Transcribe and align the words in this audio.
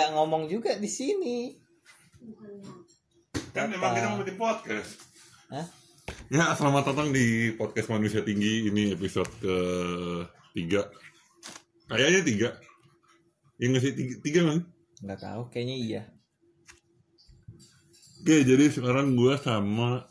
nggak 0.00 0.16
ngomong 0.16 0.48
juga 0.48 0.80
di 0.80 0.88
sini 0.88 1.52
Kan 3.52 3.68
emang 3.68 3.92
kita 3.92 4.08
mau 4.08 4.22
bikin 4.24 4.38
podcast. 4.40 4.96
Hah? 5.52 5.66
Ya, 6.32 6.56
selamat 6.56 6.88
datang 6.88 7.12
di 7.12 7.52
podcast 7.52 7.92
Manusia 7.92 8.22
Tinggi. 8.22 8.70
Ini 8.70 8.94
episode 8.94 9.26
ke 9.42 9.56
tiga. 10.56 10.88
Kayaknya 11.90 12.20
tiga. 12.22 12.48
Ya 13.58 13.64
nggak 13.68 13.82
sih 13.84 13.92
tiga, 13.92 14.14
tiga 14.24 14.40
kan? 14.48 14.58
nggak 15.00 15.20
tahu 15.20 15.42
kayaknya 15.48 15.76
iya 15.76 16.02
Oke, 18.20 18.44
jadi 18.44 18.68
sekarang 18.68 19.16
gue 19.16 19.32
sama 19.40 20.04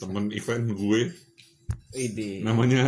temen 0.00 0.32
event 0.32 0.72
gue 0.72 1.12
ide 1.92 2.40
namanya 2.40 2.84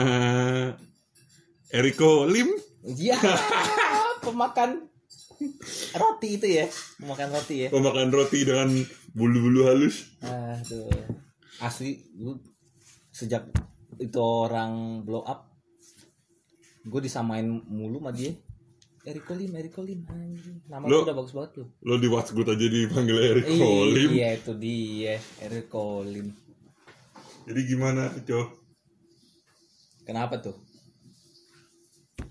Eriko 1.68 2.24
Lim. 2.24 2.48
iya 2.88 3.20
pemakan 4.23 4.86
roti 5.93 6.29
itu 6.38 6.46
ya 6.48 6.66
pemakan 6.97 7.28
roti 7.30 7.55
ya 7.66 7.69
Pemakan 7.69 8.09
roti 8.09 8.38
dengan 8.42 8.69
bulu-bulu 9.12 9.66
halus. 9.66 10.14
aduh 10.23 10.87
asli 11.59 11.98
lu 12.16 12.38
sejak 13.11 13.50
itu 13.98 14.19
orang 14.19 15.02
blow 15.02 15.20
up 15.20 15.50
gue 16.83 17.00
disamain 17.00 17.45
mulu 17.69 17.98
sama 17.98 18.11
dia 18.11 18.33
Eriko 19.02 19.34
Lim 19.34 19.50
Eriko 19.52 19.83
Lim 19.83 20.06
anjing 20.06 20.62
nama 20.64 20.86
Lu- 20.86 21.02
lu 21.02 21.05
udah 21.05 21.14
bagus 21.14 21.34
banget 21.34 21.50
tuh 21.52 21.66
Lo 21.83 21.98
di 21.98 22.06
WhatsApp 22.06 22.47
aja 22.48 22.66
dipanggil 22.66 23.19
Eriko 23.19 23.69
Lim. 23.84 24.11
iya 24.14 24.34
itu 24.34 24.55
dia 24.55 25.19
Eriko 25.39 26.02
Lim 26.02 26.30
Jadi 27.42 27.61
gimana, 27.66 28.06
Cok? 28.16 28.48
kenapa 30.02 30.39
tuh 30.39 30.55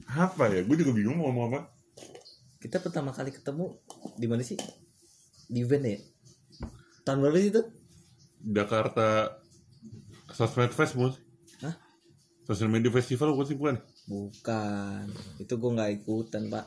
Apa 0.07 0.47
ya? 0.47 0.63
Gue 0.63 0.75
juga 0.75 0.91
bingung 0.91 1.15
mau 1.15 1.31
ngomong 1.31 1.55
apa. 1.55 1.70
Kita 2.61 2.77
pertama 2.77 3.09
kali 3.09 3.33
ketemu 3.33 3.75
di 4.15 4.25
mana 4.29 4.45
sih 4.45 4.55
di 5.49 5.65
event 5.65 5.83
ya 5.83 5.99
tahun 7.03 7.25
berapa 7.25 7.37
sih 7.41 7.49
itu 7.51 7.61
Jakarta 8.41 9.37
Sosmed 10.31 10.71
Fest, 10.73 10.95
Bos. 10.97 11.19
Hah? 11.61 11.75
Sosial 12.47 12.71
Media 12.71 12.89
Festival 12.89 13.35
bukan 13.35 13.45
sih 13.45 13.57
bukan? 13.59 13.75
bukan 14.07 15.05
itu 15.37 15.53
gue 15.57 15.71
nggak 15.75 15.91
ikutan 16.01 16.47
pak 16.47 16.65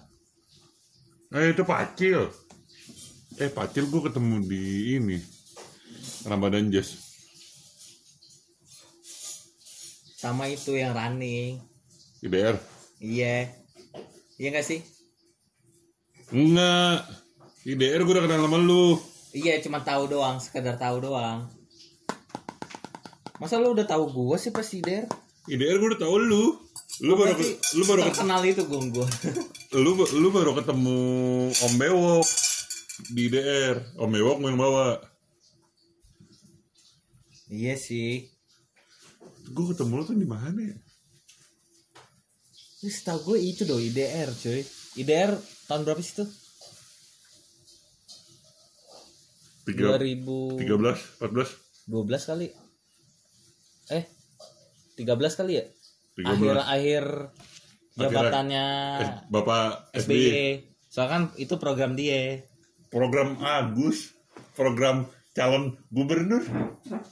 Eh 1.34 1.50
itu 1.50 1.66
Pacil. 1.66 2.30
Eh 3.42 3.50
Pacil 3.50 3.90
gue 3.90 4.06
ketemu 4.06 4.38
di 4.46 4.62
ini 4.94 5.18
Ramadan 6.22 6.70
Jazz. 6.70 7.04
sama 10.24 10.48
itu 10.48 10.72
yang 10.72 10.96
running 10.96 11.60
IDR. 12.24 12.56
iya 12.96 13.52
iya 14.40 14.48
gak 14.56 14.64
sih 14.64 14.80
Enggak. 16.34 17.06
IDR 17.62 18.02
gue 18.02 18.12
udah 18.12 18.26
kenal 18.26 18.44
sama 18.44 18.58
lu. 18.58 18.98
iya 19.34 19.58
cuma 19.62 19.78
tahu 19.82 20.06
doang 20.10 20.38
sekedar 20.38 20.78
tahu 20.78 21.02
doang 21.02 21.46
masa 23.42 23.58
lu 23.58 23.74
udah 23.74 23.82
tahu 23.82 24.10
gue 24.14 24.36
sih 24.38 24.54
pas 24.54 24.62
der 24.62 25.06
IDR 25.50 25.78
gue 25.78 25.88
udah 25.94 26.00
tau 26.00 26.18
lu. 26.18 26.54
Lu 27.02 27.18
baru 27.18 27.34
Berarti 27.34 27.50
lu 27.74 27.82
baru 27.86 28.00
terkenal 28.06 28.40
itu 28.46 28.62
gue 28.66 28.80
gue 28.94 29.06
lu 29.82 29.90
lu 29.98 30.28
baru 30.30 30.54
ketemu 30.54 30.98
Om 31.50 31.72
Bewok 31.74 32.26
di 33.10 33.26
IDR. 33.26 33.76
Om 33.98 34.10
Bewok 34.14 34.38
yang 34.42 34.58
bawa. 34.58 35.02
iya 37.50 37.74
sih 37.74 38.30
Gue 39.50 39.74
ketemu 39.74 39.92
lu 39.98 40.04
tuh 40.06 40.14
di 40.14 40.26
mana 40.26 40.58
ya? 40.58 40.76
Ini 42.82 42.90
setahu 42.90 43.34
gue 43.34 43.38
itu 43.42 43.66
doh 43.66 43.82
IDR 43.82 44.30
cuy 44.30 44.62
IDR 44.94 45.34
tahun 45.66 45.82
berapa 45.82 46.00
sih 46.00 46.22
tuh? 46.22 46.28
Tiga, 49.64 49.96
2012 49.96 50.60
13, 50.60 51.88
14 51.88 52.28
kali. 52.28 52.46
Eh 53.90 54.04
13 54.94 55.38
kali 55.40 55.52
ya? 55.56 55.64
13. 56.14 56.30
akhir 56.30 56.56
akhir 56.60 57.04
jabatannya 57.96 58.66
Eh, 59.00 59.10
Bapak 59.28 59.90
SBY. 59.96 59.98
SBY 59.98 60.48
soalnya 60.86 61.10
kan 61.10 61.22
itu 61.34 61.54
program 61.58 61.98
dia. 61.98 62.44
Program 62.86 63.34
Agus, 63.42 64.14
program 64.54 65.10
calon 65.34 65.74
gubernur. 65.90 66.46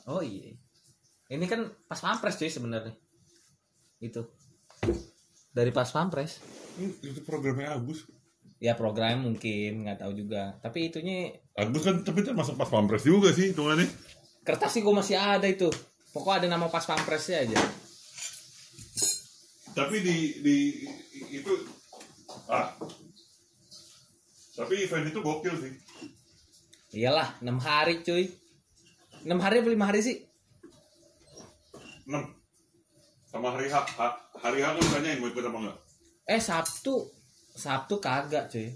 oh 0.06 0.22
iya. 0.22 0.54
Ini 1.26 1.42
kan 1.48 1.66
pas 1.88 1.98
pampres 1.98 2.38
cuy 2.38 2.46
sebenarnya. 2.46 2.94
Itu 3.98 4.30
dari 5.52 5.70
pas 5.70 5.88
pampres. 5.88 6.40
Itu 6.80 7.20
programnya 7.22 7.76
Agus. 7.76 8.08
ya 8.62 8.78
program 8.78 9.26
mungkin 9.26 9.82
nggak 9.82 10.06
tahu 10.06 10.14
juga. 10.14 10.54
Tapi 10.62 10.86
itunya 10.86 11.34
Agus 11.58 11.82
kan 11.82 12.00
tapi 12.06 12.22
termasuk 12.22 12.54
pas 12.54 12.70
pampres 12.70 13.02
juga 13.02 13.34
sih 13.34 13.50
hitungannya. 13.50 13.90
kertas 14.42 14.74
sih 14.74 14.82
gue 14.82 14.94
masih 14.94 15.18
ada 15.18 15.46
itu. 15.46 15.70
Pokoknya 16.14 16.46
ada 16.46 16.48
nama 16.58 16.66
pas 16.70 16.82
pampresnya 16.82 17.42
aja. 17.46 17.58
Tapi 19.72 19.96
di 20.02 20.16
di 20.44 20.56
itu 21.32 21.52
ah. 22.50 22.70
Tapi 24.52 24.84
event 24.84 25.08
itu 25.08 25.18
gokil 25.24 25.54
sih. 25.58 25.72
iyalah 26.92 27.40
enam 27.40 27.56
hari 27.58 28.04
cuy. 28.04 28.28
Enam 29.24 29.40
hari 29.40 29.64
apa 29.64 29.70
lima 29.72 29.88
hari 29.88 30.04
sih? 30.04 30.16
6 32.06 32.41
sama 33.32 33.48
hari 33.48 33.66
H, 33.66 33.76
Ha- 33.96 34.20
hari 34.36 34.60
H 34.60 34.66
kan 34.76 34.84
tanyain 34.92 35.16
mau 35.18 35.32
ikut 35.32 35.40
apa 35.40 35.58
enggak? 35.58 35.78
eh 36.28 36.40
sabtu. 36.40 37.08
Sabtu 37.52 37.96
kagak 37.98 38.52
cuy. 38.52 38.68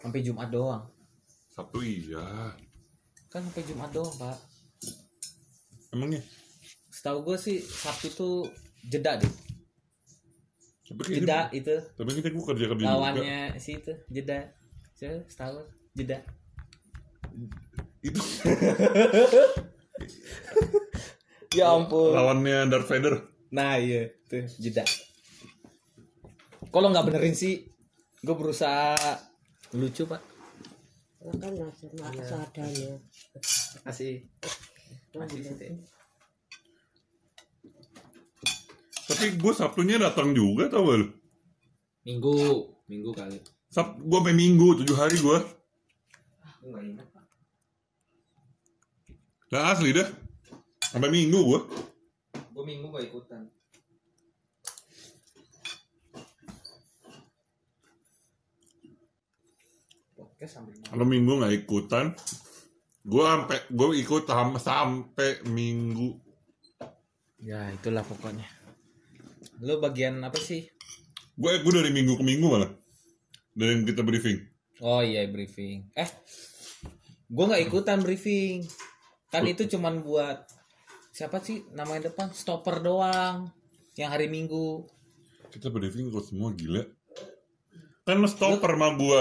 Sampai 0.00 0.20
jumat 0.20 0.48
doang. 0.52 0.84
Sabtu 1.52 1.80
iya. 1.80 2.52
kan 3.28 3.40
sampai 3.40 3.64
jumat 3.64 3.88
doang 3.90 4.12
pak. 4.20 4.36
Emangnya? 5.92 6.20
setahu 6.92 7.24
gue 7.24 7.36
sih 7.40 7.56
sabtu 7.58 8.12
itu 8.12 8.28
jeda 8.86 9.16
deh. 9.16 9.32
Tapi 10.84 11.02
jeda 11.16 11.48
itu. 11.50 11.72
Tapi 11.96 12.10
kita 12.20 12.28
gue 12.28 12.44
kerja 12.44 12.64
kerja 12.68 12.84
juga. 12.84 12.92
lawannya 12.92 13.56
si 13.56 13.80
itu 13.80 13.92
jeda. 14.12 14.52
Setahun 14.94 15.64
jeda. 15.96 16.20
Itu. 18.04 18.20
Ya 21.52 21.68
ampun. 21.68 22.16
Lawannya 22.16 22.64
Darth 22.72 22.88
Vader. 22.88 23.28
Nah 23.52 23.76
iya 23.76 24.08
tuh 24.26 24.48
jeda 24.56 24.82
kalau 26.72 26.88
nggak 26.88 27.12
benerin 27.12 27.36
sih 27.36 27.68
gue 28.24 28.34
berusaha 28.34 28.96
lucu 29.76 30.08
pak 30.08 30.24
kan 31.22 31.52
ngasih 31.54 31.88
mak 32.00 32.16
seadanya 32.24 32.92
kasih 33.86 34.24
sih 35.28 35.54
Teh. 35.60 35.76
Tapi 39.12 39.36
gue 39.36 39.52
Sabtunya 39.52 40.00
datang 40.00 40.32
juga 40.32 40.72
tau 40.72 40.88
gak 40.88 41.04
lu? 41.04 41.08
minggu 42.08 42.32
minggu 42.88 43.12
kali 43.12 43.36
Sab 43.72 43.96
gue 43.96 44.18
sampai 44.20 44.36
Minggu 44.36 44.84
tujuh 44.84 44.92
hari 44.92 45.16
gue. 45.16 45.38
Nah 49.48 49.72
asli 49.72 49.96
dah. 49.96 50.04
Sampai 50.92 51.08
Minggu 51.08 51.40
gue. 51.40 51.60
Gue 52.52 52.64
minggu 52.64 52.86
gak 52.88 53.06
ikutan 53.08 53.42
Kalau 60.84 61.06
Minggu 61.06 61.38
nggak 61.38 61.54
ikutan, 61.56 62.10
gue 63.02 63.22
sampai 63.22 63.58
gue 63.70 63.88
ikut 63.96 64.22
sam- 64.26 64.58
sampai 64.58 65.46
Minggu. 65.48 66.18
ya 67.42 67.74
itulah 67.74 68.06
pokoknya 68.06 68.46
lu 69.58 69.78
bagian 69.78 70.22
apa 70.22 70.38
sih 70.38 70.62
Gue 71.34 71.58
gue 71.58 71.72
dari 71.72 71.90
Minggu 71.90 72.14
ke 72.14 72.22
Minggu 72.22 72.46
malah. 72.46 72.70
Dari 73.50 73.70
yang 73.72 73.82
kita 73.82 74.02
briefing. 74.02 74.38
oh 74.78 74.98
iya 74.98 75.26
briefing 75.26 75.86
eh 75.94 76.10
gue 77.24 77.44
nggak 77.44 77.64
ikutan 77.64 77.98
briefing 77.98 78.66
kan 79.28 79.42
itu 79.44 79.66
cuman 79.68 80.02
buat 80.02 80.42
siapa 81.22 81.38
sih 81.38 81.62
namanya 81.70 82.10
depan 82.10 82.34
stopper 82.34 82.82
doang 82.82 83.46
yang 83.94 84.10
hari 84.10 84.26
minggu 84.26 84.82
Kita 85.54 85.70
briefing 85.70 86.10
kok 86.10 86.26
semua 86.26 86.50
gila. 86.50 86.82
Kan 88.02 88.18
lo 88.18 88.26
stopper 88.26 88.74
sama 88.74 88.98
gue. 88.98 89.20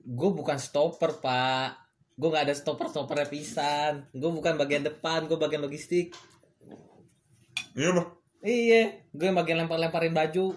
gue 0.00 0.30
bukan 0.32 0.56
stopper 0.56 1.20
pak 1.20 1.76
gue 2.16 2.28
nggak 2.32 2.48
ada 2.48 2.56
stopper 2.56 2.88
stopper 2.88 3.28
pisan 3.28 4.08
gue 4.16 4.30
bukan 4.32 4.56
bagian 4.56 4.80
depan 4.80 5.28
gue 5.28 5.36
bagian 5.36 5.60
logistik 5.60 6.16
Iya 7.76 8.00
bah. 8.00 8.08
iya 8.40 9.04
gue 9.12 9.24
yang 9.28 9.36
bagian 9.36 9.60
lempar 9.60 9.76
lemparin 9.76 10.16
baju 10.16 10.56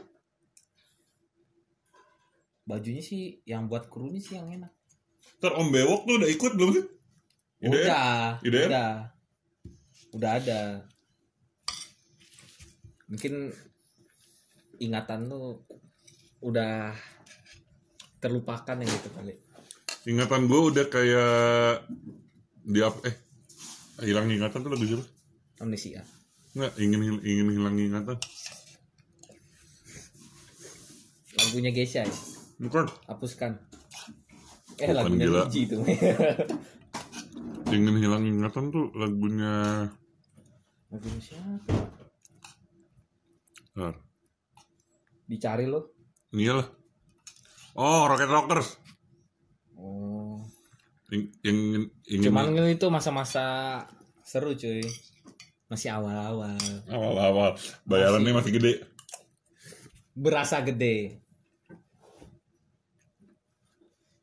bajunya 2.64 3.04
sih 3.04 3.44
yang 3.44 3.68
buat 3.68 3.92
krunya 3.92 4.24
sih 4.24 4.40
yang 4.40 4.48
enak 4.48 4.72
Ntar 5.44 5.60
Om 5.60 5.68
Bewok 5.76 6.08
tuh 6.08 6.16
udah 6.24 6.30
ikut 6.32 6.52
belum 6.56 6.72
sih? 6.72 6.86
IDR? 7.60 7.84
udah 7.84 8.40
IDR? 8.40 8.68
udah 8.72 9.15
udah 10.16 10.32
ada. 10.40 10.62
Mungkin 13.12 13.52
ingatan 14.80 15.28
lu 15.28 15.60
udah 16.40 16.96
terlupakan 18.24 18.80
yang 18.80 18.90
gitu 18.90 19.10
kali. 19.12 19.36
Ingatan 20.08 20.48
gue 20.48 20.62
udah 20.72 20.86
kayak 20.88 21.86
di 22.66 22.80
apa 22.82 22.98
eh 23.12 23.16
hilang 24.08 24.32
ingatan 24.32 24.64
tuh 24.64 24.72
lagu 24.72 24.86
siapa? 24.88 25.06
Amnesia. 25.62 26.02
Nggak 26.56 26.74
ingin 26.80 27.02
ingin 27.22 27.48
hilang 27.52 27.76
ingatan. 27.76 28.18
Lagunya 31.36 31.72
Geisha 31.76 32.08
ya? 32.08 32.16
bukan. 32.56 32.88
Hapuskan. 33.12 33.60
Eh 34.80 34.88
Bukan, 34.88 34.96
lagunya 34.96 35.26
gila. 35.28 35.42
Biji 35.48 35.60
itu 35.68 35.78
ingin 37.76 37.98
hilang 37.98 38.24
ingatan 38.24 38.72
tuh 38.72 38.94
lagunya 38.94 39.88
lagunya 40.96 41.20
siapa? 41.20 41.76
Bentar. 43.76 43.96
dicari 45.28 45.68
lo. 45.68 45.92
Iyalah 46.32 46.68
oh 47.76 48.08
Rocket 48.08 48.32
Rockers. 48.32 48.70
Oh. 49.76 50.40
Ingin 51.12 51.92
ingin 52.08 52.32
cuman 52.32 52.56
itu 52.72 52.88
masa-masa 52.88 53.46
seru 54.24 54.56
cuy. 54.56 54.82
Masih 55.68 55.92
awal-awal. 55.92 56.56
Awal-awal. 56.88 57.58
Bayarannya 57.84 58.32
masih 58.32 58.56
gede. 58.56 58.74
Berasa 60.16 60.64
gede. 60.64 61.20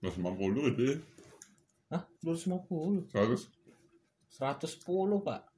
Dulu 0.03 0.67
itu 0.75 0.99
Hah? 1.93 2.03
250 2.25 3.13
Seratus 3.13 3.47
110 4.35 4.81
pak 5.23 5.52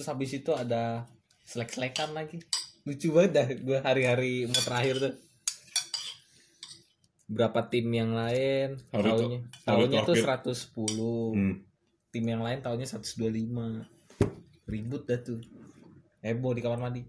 terus 0.00 0.16
habis 0.16 0.32
itu 0.32 0.56
ada 0.56 1.04
selek-selekan 1.44 2.16
lagi. 2.16 2.40
Lucu 2.88 3.12
banget 3.12 3.36
dah 3.36 3.48
gue 3.52 3.78
hari-hari 3.84 4.48
mau 4.48 4.56
terakhir 4.56 4.96
tuh. 4.96 5.14
Berapa 7.28 7.68
tim 7.68 7.84
yang 7.92 8.16
lain? 8.16 8.80
Hari 8.96 9.04
tahunnya. 9.04 9.40
Tahunnya 9.68 10.00
tuh 10.08 10.16
terakhir. 10.16 10.56
110 10.56 11.36
hmm. 11.36 11.54
tim 12.16 12.24
yang 12.24 12.40
lain 12.40 12.64
tahunnya 12.64 12.88
125 12.88 14.72
ribut 14.72 15.04
dah 15.04 15.20
tuh. 15.20 15.44
Heboh 16.24 16.56
di 16.56 16.64
kamar 16.64 16.80
mandi. 16.80 17.04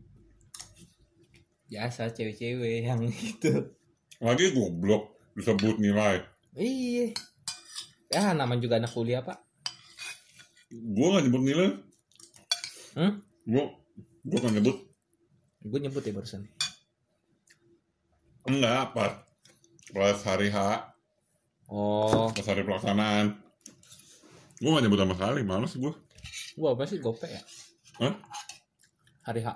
Biasa 1.71 2.11
cewek-cewek 2.11 2.91
yang 2.91 2.99
itu. 3.31 3.71
Lagi 4.19 4.51
goblok 4.51 5.15
disebut 5.39 5.79
nilai. 5.79 6.19
Iya. 6.59 7.15
Ya 8.11 8.35
namanya 8.35 8.67
juga 8.67 8.83
anak 8.83 8.91
kuliah 8.91 9.23
pak. 9.23 9.39
Gue 10.75 11.07
nggak 11.07 11.23
nyebut 11.31 11.44
nilai 11.47 11.90
hmm? 12.97 13.13
gue 13.47 13.63
gue 14.25 14.39
kan 14.39 14.51
nyebut. 14.53 14.77
Gue 15.61 15.79
nyebut 15.79 16.01
ya 16.01 16.13
barusan. 16.13 16.43
Enggak 18.49 18.75
apa? 18.89 19.25
Pas 19.93 20.19
hari 20.25 20.49
H. 20.49 20.57
Oh. 21.69 22.31
Pas 22.33 22.47
hari 22.47 22.65
pelaksanaan. 22.65 23.38
Gue 24.61 24.69
gak 24.69 24.83
nyebut 24.85 24.99
sama 25.01 25.17
sekali 25.17 25.41
males 25.41 25.73
gue 25.73 25.93
gua 26.59 26.75
apa 26.77 26.85
sih? 26.85 27.01
Gope 27.01 27.25
ya? 27.25 27.41
Hah? 28.03 28.13
hari 29.25 29.41
H. 29.41 29.49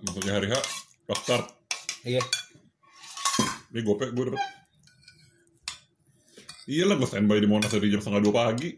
Maksudnya 0.00 0.32
hari 0.38 0.48
H? 0.48 0.54
Start 1.10 1.50
iya. 2.06 2.22
Ini 3.74 3.80
gopek 3.82 4.14
gue 4.14 4.24
dapet 4.30 4.42
iya 6.70 6.86
lah 6.86 6.94
gue 6.94 7.08
standby 7.08 7.42
di 7.42 7.48
Monas 7.50 7.74
dari 7.74 7.90
jam 7.90 7.98
setengah 7.98 8.22
dua 8.22 8.34
pagi 8.46 8.70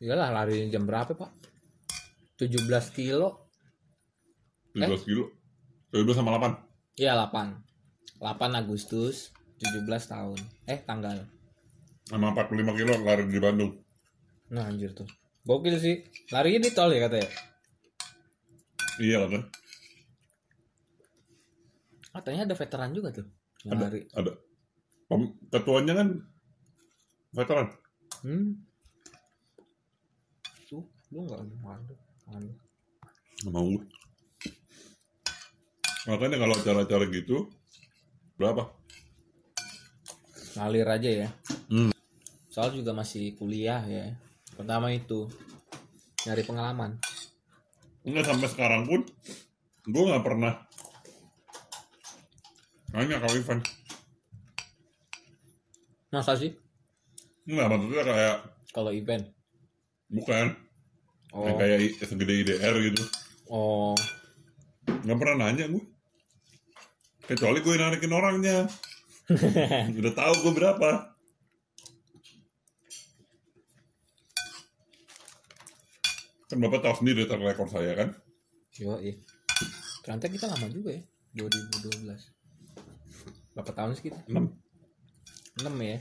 iyalah 0.00 0.32
lari 0.32 0.72
jam 0.72 0.88
berapa 0.88 1.12
pak? 1.12 1.30
17 2.40 2.56
kilo. 2.96 3.52
17 4.72 5.04
kilo. 5.04 5.28
17 5.92 6.16
sama 6.16 6.38
8 6.40 7.00
iya 7.02 7.18
8 7.18 8.22
8 8.22 8.60
Agustus 8.60 9.34
17 9.60 9.84
tahun. 9.84 10.38
Eh 10.64 10.80
tanggal. 10.88 11.20
Sama 12.08 12.32
45 12.32 12.78
kilo 12.80 12.92
lari 13.04 13.28
di 13.28 13.38
Bandung. 13.42 13.76
Nah 14.48 14.66
anjir 14.72 14.96
tuh. 14.96 15.06
Gokil 15.44 15.76
sih. 15.76 16.00
Larinya 16.32 16.64
di 16.64 16.70
tol 16.72 16.90
ya 16.96 17.04
katanya? 17.04 17.30
Iya 19.00 19.20
kan 19.28 19.42
katanya 22.10 22.42
ada 22.50 22.56
veteran 22.58 22.90
juga 22.90 23.08
tuh 23.14 23.26
yang 23.62 23.78
ada 23.78 23.86
lari. 23.86 24.00
ada. 24.12 24.32
Ketuanya 25.50 25.94
kan 25.94 26.08
veteran. 27.34 27.66
Hmm 28.26 28.69
tuh 30.70 30.86
lu 31.10 31.26
nggak 31.26 31.42
mau 31.58 31.74
Anu. 32.30 32.50
Nggak 33.42 33.50
mau. 33.50 33.74
Makanya 36.06 36.36
kalau 36.38 36.54
acara-acara 36.54 37.04
gitu 37.10 37.50
berapa? 38.38 38.70
Ngalir 40.54 40.86
aja 40.86 41.10
ya. 41.26 41.28
Hmm. 41.70 41.90
soal 42.50 42.74
juga 42.74 42.90
masih 42.94 43.34
kuliah 43.38 43.82
ya. 43.86 44.14
Pertama 44.54 44.90
itu 44.94 45.26
nyari 46.26 46.42
pengalaman. 46.46 46.98
Enggak 48.06 48.30
sampai 48.30 48.48
sekarang 48.50 48.82
pun 48.86 49.02
gue 49.86 50.02
nggak 50.06 50.22
pernah 50.26 50.54
nanya 52.94 53.22
kalau 53.22 53.34
event. 53.38 53.62
Masa 56.10 56.34
sih? 56.34 56.54
Enggak 57.46 57.70
maksudnya 57.70 58.02
kayak 58.02 58.36
kalau 58.74 58.90
event 58.90 59.39
bukan 60.10 60.58
oh 61.32 61.46
yang 61.46 61.56
kayak 61.56 61.78
segede 62.02 62.34
IDR 62.44 62.74
gitu 62.90 63.02
oh 63.48 63.94
nggak 64.84 65.18
pernah 65.18 65.46
nanya 65.46 65.70
gue 65.70 65.84
kecuali 67.30 67.62
gue 67.62 67.74
narikin 67.78 68.12
orangnya 68.12 68.66
udah 70.00 70.12
tahu 70.12 70.34
gue 70.44 70.52
berapa 70.52 70.90
kan 76.50 76.58
bapak 76.58 76.82
tahu 76.82 76.94
sendiri 77.06 77.30
tentang 77.30 77.46
rekor 77.46 77.70
saya 77.70 77.94
kan 77.94 78.10
Yo, 78.80 78.96
iya. 78.96 79.12
Ternyata 80.00 80.26
kita 80.32 80.46
lama 80.48 80.64
juga 80.72 80.96
ya. 80.96 81.02
2012. 81.36 82.00
Berapa 83.52 83.72
tahun 83.76 83.92
sih 83.92 84.08
kita? 84.08 84.24
6 84.30 84.40
6 85.60 85.68
ya. 85.84 85.98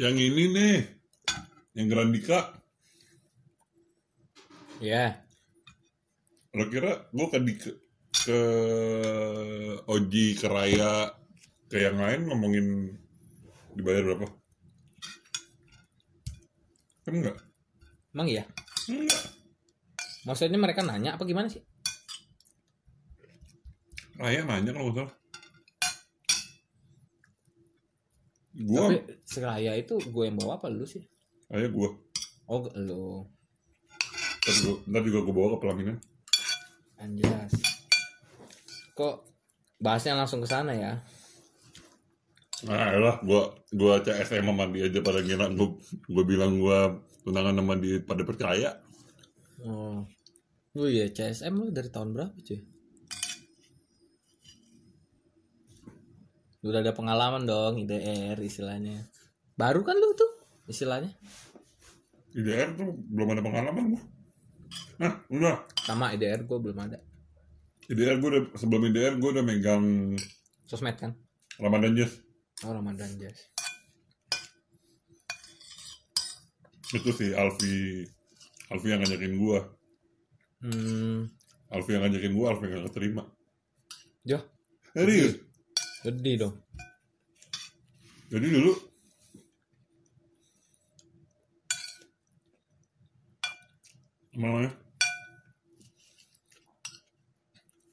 yang 0.00 0.16
ini 0.16 0.48
nih 0.56 0.78
yang 1.76 1.86
Grandika 1.92 2.56
Iya. 4.82 5.14
kira-kira 6.52 7.06
gue 7.14 7.26
ke 7.30 7.38
di 7.38 7.54
ke, 7.54 7.70
ke 8.26 8.40
Oji 9.86 10.26
ke 10.36 10.46
Raya 10.50 11.08
ke 11.70 11.80
yang 11.80 11.96
lain 11.96 12.26
ngomongin 12.26 12.66
dibayar 13.78 14.02
berapa 14.04 14.26
kan 17.06 17.14
enggak 17.14 17.38
Emang 18.12 18.28
iya? 18.28 18.44
enggak 18.90 19.24
Maksudnya 20.22 20.58
mereka 20.60 20.86
nanya 20.86 21.18
apa 21.18 21.26
gimana 21.26 21.50
sih? 21.50 21.62
Raya 24.18 24.46
nanya 24.46 24.70
kalau 24.70 24.92
salah 24.94 25.14
gua 28.52 28.86
Tapi 28.92 28.98
seraya 29.26 29.72
itu 29.74 29.98
gue 29.98 30.24
yang 30.26 30.36
bawa 30.38 30.60
apa 30.62 30.70
lu 30.70 30.84
sih? 30.86 31.02
Raya 31.50 31.70
gua 31.70 31.90
Oh, 32.50 32.66
lu. 32.76 33.24
Ntar, 34.42 35.02
juga 35.06 35.18
gua 35.22 35.34
bawa 35.34 35.48
ke 35.54 35.58
pelaminan 35.62 35.96
Anjas. 36.98 37.54
Kok 38.94 39.14
bahasnya 39.82 40.18
langsung 40.18 40.42
ke 40.42 40.48
sana 40.50 40.74
ya? 40.74 40.92
nah 42.62 42.94
lah 42.94 43.18
gua 43.26 43.50
gua 43.74 43.98
CSM 44.06 44.46
sama 44.46 44.70
dia 44.70 44.86
aja 44.86 45.02
pada 45.02 45.18
ngira 45.18 45.50
gua 45.50 45.74
gua 46.06 46.22
bilang 46.22 46.62
gua 46.62 46.94
tunangan 47.26 47.58
sama 47.58 47.74
dia 47.74 47.98
pada 48.06 48.22
percaya 48.22 48.78
Oh. 49.62 50.02
Oh 50.74 50.88
iya, 50.90 51.06
CSM 51.06 51.54
lu 51.54 51.70
dari 51.70 51.86
tahun 51.86 52.18
berapa 52.18 52.34
cuy? 52.34 52.60
Udah 56.66 56.82
ada 56.82 56.90
pengalaman 56.90 57.46
dong 57.46 57.86
IDR 57.86 58.34
istilahnya. 58.42 59.06
Baru 59.54 59.86
kan 59.86 59.94
lu 59.98 60.14
tuh 60.18 60.32
istilahnya. 60.66 61.14
IDR 62.34 62.74
tuh 62.74 62.90
belum 62.90 63.38
ada 63.38 63.42
pengalaman 63.44 63.94
gua 63.94 64.02
nah 65.02 65.18
udah. 65.26 65.66
Sama 65.82 66.14
IDR 66.14 66.46
gue 66.46 66.58
belum 66.62 66.78
ada. 66.78 67.02
IDR 67.90 68.16
gua 68.22 68.28
udah 68.38 68.42
sebelum 68.54 68.88
IDR 68.88 69.18
gua 69.18 69.30
udah 69.34 69.44
megang 69.44 70.14
Sosmed 70.64 70.94
kan? 70.94 71.12
Ramadan 71.58 71.98
Jazz. 71.98 72.22
Oh 72.62 72.70
Ramadan 72.70 73.10
Jazz. 73.18 73.50
itu 76.92 77.08
si 77.16 77.32
Alfi 77.32 78.04
Alfi 78.68 78.88
yang 78.92 79.00
ngajakin 79.00 79.34
gua. 79.40 79.64
Hmm, 80.60 81.24
Alfi 81.72 81.96
yang 81.96 82.04
ngajakin 82.04 82.32
gua 82.36 82.52
Alfi 82.52 82.68
yang 82.68 82.84
gak 82.84 82.86
keterima. 82.92 83.24
Yo, 84.22 84.38
serius? 84.92 85.40
Gede 86.04 86.32
dong. 86.38 86.54
jadi 88.32 88.48
dulu? 88.48 88.72
Apa 94.32 94.40
namanya 94.48 94.72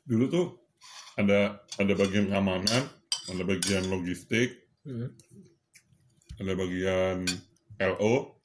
dulu 0.10 0.26
tuh 0.28 0.48
ada 1.16 1.62
ada 1.78 1.94
bagian 1.94 2.28
keamanan 2.28 2.84
ada 3.30 3.44
bagian 3.46 3.86
logistik 3.88 4.66
Hmm. 4.80 5.12
ada 6.40 6.56
bagian 6.56 7.28
LO 7.78 8.42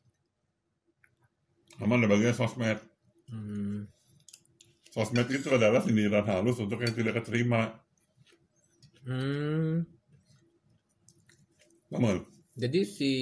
sama 1.78 1.96
ada 1.96 2.10
bagian 2.10 2.36
sosmed 2.36 2.76
Hmm. 3.24 3.88
sosmed 4.92 5.24
itu 5.32 5.48
adalah 5.48 5.80
sindiran 5.80 6.26
halus 6.28 6.60
untuk 6.60 6.84
yang 6.84 6.92
tidak 6.92 7.24
keterima 7.24 7.80
Hmm. 9.04 9.84
paham? 11.88 12.24
Jadi 12.56 12.80
si 12.84 13.12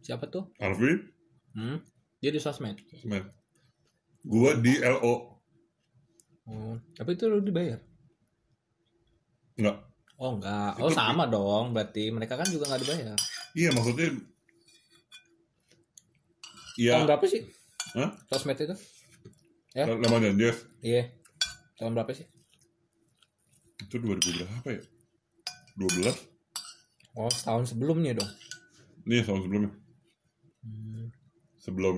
siapa 0.00 0.28
tuh? 0.28 0.48
Alvin 0.58 1.04
Hmm. 1.52 1.82
Dia 2.22 2.30
di 2.32 2.40
sosmed. 2.40 2.78
sosmed 2.92 3.24
gua 4.24 4.56
di 4.58 4.78
LO 4.78 5.37
Oh, 6.48 6.74
tapi 6.94 7.12
itu 7.12 7.24
lu 7.24 7.38
dibayar? 7.38 7.76
enggak 9.54 9.76
Oh 10.16 10.34
enggak. 10.34 10.70
Oh 10.78 10.88
Itu- 10.88 10.96
sama 10.96 11.26
dong. 11.26 11.70
Berarti 11.70 12.08
mereka 12.08 12.34
kan 12.34 12.48
juga 12.48 12.66
nggak 12.66 12.82
dibayar. 12.82 13.18
iya 13.52 13.70
maksudnya 13.70 14.08
Tahun 14.08 14.26
Iya, 16.78 16.94
berapa 17.04 17.24
sih? 17.24 17.42
Hah? 17.92 18.10
Sosmed 18.28 18.54
itu? 18.56 18.74
ya? 19.72 19.84
Lemon 19.84 20.22
dan 20.22 20.34
Jazz 20.36 20.62
Iya. 20.80 21.10
Tahun 21.74 21.92
berapa 21.92 22.10
sih? 22.12 22.26
itu 23.78 23.94
2000 23.94 24.18
berapa 24.36 24.68
ya? 24.68 24.82
12? 25.76 26.14
Oh, 27.14 27.30
setahun 27.30 27.64
sebelumnya 27.68 28.14
dong. 28.14 28.30
Nih 29.04 29.22
tahun 29.22 29.42
sebelumnya. 29.42 29.70
Hmm. 30.60 31.06
Sebelum 31.56 31.96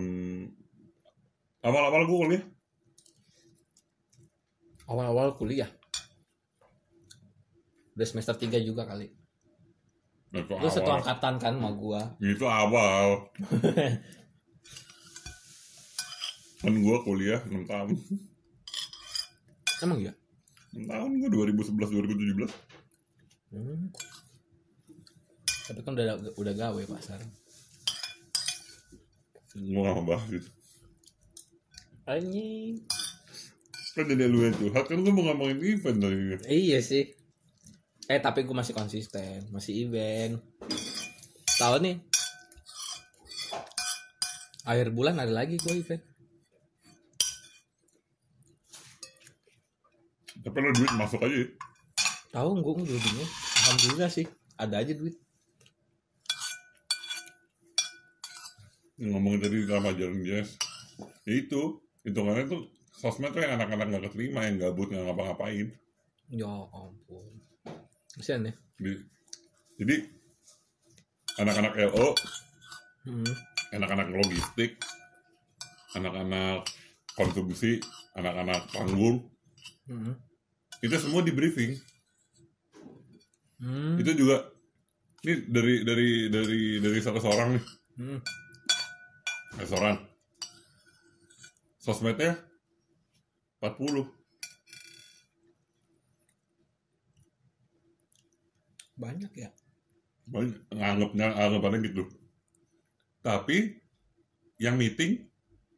awal-awal 1.61 2.04
gue 2.04 2.19
kuliah. 2.19 2.45
Awal-awal 4.90 5.38
kuliah. 5.38 5.70
Udah 7.94 8.06
semester 8.06 8.35
3 8.35 8.59
juga 8.59 8.87
kali. 8.90 9.06
Nah, 10.30 10.42
itu 10.42 10.52
Lu 10.59 10.70
satu 10.70 10.90
awal. 10.90 10.99
angkatan 11.02 11.35
kan 11.38 11.54
sama 11.59 11.70
gua. 11.75 12.00
Itu 12.18 12.47
awal. 12.47 13.06
kan 16.61 16.75
gue 16.75 16.97
kuliah 17.06 17.40
6 17.47 17.70
tahun. 17.70 17.94
Emang 19.80 19.99
iya? 20.02 20.12
6 20.75 20.87
tahun 20.87 21.11
gue 21.23 21.28
2011 21.54 22.44
2017. 22.44 22.50
Hmm. 23.50 23.90
Tapi 25.70 25.80
kan 25.87 25.92
udah 25.94 26.06
udah 26.35 26.54
gawe 26.54 26.82
pasar. 26.90 27.18
Gue 29.54 29.82
gak 29.82 29.94
mau 29.99 30.06
bahas 30.06 30.26
gitu. 30.30 30.47
Anjing. 32.06 32.87
Kan 33.90 34.06
jadi 34.06 34.30
lu 34.30 34.47
curhat 34.54 34.87
kan 34.87 35.02
gue 35.02 35.11
mau 35.11 35.26
ngomongin 35.26 35.59
event 35.66 35.99
tadi. 35.99 36.38
Iya 36.47 36.78
sih. 36.78 37.11
Eh 38.06 38.18
tapi 38.23 38.47
gue 38.47 38.54
masih 38.54 38.70
konsisten, 38.70 39.50
masih 39.50 39.87
event. 39.87 40.38
Tahu 41.59 41.75
nih. 41.82 41.97
Akhir 44.62 44.94
bulan 44.94 45.18
ada 45.18 45.35
lagi 45.35 45.59
gue 45.59 45.75
event. 45.75 46.02
Tapi 50.40 50.56
lo 50.56 50.70
duit 50.70 50.92
masuk 50.94 51.20
aja 51.26 51.37
ya. 51.37 51.49
Tahu 52.30 52.62
gue 52.62 52.87
duitnya. 52.87 53.26
Alhamdulillah 53.66 54.11
sih. 54.11 54.26
Ada 54.54 54.87
aja 54.87 54.94
duit. 54.94 55.18
Ngomongin 59.02 59.42
tadi 59.42 59.66
sama 59.66 59.90
jalan 59.99 60.23
jazz. 60.23 60.54
Ya 61.26 61.35
itu. 61.35 61.82
Hitungannya 62.00 62.49
tuh 62.49 62.64
sosmed 63.00 63.33
tuh 63.33 63.40
yang 63.40 63.57
anak-anak 63.57 63.97
gak 63.97 64.04
keterima, 64.12 64.45
yang 64.45 64.61
gabut, 64.61 64.92
gak 64.92 65.00
ngapa-ngapain. 65.00 65.73
Ya 66.28 66.52
ampun. 66.69 67.33
Kesian 68.12 68.45
ya. 68.45 68.52
Jadi, 68.76 68.95
jadi 69.80 69.97
anak-anak 71.40 71.73
LO, 71.88 72.12
Hmm. 73.09 73.33
anak-anak 73.73 74.12
logistik, 74.12 74.76
anak-anak 75.97 76.69
kontribusi, 77.16 77.80
anak-anak 78.12 78.69
panggung, 78.69 79.25
Hmm. 79.88 80.21
itu 80.85 80.92
semua 81.00 81.25
di 81.25 81.33
briefing. 81.33 81.80
Hmm. 83.64 83.97
Itu 83.97 84.12
juga 84.12 84.52
ini 85.25 85.49
dari 85.49 85.75
dari 85.88 86.28
dari 86.28 86.61
dari 86.85 86.99
satu 87.00 87.16
seorang 87.25 87.57
nih, 87.57 87.64
Hmm. 87.97 88.21
restoran. 89.57 89.97
Sosmednya 91.80 92.50
40. 93.60 94.08
Banyak 98.96 99.32
ya. 99.36 99.48
Banyak, 100.28 100.56
nganggapnya 100.72 101.26
anggapannya 101.36 101.78
gitu. 101.92 102.04
Tapi 103.20 103.76
yang 104.56 104.80
meeting, 104.80 105.28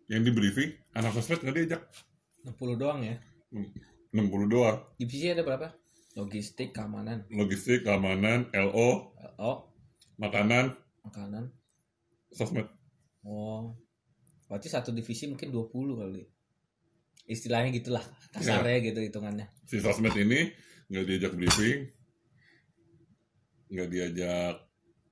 yang 0.07 0.23
di 0.23 0.31
briefing, 0.31 0.71
anak 0.95 1.15
sosmed 1.15 1.43
nggak 1.43 1.57
diajak 1.59 1.83
60 2.47 2.79
doang 2.79 3.03
ya. 3.03 3.17
60 4.15 4.51
doang. 4.51 4.79
Divisi 4.99 5.31
ada 5.31 5.47
berapa? 5.47 5.71
Logistik, 6.13 6.77
keamanan, 6.77 7.25
Logistik, 7.33 7.89
keamanan, 7.89 8.53
LO, 8.53 9.17
oh, 9.41 9.59
makanan, 10.21 10.77
makanan. 11.09 11.49
sosmed. 12.35 12.69
Oh. 13.25 13.73
Berarti 14.45 14.69
satu 14.69 14.93
divisi 14.93 15.25
mungkin 15.33 15.49
20 15.49 15.73
kali. 15.97 16.23
Istilahnya 17.25 17.71
gitulah, 17.71 18.03
kasarnya 18.31 18.83
gitu 18.83 19.01
hitungannya. 19.01 19.47
Si 19.63 19.79
sosmed 19.79 20.13
ini 20.15 20.51
nggak 20.87 21.05
diajak 21.05 21.33
briefing, 21.33 21.87
nggak 23.69 23.89
diajak 23.89 24.55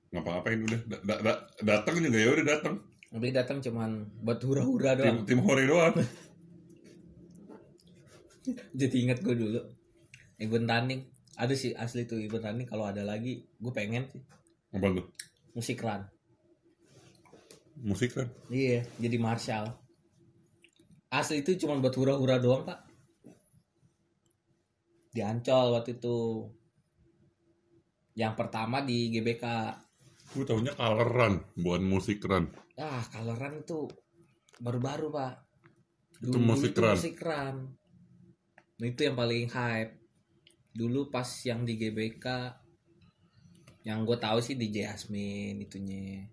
ngapa-ngapain 0.09 0.59
udah 0.61 0.79
da- 0.85 1.01
da- 1.01 1.21
da- 1.21 1.43
datang 1.61 1.95
juga 1.97 2.19
ya 2.19 2.29
udah 2.29 2.45
datang 2.45 2.75
Tapi 3.07 3.27
datang 3.29 3.57
cuman 3.59 3.91
buat 4.19 4.39
hura-hura 4.39 4.91
tim 4.93 4.99
doang. 5.01 5.17
tim 5.25 5.39
hore 5.39 5.63
doang 5.65 5.95
Jadi 8.73 8.95
inget 8.99 9.19
gue 9.19 9.31
dulu. 9.33 9.61
Event 10.37 10.65
running. 10.65 11.01
Ada 11.33 11.53
sih 11.53 11.71
asli 11.73 12.03
tuh 12.03 12.17
event 12.17 12.43
running 12.43 12.65
kalau 12.65 12.83
ada 12.83 13.01
lagi 13.01 13.47
gue 13.49 13.71
pengen 13.71 14.05
sih. 14.07 14.21
apa 14.69 14.87
tuh 14.89 15.05
Musik 15.51 15.79
run. 15.79 16.03
musik 17.81 18.13
kan 18.13 18.29
Iya, 18.47 18.85
jadi 18.95 19.17
marshal. 19.17 19.73
Asli 21.11 21.43
itu 21.43 21.59
cuma 21.59 21.75
buat 21.83 21.91
hura-hura 21.99 22.39
doang, 22.39 22.63
Pak. 22.63 22.87
Di 25.11 25.19
Ancol 25.19 25.75
waktu 25.75 25.99
itu. 25.99 26.47
Yang 28.15 28.33
pertama 28.39 28.79
di 28.83 29.11
GBK. 29.11 29.45
gue 30.31 30.47
tahunya 30.47 30.79
coloran 30.79 31.43
bukan 31.59 31.83
musik 31.83 32.23
run 32.23 32.47
Ah, 32.79 33.03
kaloran 33.11 33.59
itu 33.59 33.91
baru-baru, 34.63 35.11
Pak. 35.11 35.33
Itu 36.23 36.39
musik 36.39 36.79
run. 36.79 36.95
musik 36.95 37.19
run. 37.19 37.55
Nah, 38.79 38.87
itu 38.87 39.01
yang 39.03 39.19
paling 39.19 39.51
hype. 39.51 39.99
Dulu 40.71 41.11
pas 41.11 41.27
yang 41.43 41.67
di 41.67 41.75
GBK 41.75 42.25
yang 43.83 44.07
gue 44.07 44.15
tahu 44.15 44.39
sih 44.39 44.55
di 44.55 44.71
Jasmine 44.71 45.59
itunya. 45.59 46.23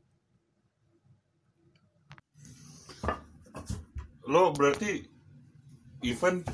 Lo 4.28 4.52
berarti 4.52 4.92
event 6.04 6.44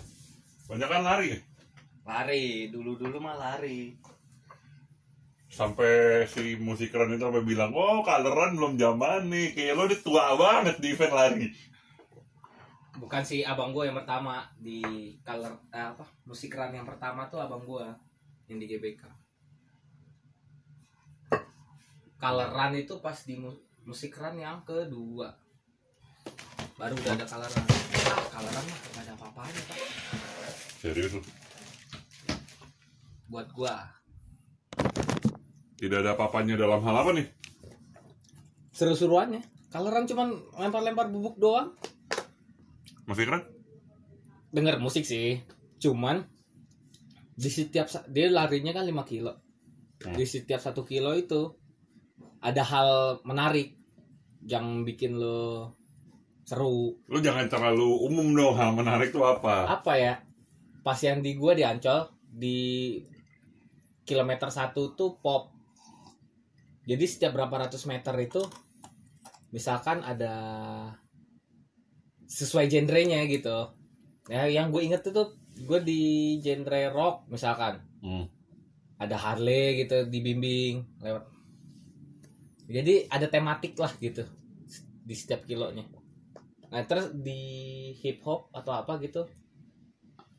banyak 0.70 0.88
kan 0.88 1.02
lari 1.02 1.26
ya 1.34 1.40
Lari, 2.04 2.68
dulu-dulu 2.68 3.16
mah 3.16 3.32
lari. 3.34 3.96
sampai 5.48 6.26
si 6.26 6.58
musik 6.58 6.90
run 6.92 7.14
itu 7.14 7.22
sampai 7.22 7.46
bilang 7.46 7.70
oh 7.72 8.02
coloran 8.02 8.58
belum 8.58 8.74
zaman 8.74 9.30
nih 9.32 9.54
kayak 9.54 9.74
lo 9.78 9.82
udah 9.86 10.00
tua 10.02 10.24
banget 10.34 10.76
di 10.82 10.88
event 10.92 11.14
lari 11.14 11.46
Bukan 12.94 13.22
si 13.26 13.42
abang 13.42 13.74
gue 13.74 13.90
yang 13.90 13.98
pertama 13.98 14.46
di 14.54 14.78
color 15.26 15.50
eh, 15.70 15.82
apa 15.90 16.06
musik 16.24 16.54
run 16.54 16.70
yang 16.72 16.86
pertama 16.86 17.26
tuh 17.26 17.42
abang 17.42 17.62
gue 17.62 17.86
yang 18.46 18.58
di 18.62 18.70
GBK. 18.70 19.02
Color 22.16 22.50
run 22.50 22.74
itu 22.78 22.94
pas 23.02 23.18
di 23.18 23.34
mu- 23.34 23.58
musik 23.82 24.14
run 24.14 24.38
yang 24.38 24.62
kedua. 24.62 25.26
Baru 26.74 26.94
udah 26.98 27.12
ada. 27.14 27.24
Ah, 27.24 28.22
color 28.34 28.50
run 28.50 28.66
mah 28.66 28.78
gak 28.94 29.02
ada 29.06 29.12
apa-apanya 29.14 29.60
pak. 29.70 29.78
serius 30.82 31.12
lo 31.16 31.22
Buat 33.30 33.48
gua 33.54 33.74
tidak 35.74 35.98
ada 36.00 36.10
apa-apanya 36.16 36.54
dalam 36.56 36.80
hal 36.82 36.96
apa 36.96 37.10
nih 37.16 37.28
seru-seruannya. 38.74 39.42
Run 39.74 40.06
cuman 40.06 40.28
lempar-lempar 40.58 41.10
bubuk 41.10 41.38
doang. 41.38 41.74
musik 43.06 43.30
run 43.30 43.42
Denger 44.54 44.78
musik 44.78 45.06
sih. 45.06 45.42
Cuman 45.82 46.22
di 47.34 47.50
setiap 47.50 47.90
dia 48.10 48.30
larinya 48.30 48.70
kan 48.70 48.86
5 48.86 49.02
kilo. 49.06 49.34
Hmm. 50.02 50.14
Di 50.14 50.26
setiap 50.26 50.62
satu 50.62 50.86
kilo 50.86 51.14
itu 51.14 51.54
ada 52.38 52.62
hal 52.62 53.22
menarik 53.26 53.74
yang 54.46 54.86
bikin 54.86 55.18
lo 55.18 55.74
seru. 56.44 56.92
lo 57.08 57.18
jangan 57.18 57.48
terlalu 57.48 57.88
umum 58.04 58.28
dong 58.30 58.54
hal 58.54 58.72
menarik 58.72 59.08
tuh 59.10 59.24
apa 59.24 59.64
Apa 59.66 59.92
ya? 59.96 60.14
pas 60.80 60.96
yang 61.00 61.18
di 61.18 61.32
gua 61.34 61.52
di 61.52 61.64
Ancol 61.64 62.04
di 62.28 62.58
kilometer 64.04 64.48
satu 64.48 64.92
tuh 64.92 65.16
pop 65.18 65.48
jadi 66.84 67.00
setiap 67.02 67.32
berapa 67.32 67.64
ratus 67.64 67.88
meter 67.88 68.12
itu 68.20 68.44
misalkan 69.48 70.04
ada 70.04 70.34
sesuai 72.26 72.68
genrenya 72.68 73.24
gitu 73.24 73.72
ya 74.26 74.44
yang 74.44 74.68
gue 74.68 74.82
inget 74.82 75.00
tuh 75.00 75.32
gue 75.54 75.80
di 75.80 76.02
genre 76.38 76.80
rock 76.90 77.16
misalkan 77.28 77.80
Hmm. 78.04 78.28
ada 79.00 79.16
Harley 79.16 79.80
gitu 79.80 80.04
dibimbing 80.04 80.84
lewat 81.00 81.24
jadi 82.66 83.08
ada 83.08 83.32
tematik 83.32 83.80
lah 83.80 83.88
gitu 83.96 84.28
di 85.00 85.14
setiap 85.16 85.48
kilonya 85.48 85.88
nah 86.70 86.84
terus 86.84 87.12
di 87.16 87.40
hip 88.00 88.20
hop 88.24 88.48
atau 88.54 88.72
apa 88.72 89.00
gitu 89.02 89.26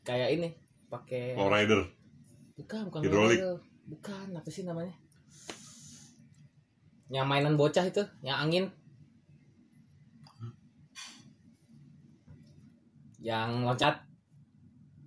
kayak 0.06 0.38
ini 0.38 0.48
pakai 0.86 1.34
Flow 1.34 1.50
Rider. 1.50 1.80
bukan 2.56 2.80
bukan 2.88 3.00
Hidrolik. 3.02 3.38
bukan 3.90 4.26
apa 4.38 4.48
sih 4.48 4.62
namanya 4.62 4.94
yang 7.10 7.26
mainan 7.26 7.54
bocah 7.54 7.86
itu 7.86 8.02
yang 8.22 8.42
angin 8.46 8.70
yang 13.22 13.66
loncat 13.66 14.06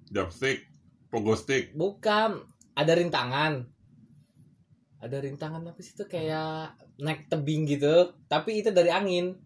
Jumpstick. 0.10 0.66
Pogo 1.10 1.34
stick. 1.34 1.72
bukan 1.74 2.44
ada 2.78 2.94
rintangan 2.94 3.66
ada 5.00 5.18
rintangan 5.24 5.64
apa 5.64 5.80
sih 5.80 5.96
itu 5.96 6.06
kayak 6.06 6.76
naik 7.00 7.32
tebing 7.32 7.64
gitu 7.66 8.14
tapi 8.28 8.60
itu 8.60 8.70
dari 8.76 8.92
angin 8.92 9.40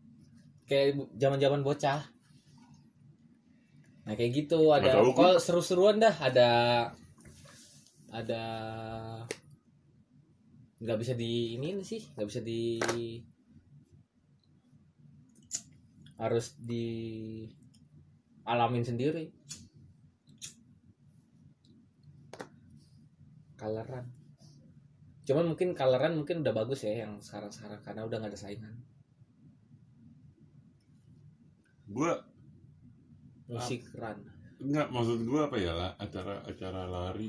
kayak 0.69 0.99
zaman 1.17 1.39
zaman 1.39 1.61
bocah. 1.61 2.01
Nah 4.03 4.13
kayak 4.13 4.31
gitu. 4.45 4.71
Ada 4.71 4.99
kalau 5.15 5.37
seru-seruan 5.39 5.99
dah 5.99 6.15
ada 6.17 6.49
ada 8.13 8.43
nggak 10.83 10.99
bisa 10.99 11.13
di 11.15 11.55
ini 11.55 11.79
sih 11.81 12.03
nggak 12.13 12.27
bisa 12.27 12.41
di 12.43 12.77
harus 16.19 16.55
di 16.59 16.85
alamin 18.43 18.83
sendiri. 18.83 19.31
Coloran 23.57 24.23
cuman 25.23 25.55
mungkin 25.55 25.71
coloran 25.71 26.19
mungkin 26.19 26.43
udah 26.43 26.51
bagus 26.51 26.83
ya 26.83 27.07
yang 27.07 27.23
sekarang-sekarang 27.23 27.79
karena 27.79 28.01
udah 28.03 28.17
nggak 28.19 28.31
ada 28.35 28.39
saingan 28.39 28.75
Gue 31.85 32.11
musik 33.45 33.83
run 33.93 34.17
enggak 34.57 34.87
maksud 34.89 35.19
gue 35.19 35.39
apa 35.39 35.57
ya 35.59 35.75
lah 35.75 35.91
acara 35.99 36.39
acara 36.41 36.87
lari. 36.87 37.27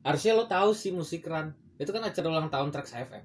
harusnya 0.00 0.32
lo 0.32 0.48
tahu 0.48 0.72
sih 0.72 0.88
musik 0.90 1.28
run 1.28 1.52
itu 1.76 1.88
kan 1.88 2.00
acara 2.00 2.26
ulang 2.26 2.48
tahun 2.48 2.72
Trax 2.72 2.96
FM 2.96 3.24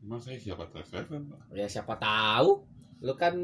Emang 0.00 0.22
saya 0.22 0.38
siapa 0.38 0.64
Trax 0.66 0.94
FM? 0.94 1.22
Pak? 1.28 1.40
ya 1.52 1.66
siapa 1.66 1.98
tahu 1.98 2.64
lo 3.02 3.12
kan 3.14 3.36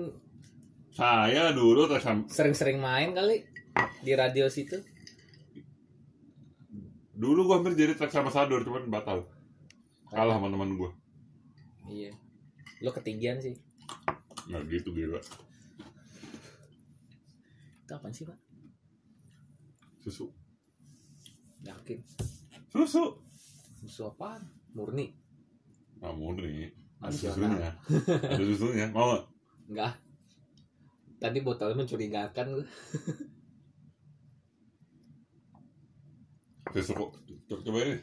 Saya 0.88 1.52
dulu 1.52 1.84
Trax 1.84 2.08
sering-sering 2.28 2.78
main 2.78 3.12
kali 3.12 3.44
di 4.00 4.12
radio 4.12 4.48
situ 4.48 4.80
Dulu 7.12 7.44
gue 7.44 7.54
hampir 7.54 7.76
jadi 7.76 7.92
Trax 7.92 8.16
Ambassador 8.16 8.64
cuman 8.64 8.88
batal. 8.88 9.28
Kalah 10.08 10.36
sama 10.36 10.48
teman 10.48 10.74
gue. 10.74 10.90
iya 11.84 12.10
lo 12.80 12.90
ketinggian 12.90 13.36
sih 13.38 13.52
Nggak 14.52 14.64
gitu 14.68 14.92
gila. 14.92 15.16
itu 17.82 17.90
apaan 17.90 18.12
sih 18.12 18.24
pak 18.24 18.36
Susu. 19.98 20.28
yakin 21.62 21.98
Susu. 22.68 23.16
musuh 23.80 24.08
apaan 24.08 24.44
murni 24.72 25.16
Nggak 25.98 26.14
murni. 26.14 26.68
Ada 26.98 27.14
susunya. 27.14 27.70
Ada 28.28 28.42
susunya. 28.44 28.86
Mau 28.90 29.06
nggak? 29.08 29.24
enggak 29.70 29.92
tadi 31.16 31.38
botolnya 31.40 31.78
mencurigakan 31.78 32.66
Susu 36.72 36.92
kok. 36.92 37.10
Co- 37.46 37.62
Coba 37.62 37.78
ini. 37.84 37.96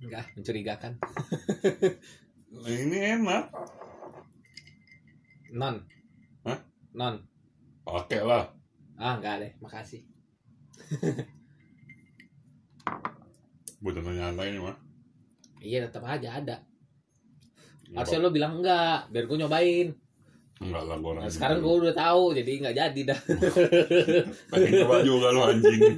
Enggak 0.00 0.24
mencurigakan 0.34 0.92
Nah, 2.48 2.64
ini 2.66 2.96
enak. 2.96 3.44
non 5.52 5.84
Hah? 6.42 6.58
non 6.92 7.20
Pakai 7.82 8.24
lah. 8.24 8.48
ah 8.96 9.14
enggak 9.14 9.34
deh 9.40 9.52
makasih 9.60 10.00
Buat 13.78 13.94
nyantai 14.00 14.50
ini 14.50 14.58
mah. 14.58 14.74
iya 15.60 15.84
tetap 15.84 16.02
aja 16.02 16.34
ada 16.34 16.56
Nggak 17.84 17.98
harusnya 18.00 18.18
lo 18.18 18.30
bilang 18.30 18.58
enggak 18.58 19.08
biar 19.08 19.24
gue 19.24 19.38
nyobain 19.38 19.88
Enggak 20.58 20.82
lah 20.84 20.96
gue 20.98 21.12
nah, 21.14 21.30
sekarang 21.30 21.58
gue 21.60 21.74
udah 21.84 21.94
tahu 21.94 22.34
jadi 22.34 22.50
nggak 22.58 22.76
jadi 22.76 23.00
dah 23.06 23.20
pengen 24.50 24.72
coba 24.82 24.96
juga 25.00 25.26
lu 25.30 25.40
anjing. 25.44 25.94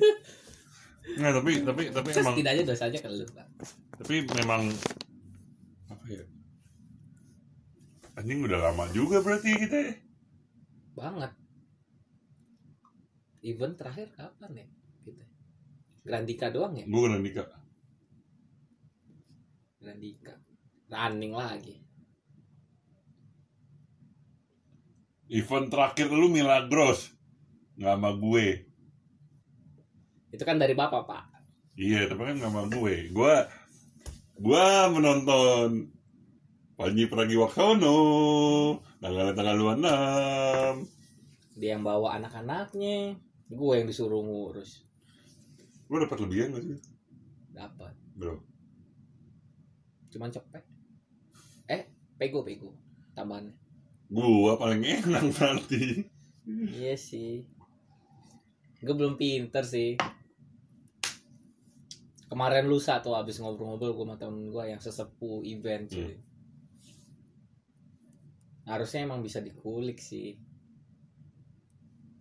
Nggak 1.01 1.33
tapi 1.41 1.51
tapi 1.65 1.83
tapi 1.91 2.09
Terus 2.13 2.25
emang 2.25 2.35
setidaknya 2.37 2.63
dosa 2.69 2.85
aja 2.89 2.99
ke 3.01 3.09
lu 3.09 3.27
tapi 4.01 4.15
memang 4.33 4.63
apa 5.93 6.05
ya? 6.09 6.25
Anjing 8.17 8.41
udah 8.45 8.59
lama 8.61 8.85
juga 8.93 9.21
berarti 9.21 9.51
kita 9.57 9.77
ya. 9.77 9.95
banget 10.97 11.33
event 13.41 13.75
terakhir 13.79 14.09
kapan 14.13 14.53
ya 14.65 14.67
kita 15.01 15.25
Grandika 16.05 16.53
doang 16.53 16.77
ya 16.77 16.85
Gue 16.85 17.09
nikah. 17.09 17.49
Grandika 19.81 20.37
running 20.93 21.33
lagi 21.33 21.81
Event 25.31 25.71
terakhir 25.71 26.11
lu 26.11 26.27
Milagros. 26.27 27.15
Nggak 27.79 27.95
sama 27.95 28.11
gue. 28.19 28.67
Itu 30.31 30.41
kan 30.41 30.57
dari 30.57 30.73
bapak 30.73 31.05
pak 31.05 31.23
Iya, 31.75 32.07
tapi 32.07 32.23
kan 32.23 32.35
nggak 32.37 32.51
sama 32.51 32.63
gue. 32.69 33.09
Gue 33.09 33.35
gue 34.37 34.67
menonton 34.91 35.89
Panji 36.75 37.07
Pragiwaksono 37.07 37.97
tanggal 38.99 39.33
tanggal 39.33 39.57
26. 39.57 40.85
dia 41.57 41.75
yang 41.75 41.81
bawa 41.81 42.17
anak-anaknya 42.17 43.15
gue 43.47 43.73
yang 43.73 43.85
disuruh 43.85 44.21
ngurus 44.21 44.85
Lu 45.89 45.97
dapat 45.99 46.17
lebihan 46.21 46.51
gak 46.51 46.65
sih? 46.65 46.77
dapat 47.51 47.91
Bro. 48.15 48.39
cuman 50.09 50.29
cepet 50.29 50.61
eh 51.67 51.85
pego 52.17 52.41
pego 52.41 52.73
tambahannya 53.13 53.53
Gua 54.09 54.57
paling 54.57 54.81
enak 54.83 55.23
nanti. 55.33 56.05
iya 56.49 56.93
sih 56.93 57.45
gue 58.79 58.91
belum 58.91 59.15
pinter 59.15 59.63
sih 59.63 59.95
kemarin 62.31 62.71
lusa 62.71 63.03
tuh 63.03 63.19
abis 63.19 63.43
ngobrol-ngobrol 63.43 63.93
gue 63.93 64.07
sama 64.07 64.17
temen 64.17 64.49
gue 64.49 64.65
yang 64.65 64.79
sesepuh 64.79 65.43
event 65.43 65.91
cuy. 65.91 66.15
Harusnya 68.65 69.03
emang 69.03 69.21
bisa 69.21 69.43
dikulik 69.43 69.99
sih. 69.99 70.39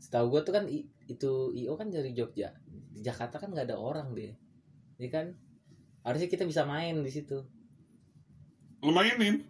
Setahu 0.01 0.33
gue 0.33 0.41
tuh 0.41 0.53
kan 0.55 0.65
i- 0.65 0.89
itu 1.05 1.53
io 1.53 1.77
kan 1.77 1.93
dari 1.93 2.11
Jogja. 2.11 2.49
Di 2.65 3.05
Jakarta 3.05 3.37
kan 3.37 3.53
nggak 3.53 3.69
ada 3.69 3.77
orang 3.77 4.17
deh 4.17 4.33
ya 4.97 5.07
kan? 5.07 5.31
Harusnya 6.01 6.27
kita 6.27 6.43
bisa 6.43 6.65
main 6.65 6.99
di 6.99 7.11
situ. 7.13 7.39
Lu 8.81 8.91
mainin. 8.91 9.45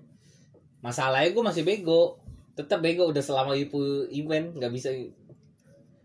masalahnya 0.79 1.31
gue 1.31 1.43
masih 1.43 1.63
bego. 1.63 2.19
Tetap 2.55 2.79
bego 2.79 3.07
udah 3.07 3.19
selama 3.19 3.55
itu 3.55 3.79
event 4.11 4.55
nggak 4.55 4.71
bisa. 4.71 4.91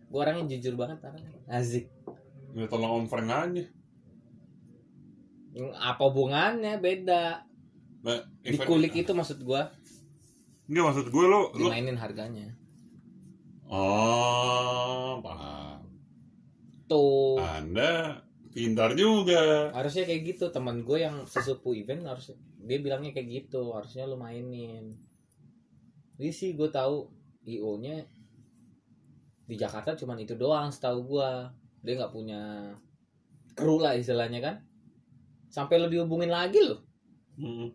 Gue 0.06 0.18
orangnya 0.18 0.46
jujur 0.50 0.78
banget 0.78 1.02
orangnya. 1.02 1.34
Azik 1.50 1.90
Ya 2.54 2.70
tolong 2.70 3.02
on 3.02 3.06
Frank 3.10 3.26
aja. 3.26 3.66
Apa 5.78 6.02
hubungannya? 6.10 6.82
Beda. 6.82 7.46
Nah, 8.04 8.20
dikulik 8.44 8.92
itu 8.92 9.16
maksud 9.16 9.40
gue 9.40 9.62
Enggak 10.68 10.84
maksud 10.92 11.06
gue 11.12 11.24
lo 11.28 11.52
lo 11.52 11.68
dimainin 11.68 11.96
harganya. 12.00 12.48
Oh, 13.68 15.20
paham. 15.20 15.88
tuh. 16.88 17.40
Anda 17.40 18.22
pintar 18.52 18.96
juga. 18.96 19.72
harusnya 19.72 20.08
kayak 20.08 20.36
gitu. 20.36 20.48
Teman 20.48 20.84
gue 20.84 21.04
yang 21.04 21.28
sesepuh 21.28 21.76
event 21.76 22.08
harus 22.08 22.32
dia 22.64 22.78
bilangnya 22.80 23.12
kayak 23.12 23.44
gitu. 23.44 23.76
Harusnya 23.76 24.08
lu 24.08 24.16
mainin. 24.16 24.96
Ini 26.16 26.30
sih 26.32 26.56
gue 26.56 26.68
tahu 26.72 27.12
io 27.44 27.76
nya 27.76 28.00
di 29.44 29.60
Jakarta 29.60 29.92
cuman 29.92 30.16
itu 30.24 30.32
doang 30.40 30.72
setahu 30.72 31.04
gue 31.04 31.30
dia 31.84 32.00
nggak 32.00 32.14
punya 32.16 32.72
kru 33.52 33.76
lah 33.76 33.92
istilahnya 33.92 34.40
kan 34.40 34.56
sampai 35.54 35.78
lo 35.78 35.86
dihubungin 35.86 36.34
lagi 36.34 36.58
loh 36.58 36.82
Mm. 37.34 37.66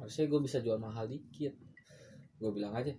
harusnya 0.00 0.24
gue 0.24 0.40
bisa 0.40 0.64
jual 0.64 0.80
mahal 0.80 1.04
dikit. 1.04 1.52
Gue 2.40 2.48
bilang 2.56 2.72
aja 2.72 2.96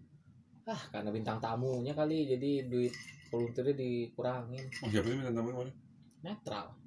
ah 0.70 0.78
karena 0.94 1.10
bintang 1.10 1.42
tamunya 1.42 1.98
kali 1.98 2.30
jadi 2.30 2.70
duit 2.70 2.94
volunteernya 3.34 3.74
dikurangin. 3.74 4.62
Oh 4.86 4.90
siapa 4.94 5.10
minta 5.10 5.34
tamu 5.34 5.50
kemarin? 5.50 5.74
Netral. 6.22 6.78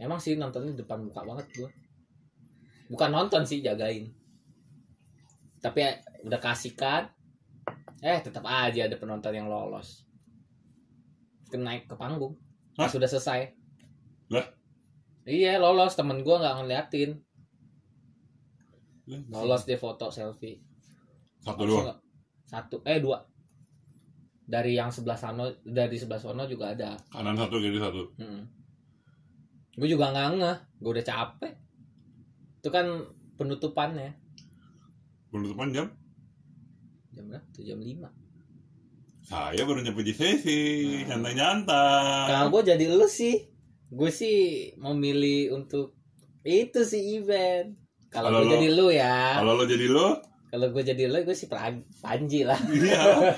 Emang 0.00 0.16
sih 0.16 0.40
nontonnya 0.40 0.72
depan 0.72 1.04
muka 1.04 1.20
banget 1.20 1.44
gue 1.52 1.68
bukan 2.88 3.10
nonton 3.12 3.44
sih 3.44 3.60
jagain. 3.60 4.08
Tapi 5.60 5.78
ya, 5.84 5.92
udah 6.24 6.40
kasihkan. 6.40 7.12
Eh 8.00 8.24
tetap 8.24 8.48
aja 8.48 8.88
ada 8.88 8.96
penonton 8.96 9.36
yang 9.36 9.52
lolos 9.52 10.05
kena 11.46 11.72
naik 11.72 11.86
ke 11.86 11.94
panggung. 11.94 12.34
Hah? 12.76 12.86
Pas 12.86 12.92
sudah 12.92 13.08
selesai. 13.08 13.52
Lah? 14.30 14.46
iya 15.26 15.58
lolos. 15.58 15.94
Temen 15.94 16.22
gue 16.22 16.36
nggak 16.36 16.54
ngeliatin. 16.62 17.10
Lolos 19.30 19.62
dia 19.64 19.78
foto 19.78 20.10
selfie. 20.10 20.58
Satu 21.40 21.62
nggak- 21.62 22.00
satu. 22.46 22.76
Eh 22.82 22.98
dua. 22.98 23.22
Dari 24.46 24.78
yang 24.78 24.90
sebelah 24.90 25.18
sana 25.18 25.46
dari 25.62 25.98
sebelah 25.98 26.18
sono 26.18 26.46
juga 26.46 26.70
ada. 26.70 26.94
Kanan 27.10 27.34
satu 27.34 27.58
kiri 27.58 27.78
satu? 27.78 28.14
Gue 29.76 29.88
juga 29.90 30.10
nggak 30.10 30.28
ngeh 30.38 30.56
gue 30.82 30.90
udah 30.94 31.06
capek. 31.06 31.54
Itu 32.62 32.68
kan 32.70 32.86
penutupannya. 33.36 34.10
Penutupan 35.30 35.70
jam? 35.74 35.86
Jam 37.14 37.26
berapa 37.26 37.60
jam 37.64 37.78
5 37.80 38.25
saya 39.26 39.62
baru 39.66 39.82
nyampe 39.82 40.06
di 40.06 40.14
sesi 40.14 40.62
Hmm. 41.02 41.06
nyantai 41.10 41.34
nyantai 41.34 42.26
kalau 42.30 42.46
gue 42.54 42.62
jadi 42.70 42.86
lu 42.88 43.10
sih 43.10 43.34
gue 43.90 44.10
sih 44.10 44.38
memilih 44.78 45.58
untuk 45.58 45.98
itu 46.46 46.86
sih 46.86 47.18
event 47.18 47.74
kalau 48.06 48.30
gue 48.38 48.54
jadi 48.54 48.68
lu 48.70 48.86
ya 48.88 49.42
kalau 49.42 49.58
lo 49.58 49.66
jadi 49.66 49.86
lo 49.90 50.22
kalau 50.46 50.70
gue 50.70 50.82
jadi 50.86 51.10
lu 51.10 51.26
gue 51.26 51.34
sih 51.34 51.50
Panji 51.98 52.46
lah 52.46 52.58
iya 52.70 53.34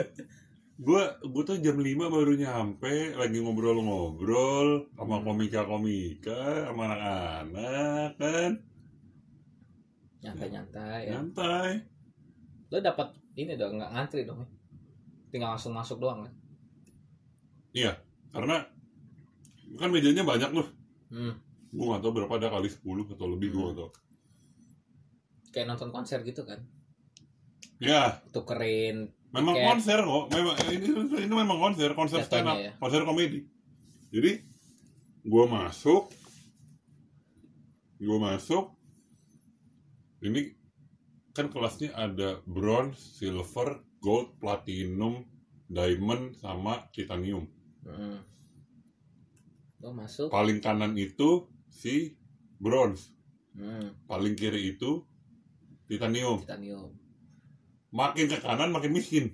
gue 0.84 1.02
gue 1.22 1.42
tuh 1.46 1.60
jam 1.60 1.76
5 1.76 1.86
baru 2.10 2.32
nyampe 2.34 3.14
lagi 3.14 3.38
ngobrol-ngobrol 3.44 4.88
sama 4.96 5.20
Hmm. 5.20 5.24
komika-komika 5.28 6.72
sama 6.72 6.82
anak-anak 6.90 8.10
kan 8.16 8.50
nyantai-nyantai 10.24 11.00
ya. 11.04 11.20
nyantai 11.20 11.70
lo 12.72 12.80
dapat 12.80 13.12
ini 13.36 13.52
dong 13.54 13.76
nggak 13.76 13.92
ngantri 13.92 14.24
dong 14.24 14.40
ya? 14.40 14.48
Tinggal 15.34 15.58
langsung 15.58 15.74
masuk 15.74 15.98
doang 15.98 16.30
kan 16.30 16.32
karena 18.30 18.62
kan 19.74 19.90
mejanya 19.90 20.22
banyak 20.22 20.50
tuh 20.54 20.66
hmm. 21.10 21.34
gue 21.74 21.84
gak 21.90 22.02
tau 22.06 22.14
berapa 22.14 22.34
ada 22.38 22.54
kali 22.54 22.70
10 22.70 22.86
atau 23.18 23.26
lebih 23.26 23.50
gue 23.50 23.58
Hmm. 23.58 23.70
gak 23.74 23.78
tau 23.82 23.90
kayak 25.50 25.66
nonton 25.70 25.90
konser 25.90 26.22
gitu 26.22 26.46
kan 26.46 26.62
ya 27.82 28.22
tukerin 28.30 29.10
memang 29.34 29.54
Tiket. 29.58 29.66
konser 29.70 29.98
kok 30.06 30.24
memang 30.30 30.56
ini 30.70 30.86
ini 31.26 31.34
memang 31.34 31.58
konser 31.58 31.90
konser 31.98 32.22
Jatuhnya 32.22 32.30
stand 32.30 32.46
up 32.50 32.58
ya. 32.58 32.72
konser 32.78 33.02
komedi 33.02 33.40
jadi 34.14 34.38
gue 35.26 35.44
masuk 35.50 36.14
gue 37.98 38.18
masuk 38.22 38.70
ini 40.22 40.54
kan 41.34 41.50
kelasnya 41.50 41.90
ada 41.98 42.38
bronze 42.46 43.18
silver 43.18 43.82
gold 44.04 44.36
platinum 44.36 45.24
diamond 45.64 46.36
sama 46.36 46.92
titanium. 46.92 47.48
Hmm. 47.88 48.20
lo 49.80 49.96
masuk. 49.96 50.28
Paling 50.28 50.60
kanan 50.60 50.92
itu 51.00 51.48
si 51.72 52.20
bronze. 52.60 53.08
Hmm. 53.54 53.94
paling 54.04 54.36
kiri 54.36 54.76
itu 54.76 55.08
titanium. 55.88 56.44
Titanium. 56.44 56.92
Makin 57.94 58.28
ke 58.28 58.38
kanan 58.44 58.74
makin 58.74 58.92
miskin. 58.92 59.26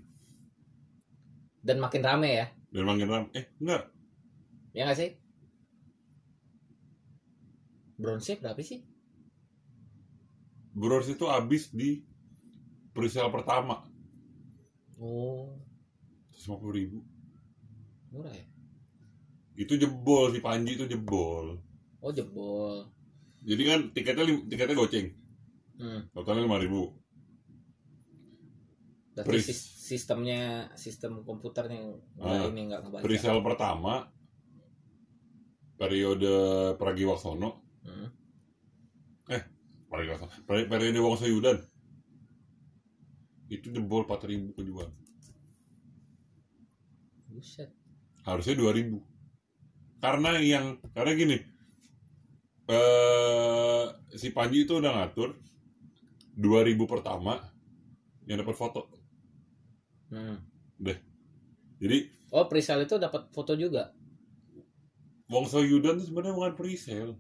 Dan 1.65 1.83
makin 1.83 2.07
rame 2.07 2.31
ya? 2.31 2.47
Dan 2.71 2.87
makin 2.87 3.09
ram 3.11 3.25
eh 3.35 3.51
enggak. 3.59 3.91
Ya 4.71 4.87
nggak 4.87 4.99
sih? 5.03 5.11
Bronze 7.99 8.39
berapa 8.39 8.61
sih? 8.63 8.87
Bronze 10.73 11.11
itu 11.19 11.27
habis 11.27 11.69
di 11.75 12.01
presale 12.95 13.33
pertama 13.35 13.90
oh. 15.01 15.57
150 16.37 16.79
ribu. 16.79 16.99
Murah 18.13 18.33
ya? 18.33 18.47
Itu 19.61 19.77
jebol 19.77 20.33
si 20.33 20.41
Panji 20.41 20.77
itu 20.77 20.89
jebol. 20.89 21.61
Oh 22.01 22.13
jebol. 22.13 22.89
Jadi 23.45 23.63
kan 23.65 23.81
tiketnya 23.93 24.25
tiketnya 24.49 24.77
goceng. 24.77 25.09
Hmm. 25.81 26.05
totalnya 26.13 26.45
lima 26.45 26.61
ribu. 26.61 26.93
Berarti 29.17 29.41
sis- 29.41 29.81
sistemnya 29.89 30.69
sistem 30.77 31.25
komputernya 31.25 31.81
nggak 32.21 32.37
Ah, 32.37 32.53
ini 32.53 32.61
nggak 32.69 32.81
ngebaca 32.85 33.05
presale 33.05 33.41
pertama 33.41 34.13
periode 35.81 36.33
Pragiwaksono. 36.77 37.65
Hmm. 37.85 38.09
Pragiwaksono. 39.89 40.31
Peri- 40.45 40.69
periode 40.69 41.01
Wongso 41.01 41.25
Yudan 41.25 41.57
itu 43.51 43.67
jebol 43.75 44.07
4 44.07 44.31
ribu 44.31 44.55
kejual 44.55 44.89
buset. 47.41 47.71
Harusnya 48.27 48.55
2000 48.59 49.01
karena 50.01 50.31
yang 50.41 50.77
karena 50.93 51.13
gini 51.17 51.37
eh 52.71 53.85
si 54.17 54.33
Panji 54.33 54.65
itu 54.65 54.77
udah 54.81 54.93
ngatur 54.93 55.37
2000 56.37 56.77
pertama 56.85 57.41
yang 58.29 58.45
dapat 58.45 58.57
foto. 58.57 58.83
Hmm. 60.11 60.43
jadi 61.79 62.11
oh 62.35 62.51
presale 62.51 62.85
itu 62.85 62.99
dapat 62.99 63.31
foto 63.31 63.55
juga? 63.55 63.95
Wongso 65.31 65.63
Yudan 65.63 66.03
itu 66.03 66.11
sebenarnya 66.11 66.35
bukan 66.35 66.55
presale. 66.59 67.15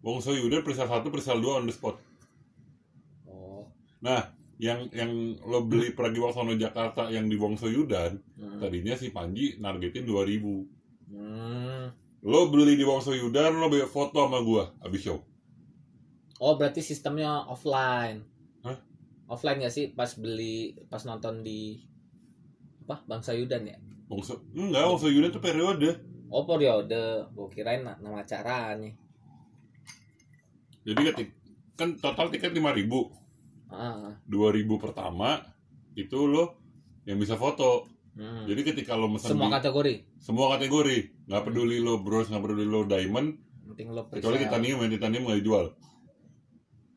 Wongso 0.00 0.32
Yudan 0.32 0.64
presale 0.64 0.88
1 0.88 1.12
presale 1.12 1.40
2 1.44 1.58
on 1.60 1.66
the 1.68 1.74
spot 1.76 2.00
nah 4.04 4.20
yang 4.60 4.86
yang 4.94 5.10
lo 5.42 5.66
beli 5.66 5.96
Pragiwaksono 5.96 6.54
Jakarta 6.54 7.10
yang 7.10 7.26
di 7.26 7.34
Wongso 7.34 7.66
Yudan 7.66 8.20
hmm. 8.38 8.60
tadinya 8.62 8.94
si 8.94 9.10
Panji 9.10 9.56
nargetin 9.58 10.04
2000 10.04 10.76
Hmm. 11.04 11.92
lo 12.24 12.48
beli 12.48 12.74
di 12.76 12.84
Wongso 12.84 13.12
Yudan 13.12 13.60
lo 13.60 13.68
beli 13.68 13.84
foto 13.84 14.24
sama 14.24 14.40
gua 14.40 14.72
abis 14.80 15.04
show. 15.04 15.20
Oh 16.40 16.56
berarti 16.56 16.80
sistemnya 16.80 17.44
offline. 17.44 18.24
Hah? 18.64 18.80
offline 19.28 19.60
nggak 19.60 19.70
sih 19.70 19.92
pas 19.92 20.08
beli 20.16 20.74
pas 20.88 21.04
nonton 21.04 21.44
di 21.44 21.76
apa 22.88 23.04
Bangsa 23.04 23.36
Yudan 23.36 23.68
ya? 23.68 23.76
Wongso 24.08 24.42
enggak 24.56 24.84
Wongso 24.88 25.12
Yudan 25.12 25.30
itu 25.30 25.40
periode. 25.44 25.90
Oh 26.32 26.48
periode. 26.48 27.28
Gue 27.36 27.48
kirain 27.52 27.84
na- 27.84 28.00
nama 28.00 28.24
acaranya. 28.24 28.90
Jadi 30.88 31.00
ketik 31.04 31.28
kan 31.76 31.94
total 32.00 32.32
tiket 32.32 32.50
5000 32.56 33.23
ah 33.74 34.10
2000 34.24 34.64
pertama 34.78 35.42
itu 35.94 36.24
lo 36.24 36.58
yang 37.04 37.18
bisa 37.18 37.34
foto. 37.34 37.84
hmm. 38.14 38.46
Jadi 38.46 38.60
ketika 38.64 38.94
lo 38.94 39.06
mesen 39.06 39.34
semua 39.34 39.50
di- 39.50 39.54
kategori 39.54 39.94
semua 40.16 40.46
kategori, 40.54 41.26
nggak 41.26 41.42
peduli 41.44 41.76
lo 41.78 42.00
bronze, 42.00 42.30
nggak 42.30 42.42
peduli 42.42 42.64
lo 42.64 42.82
diamond, 42.84 43.36
penting 43.68 43.90
lo 43.90 44.08
kecuali 44.08 44.38
titanium 44.38 44.78
yang 44.80 44.92
titanium 44.92 45.22
nggak 45.24 45.38
dijual. 45.38 45.66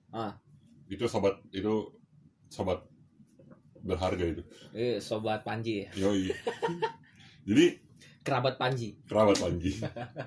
Ah. 0.09 0.33
Itu 0.87 1.05
sobat 1.05 1.43
itu 1.51 1.91
sobat 2.47 2.79
berharga 3.77 4.23
itu. 4.23 4.43
eh 4.71 4.97
sobat 4.97 5.43
Panji 5.43 5.83
ya 5.83 5.89
Yoi. 5.97 6.31
Jadi 7.47 7.65
kerabat 8.21 8.55
Panji 8.55 8.95
kerabat 9.03 9.35
Panji. 9.37 9.71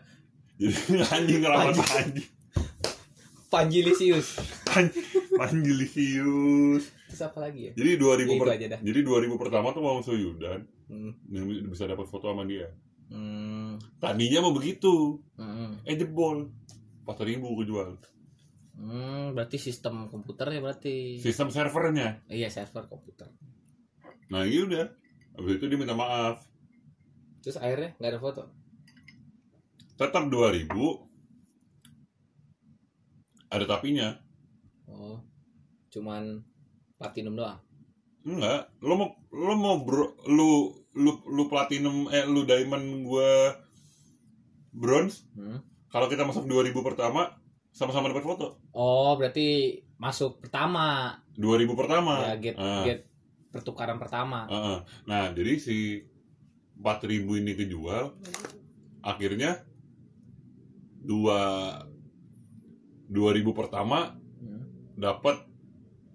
Jadi 0.60 0.74
anjing 1.16 1.40
kerabat 1.40 1.72
Panji. 1.72 1.88
Panji. 1.88 2.22
Panji 3.48 3.78
Lisius 3.82 4.36
Panji 4.62 5.00
Lisius. 5.48 6.84
terus 7.06 7.22
apa 7.22 7.38
lagi 7.40 7.68
ya 7.68 7.72
Jadi 7.72 7.90
2000 7.96 8.28
itu 8.28 8.34
per- 8.38 8.54
aja 8.54 8.66
dah 8.68 8.80
jadi 8.80 9.00
2000 9.00 9.36
pertama 9.36 9.66
tuh 9.70 9.80
Wong 9.80 10.02
Soyudan 10.02 10.60
hmm. 10.86 11.12
yang 11.28 11.44
bisa 11.66 11.84
dapat 11.84 12.04
foto 12.04 12.28
sama 12.28 12.44
dia. 12.44 12.68
Hmm. 13.08 13.74
Tadinya 13.96 14.38
mau 14.40 14.52
begitu, 14.52 15.18
Hmm. 15.34 15.80
eh 15.82 15.94
jebol. 15.94 16.46
4000 17.02 17.42
kejual. 17.56 17.98
Hmm, 18.72 19.32
berarti 19.32 19.56
sistem 19.56 20.06
komputer 20.06 20.46
ya 20.48 20.60
berarti 20.60 21.18
Sistem 21.18 21.48
servernya. 21.48 22.22
iya 22.26 22.48
server 22.48 22.86
komputer 22.86 23.28
Nah, 24.28 24.44
iya 24.44 24.62
udah. 24.62 24.86
Habis 25.34 25.56
itu 25.56 25.64
dia 25.66 25.76
minta 25.76 25.92
maaf. 25.92 26.44
terus 27.40 27.56
akhirnya 27.56 27.96
nggak 27.96 28.10
ada 28.10 28.20
foto 28.20 28.42
Tetap 29.96 30.28
2000. 30.28 30.70
Ada 33.48 33.64
tapinya. 33.66 34.08
oh 34.86 35.18
cuman 35.90 36.42
platinum 36.96 37.34
doang 37.34 37.58
Enggak, 38.20 38.68
lo 38.84 38.94
mau 38.94 39.08
lo 39.32 39.54
mau 39.56 39.76
bro, 39.80 40.12
lu 40.28 40.68
lu 40.92 41.10
lu 41.24 41.48
platinum 41.48 42.12
eh 42.12 42.28
lu 42.28 42.44
diamond 42.44 42.84
gua 43.02 43.56
bronze. 44.70 45.24
hmm. 45.32 45.56
Kalau 45.88 46.06
kita 46.06 46.22
masuk 46.22 46.44
2000 46.44 46.70
pertama, 46.84 47.34
sama-sama 47.72 48.06
dapat 48.06 48.22
foto 48.22 48.60
Oh, 48.70 49.16
berarti 49.16 49.80
masuk 49.96 50.38
pertama. 50.38 51.16
2000 51.34 51.72
pertama 51.72 52.20
Ya, 52.22 52.36
get 52.36 52.54
Ah, 52.54 52.84
get 52.84 53.08
pertukaran 53.48 53.96
pertama. 53.96 54.46
ah, 54.46 54.54
ah. 54.54 54.78
nah 55.02 55.32
jadi 55.32 55.56
si 55.56 56.04
4000 56.76 57.40
ini 57.40 57.56
kejual 57.56 58.14
akhirnya 59.00 59.64
dua 61.00 61.40
2000 63.08 63.50
pertama 63.50 64.14
Hmm. 64.38 64.64
dapat 64.94 65.49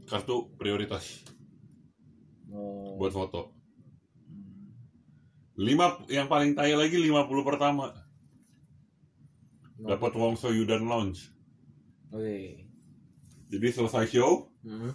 kartu 0.06 0.54
prioritas 0.56 1.26
Oh. 2.46 2.96
buat 2.96 3.12
foto 3.12 3.52
lima 5.58 5.98
yang 6.08 6.28
paling 6.28 6.54
tai 6.54 6.72
lagi 6.72 6.96
50 6.96 7.12
pertama 7.44 7.92
dapat 9.76 10.12
Wongso 10.16 10.52
Yudan 10.52 10.86
Lounge 10.86 11.32
Wih. 12.12 12.64
jadi 13.50 13.68
selesai 13.72 14.08
show 14.08 14.48
Hmm. 14.64 14.94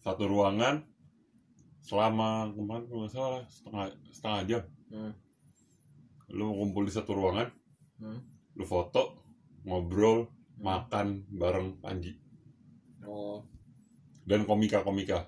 satu 0.00 0.24
ruangan 0.24 0.86
selama 1.82 2.48
kemarin 2.52 2.84
kalau 2.86 3.00
nggak 3.02 3.12
salah 3.12 3.42
setengah 3.48 3.86
setengah 4.08 4.40
jam 4.46 4.62
Hmm. 4.88 5.12
lu 6.30 6.52
ngumpul 6.52 6.84
di 6.84 6.92
satu 6.92 7.12
ruangan 7.12 7.48
Hmm. 7.98 8.20
lu 8.54 8.64
foto 8.64 9.24
ngobrol 9.64 10.30
makan 10.58 11.26
bareng 11.28 11.80
Panji 11.80 12.12
Oh. 13.02 13.40
Dan 14.28 14.44
komika 14.44 14.84
komika 14.84 15.24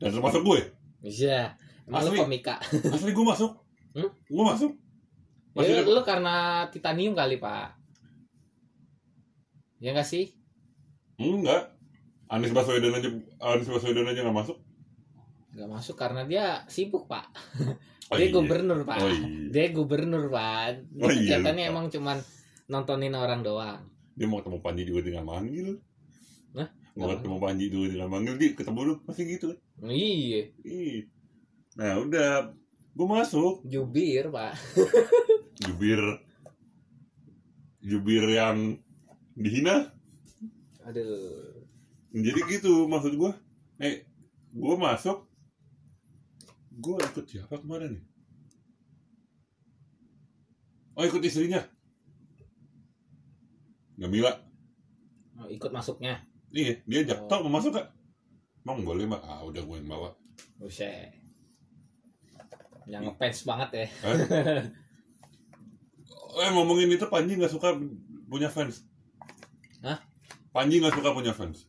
dan 0.00 0.08
termasuk 0.10 0.40
gue 0.42 0.60
Iya. 0.98 1.52
Emang 1.84 2.04
lu 2.04 2.18
komika. 2.18 2.56
asli 2.96 3.12
gue 3.12 3.26
masuk 3.26 3.52
Hmm? 3.92 4.10
gue 4.10 4.44
masuk 4.46 4.72
Ya, 5.58 5.64
masih 5.64 5.90
lu 5.90 6.02
karena 6.02 6.36
titanium 6.68 7.12
kali, 7.12 7.36
Pak. 7.36 7.74
Ya 9.78 9.90
enggak 9.90 10.06
sih? 10.06 10.34
enggak 11.16 11.74
Anies 12.28 12.52
Baswedan 12.52 12.92
aja 12.92 13.08
Anies 13.40 13.66
Baswedan 13.66 14.06
aja 14.06 14.20
nggak 14.22 14.38
masuk 14.38 14.58
Enggak 15.50 15.70
masuk 15.72 15.96
karena 15.96 16.22
dia 16.22 16.44
sibuk, 16.66 17.06
Pak. 17.06 17.26
Oh, 18.08 18.16
dia 18.16 18.28
iya. 18.28 18.32
gubernur, 18.32 18.84
Pak. 18.84 18.98
oh 18.98 19.10
iya 19.10 19.26
Dia 19.50 19.66
gubernur, 19.70 20.24
Pak. 20.28 20.78
Dia 20.88 21.02
Oh, 21.02 21.10
iya, 21.10 21.16
kegiatannya 21.36 21.64
emang 21.66 21.86
cuman 21.88 22.18
nontonin 22.66 23.12
orang 23.12 23.40
doang. 23.40 23.80
dia 24.12 24.26
mau 24.26 24.38
ketemu 24.38 24.58
Panji 24.58 24.82
juga 24.82 25.00
tinggal 25.00 25.24
manggil 25.24 25.78
Mau 26.98 27.14
ketemu 27.14 27.38
Panji 27.38 27.64
juga 27.70 27.94
tinggal 27.94 28.10
manggil 28.10 28.34
dia 28.34 28.50
ketemu 28.58 28.80
lu 28.82 28.94
pasti 29.06 29.22
gitu 29.30 29.54
kan? 29.54 29.58
Iya, 29.86 30.50
Ih. 30.66 31.06
nah 31.78 32.02
udah. 32.02 32.50
Gue 32.98 33.06
masuk. 33.06 33.62
Jubir, 33.62 34.26
Pak. 34.34 34.58
jubir. 35.62 36.02
Jubir 37.78 38.24
yang 38.26 38.82
dihina. 39.38 39.94
Aduh. 40.82 41.62
jadi 42.10 42.40
gitu 42.48 42.90
maksud 42.90 43.14
gue 43.14 43.32
eh 43.78 44.02
gue 44.50 44.74
masuk. 44.74 45.22
Gue 46.74 46.98
ikut 46.98 47.24
siapa 47.30 47.62
kemarin 47.62 47.94
nih 47.94 48.04
oh 50.98 51.04
ikut 51.06 51.22
istrinya. 51.22 51.62
Gamila 53.94 54.34
Oh, 55.38 55.46
ikut 55.46 55.70
masuknya. 55.70 56.18
Iya 56.50 56.80
dia 56.84 56.98
ajak 57.04 57.18
Oh. 57.24 57.28
tau 57.28 57.40
mau 57.44 57.60
masuk 57.60 57.76
gak 57.76 57.88
emang 58.64 58.84
boleh 58.84 59.04
mbak 59.04 59.22
ah 59.24 59.40
udah 59.44 59.62
gue 59.64 59.76
yang 59.80 59.88
bawa 59.88 60.10
Buset. 60.58 61.12
Yang 62.88 63.10
ngefans 63.12 63.38
banget 63.44 63.68
ya. 63.74 63.86
eh 66.38 66.50
ngomongin 66.54 66.88
itu 66.88 67.06
Panji 67.10 67.34
nggak 67.34 67.50
suka 67.50 67.74
punya 68.28 68.48
fans 68.48 68.86
Hah? 69.82 69.98
Panji 70.52 70.78
nggak 70.78 70.94
suka 70.94 71.10
punya 71.10 71.32
fans 71.34 71.66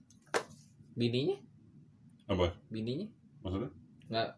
Bininya? 0.94 1.36
apa 2.28 2.54
Bininya? 2.70 3.08
maksudnya 3.42 3.72
Enggak. 4.10 4.30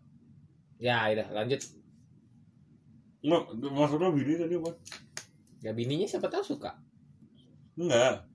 Ya, 0.84 1.08
udah 1.08 1.28
lanjut. 1.32 1.62
Nggak, 3.24 3.44
maksudnya 3.72 4.10
bini 4.12 4.34
tadi 4.36 4.56
apa 4.60 4.72
Ya 5.62 5.72
bininya 5.72 6.10
siapa 6.10 6.28
tahu 6.28 6.44
suka. 6.44 6.76
Enggak. 7.78 8.26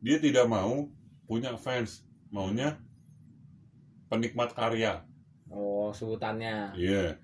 Dia 0.00 0.16
tidak 0.22 0.46
mau 0.48 0.88
punya 1.30 1.54
fans. 1.54 2.02
Maunya 2.34 2.74
penikmat 4.10 4.50
karya. 4.50 5.06
Oh, 5.46 5.94
sebutannya. 5.94 6.74
Iya. 6.74 7.22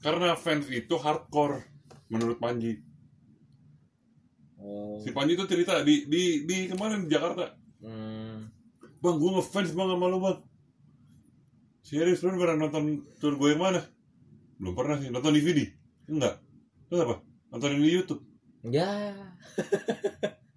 Karena 0.00 0.32
fans 0.32 0.64
itu 0.72 0.96
hardcore 0.96 1.68
menurut 2.08 2.40
Panji. 2.40 2.80
Oh. 4.56 4.96
Si 5.04 5.12
Panji 5.12 5.36
itu 5.36 5.44
cerita 5.44 5.84
di 5.84 6.08
di 6.08 6.48
di 6.48 6.72
kemarin 6.72 7.04
di 7.04 7.12
Jakarta. 7.12 7.52
Hmm. 7.84 8.48
Bang, 8.98 9.20
gue 9.20 9.30
ngefans 9.36 9.76
bang 9.76 9.88
sama 9.92 10.06
lu 10.08 10.18
bang. 10.18 10.38
Serius 11.84 12.24
lu 12.24 12.34
pernah 12.34 12.56
nonton 12.56 13.04
tour 13.20 13.36
gue 13.36 13.52
yang 13.52 13.60
mana? 13.60 13.80
Belum 14.56 14.72
pernah 14.72 14.96
sih. 14.96 15.12
Nonton 15.12 15.36
DVD? 15.36 15.68
Enggak. 16.08 16.40
Lu 16.88 16.96
apa? 17.04 17.16
Nonton 17.52 17.76
di 17.76 17.92
YouTube. 17.92 18.24
Ya. 18.66 19.14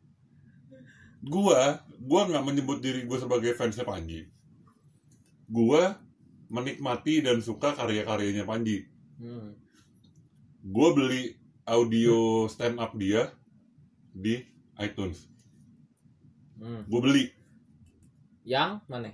Gua, 1.22 1.78
gua 2.02 2.22
nggak 2.26 2.46
menyebut 2.46 2.82
diri 2.82 3.06
gue 3.06 3.18
sebagai 3.18 3.54
fansnya 3.54 3.86
Panji. 3.86 4.26
Gua 5.46 5.94
menikmati 6.52 7.24
dan 7.24 7.40
suka 7.40 7.72
karya-karyanya 7.78 8.44
Panji. 8.44 8.84
Hmm. 9.22 9.56
Gue 10.62 10.90
beli 10.94 11.24
audio 11.64 12.46
stand 12.52 12.78
up 12.78 12.92
dia 12.98 13.32
di 14.12 14.42
iTunes. 14.78 15.30
Hmm. 16.60 16.86
Gue 16.86 17.00
beli 17.02 17.24
Yang 18.46 18.82
mana? 18.90 19.14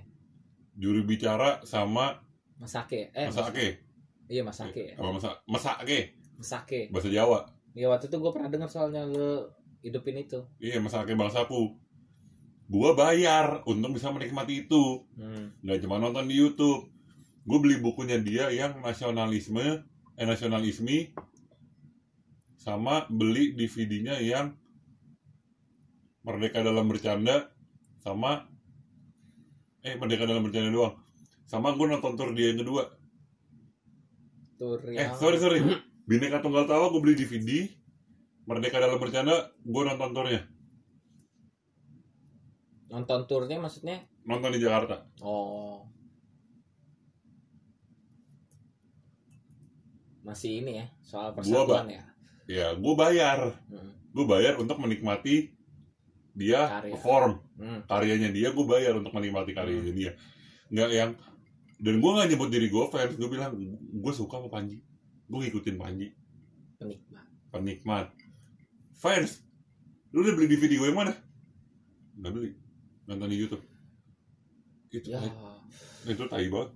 juru 0.78 1.04
bicara 1.04 1.60
sama 1.64 2.20
Masake. 2.58 3.14
Eh, 3.14 3.28
Masake. 3.30 3.68
Iya, 4.28 4.42
Masake. 4.44 4.96
Apa 4.98 5.08
masa 5.14 5.30
Masake 5.46 6.16
Masake. 6.36 6.80
bahasa 6.90 7.08
Jawa. 7.08 7.46
Ya 7.72 7.86
waktu 7.88 8.10
itu 8.10 8.16
gue 8.18 8.32
pernah 8.34 8.50
dengar 8.50 8.68
soalnya 8.68 9.06
lu 9.06 9.46
hidupin 9.80 10.18
itu. 10.18 10.42
Iya, 10.58 10.82
Masake 10.82 11.14
bangsaku. 11.14 11.76
Gua 12.68 12.92
bayar 12.92 13.64
untuk 13.64 13.96
bisa 13.96 14.12
menikmati 14.12 14.68
itu. 14.68 15.08
Hmm. 15.16 15.56
nggak 15.64 15.88
cuma 15.88 15.96
nonton 15.96 16.28
di 16.28 16.36
YouTube. 16.36 16.92
Gue 17.48 17.58
beli 17.64 17.80
bukunya 17.80 18.20
dia 18.20 18.52
yang 18.52 18.84
nasionalisme, 18.84 19.80
eh 20.20 20.26
nasionalisme, 20.28 21.16
sama 22.60 23.08
beli 23.08 23.56
DVD-nya 23.56 24.20
yang 24.20 24.52
Merdeka 26.28 26.60
dalam 26.60 26.84
bercanda, 26.92 27.48
sama 28.04 28.44
eh 29.80 29.96
Merdeka 29.96 30.28
dalam 30.28 30.44
bercanda 30.44 30.68
doang. 30.68 31.00
Sama 31.48 31.72
gue 31.72 31.88
nonton 31.88 32.20
tour 32.20 32.36
dia 32.36 32.52
yang 32.52 32.60
kedua. 32.60 32.84
Tur 34.60 34.84
Eh 34.92 35.08
yang 35.08 35.16
sorry 35.16 35.40
sorry, 35.40 35.64
Bineka 36.08 36.44
Tunggal 36.44 36.68
Tawa 36.68 36.92
gue 36.92 37.00
beli 37.00 37.16
DVD, 37.16 37.64
Merdeka 38.44 38.76
dalam 38.76 39.00
bercanda 39.00 39.56
gue 39.64 39.82
nonton 39.88 40.12
turnya, 40.12 40.44
nonton 42.88 43.20
turnya 43.24 43.56
maksudnya? 43.56 44.04
nonton 44.22 44.50
di 44.50 44.60
Jakarta. 44.60 45.04
Oh. 45.20 45.88
Masih 50.20 50.60
ini 50.60 50.72
ya, 50.76 50.86
soal 51.00 51.32
Gua, 51.32 51.36
persatuan 51.40 51.88
ya. 51.88 52.02
Ya 52.48 52.66
gue 52.72 52.94
bayar, 52.94 53.56
Hmm. 53.68 53.92
gue 54.12 54.24
bayar 54.24 54.56
untuk 54.56 54.76
menikmati 54.76 55.52
dia 56.32 56.68
Karya. 56.70 56.92
perform. 56.94 57.32
Hmm. 57.56 57.80
karyanya 57.84 58.30
dia 58.30 58.48
gue 58.48 58.62
bayar 58.62 58.94
untuk 58.94 59.10
menikmati 59.10 59.50
karyanya 59.50 59.90
dia 59.90 60.12
nggak 60.70 60.90
yang 60.92 61.10
dan 61.76 61.94
gue 61.98 62.10
nggak 62.12 62.28
nyebut 62.30 62.48
diri 62.48 62.70
gue 62.70 62.84
fans 62.86 63.18
gue 63.18 63.26
bilang 63.26 63.58
gue 63.74 64.12
suka 64.14 64.38
sama 64.38 64.46
Panji 64.46 64.78
gue 65.26 65.38
ngikutin 65.40 65.74
Panji 65.74 66.14
Penikmat. 66.78 67.26
penikmat 67.50 68.06
fans 68.94 69.42
lu 70.14 70.22
udah 70.22 70.38
beli 70.38 70.46
DVD 70.46 70.78
gue 70.78 70.86
yang 70.86 70.98
mana 71.00 71.12
nggak 72.14 72.30
beli 72.30 72.50
nonton 73.08 73.32
di 73.32 73.36
YouTube. 73.40 73.64
Itu 74.92 75.08
Ya, 75.08 75.24
itu 76.04 76.24
tai 76.28 76.52
banget. 76.52 76.70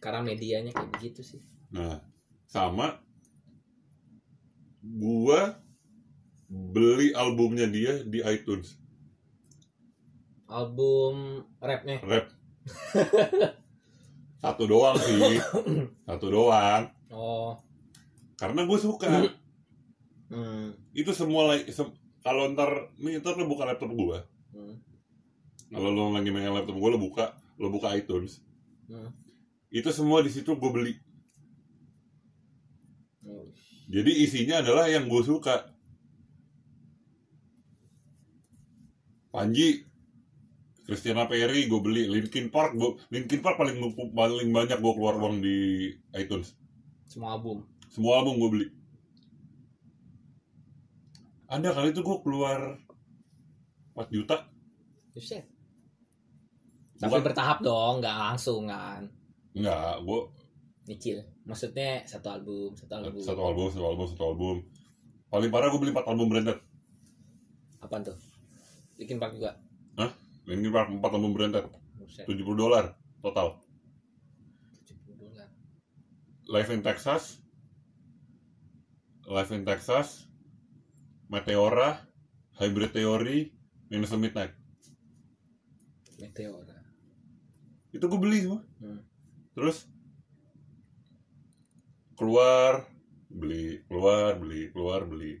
Karena 0.00 0.20
medianya 0.20 0.72
kayak 0.76 0.92
begitu 0.96 1.24
sih. 1.24 1.40
nah 1.70 2.02
sama 2.50 2.98
gue 4.82 5.40
beli 6.50 7.14
albumnya 7.14 7.70
dia 7.70 8.02
di 8.02 8.20
iTunes. 8.26 8.74
Album 10.50 11.46
rapnya. 11.62 12.02
rap. 12.02 12.26
Satu 14.42 14.66
doang 14.66 14.98
sih. 14.98 15.38
Satu 16.08 16.26
doang. 16.26 16.90
Oh. 17.10 17.54
karena 18.40 18.64
gue 18.64 18.78
suka. 18.80 19.30
Hmm. 20.30 20.72
itu 20.94 21.10
semua 21.10 21.54
like, 21.54 21.68
kalau 22.20 22.52
ntar 22.52 22.92
nih 23.00 23.20
ntar 23.20 23.36
lo 23.36 23.48
buka 23.48 23.64
laptop 23.68 23.92
gue 23.92 24.18
Hmm. 24.50 24.82
kalau 25.70 25.94
lo 25.94 26.10
lagi 26.10 26.34
main 26.34 26.50
laptop 26.50 26.74
gue 26.74 26.90
lo 26.90 26.98
buka 26.98 27.38
lo 27.60 27.70
buka 27.70 27.94
iTunes. 27.94 28.42
Hmm. 28.90 29.14
itu 29.70 29.86
semua 29.94 30.18
di 30.26 30.30
situ 30.34 30.58
gue 30.58 30.70
beli. 30.74 30.94
Oh. 33.22 33.46
jadi 33.86 34.10
isinya 34.10 34.58
adalah 34.58 34.90
yang 34.90 35.06
gue 35.06 35.22
suka. 35.22 35.70
Panji 39.30 39.86
Christiana 40.90 41.30
Perry 41.30 41.70
gue 41.70 41.78
beli. 41.78 42.10
Linkin 42.10 42.50
Park 42.50 42.74
gue 42.74 42.98
Linkin 43.14 43.38
Park 43.38 43.54
paling 43.62 43.78
paling 44.10 44.50
banyak 44.50 44.82
gue 44.82 44.92
keluar 44.98 45.14
uang 45.22 45.38
di 45.38 45.94
iTunes. 46.18 46.58
Semua 47.06 47.38
album? 47.38 47.62
Semua 47.86 48.18
album 48.18 48.42
gue 48.42 48.50
beli 48.50 48.66
ada 51.50 51.68
kali 51.74 51.90
itu 51.90 52.00
gue 52.00 52.18
keluar 52.22 52.78
4 53.92 54.06
juta 54.08 54.46
Buset. 55.10 55.42
Tapi 56.96 57.10
Bukan- 57.10 57.26
bertahap 57.26 57.58
dong, 57.60 57.98
nggak 57.98 58.16
langsung 58.16 58.70
kan. 58.70 59.02
enggak 59.50 59.98
gue 60.00 60.20
Nyicil. 60.86 61.18
Maksudnya 61.44 62.06
satu 62.06 62.30
album, 62.30 62.70
satu 62.74 62.92
album. 62.94 63.18
satu 63.20 63.42
album 63.42 63.66
satu 63.68 63.84
album 63.84 64.06
satu 64.06 64.24
album 64.24 64.56
paling 65.26 65.50
parah 65.50 65.68
gue 65.68 65.78
beli 65.78 65.90
4 65.92 66.06
album 66.06 66.26
branded 66.28 66.58
Apaan 67.80 68.04
tuh? 68.04 68.14
Bikin 68.94 69.16
Park 69.16 69.34
juga. 69.34 69.56
Linkin 70.46 70.70
Park 70.70 70.88
4 70.92 71.02
album 71.02 71.32
branded 71.32 71.66
Buset. 71.96 72.26
70 72.30 72.46
dolar 72.54 72.94
total 73.18 73.58
70 74.86 75.18
dolar. 75.18 75.48
Live 76.46 76.70
in 76.70 76.80
Texas 76.80 77.42
Live 79.26 79.50
in 79.50 79.62
Texas 79.62 80.29
Meteora 81.30 82.02
Hybrid 82.58 82.90
Theory 82.90 83.54
Minus 83.86 84.10
the 84.10 84.18
Midnight. 84.18 84.54
Meteora. 86.18 86.76
itu 87.90 88.06
gue 88.06 88.20
beli 88.22 88.38
semua. 88.46 88.62
Hmm. 88.78 89.02
terus? 89.54 89.86
Keluar 92.18 92.86
beli 93.30 93.82
keluar 93.86 94.38
beli 94.38 94.70
keluar 94.74 95.06
beli. 95.06 95.38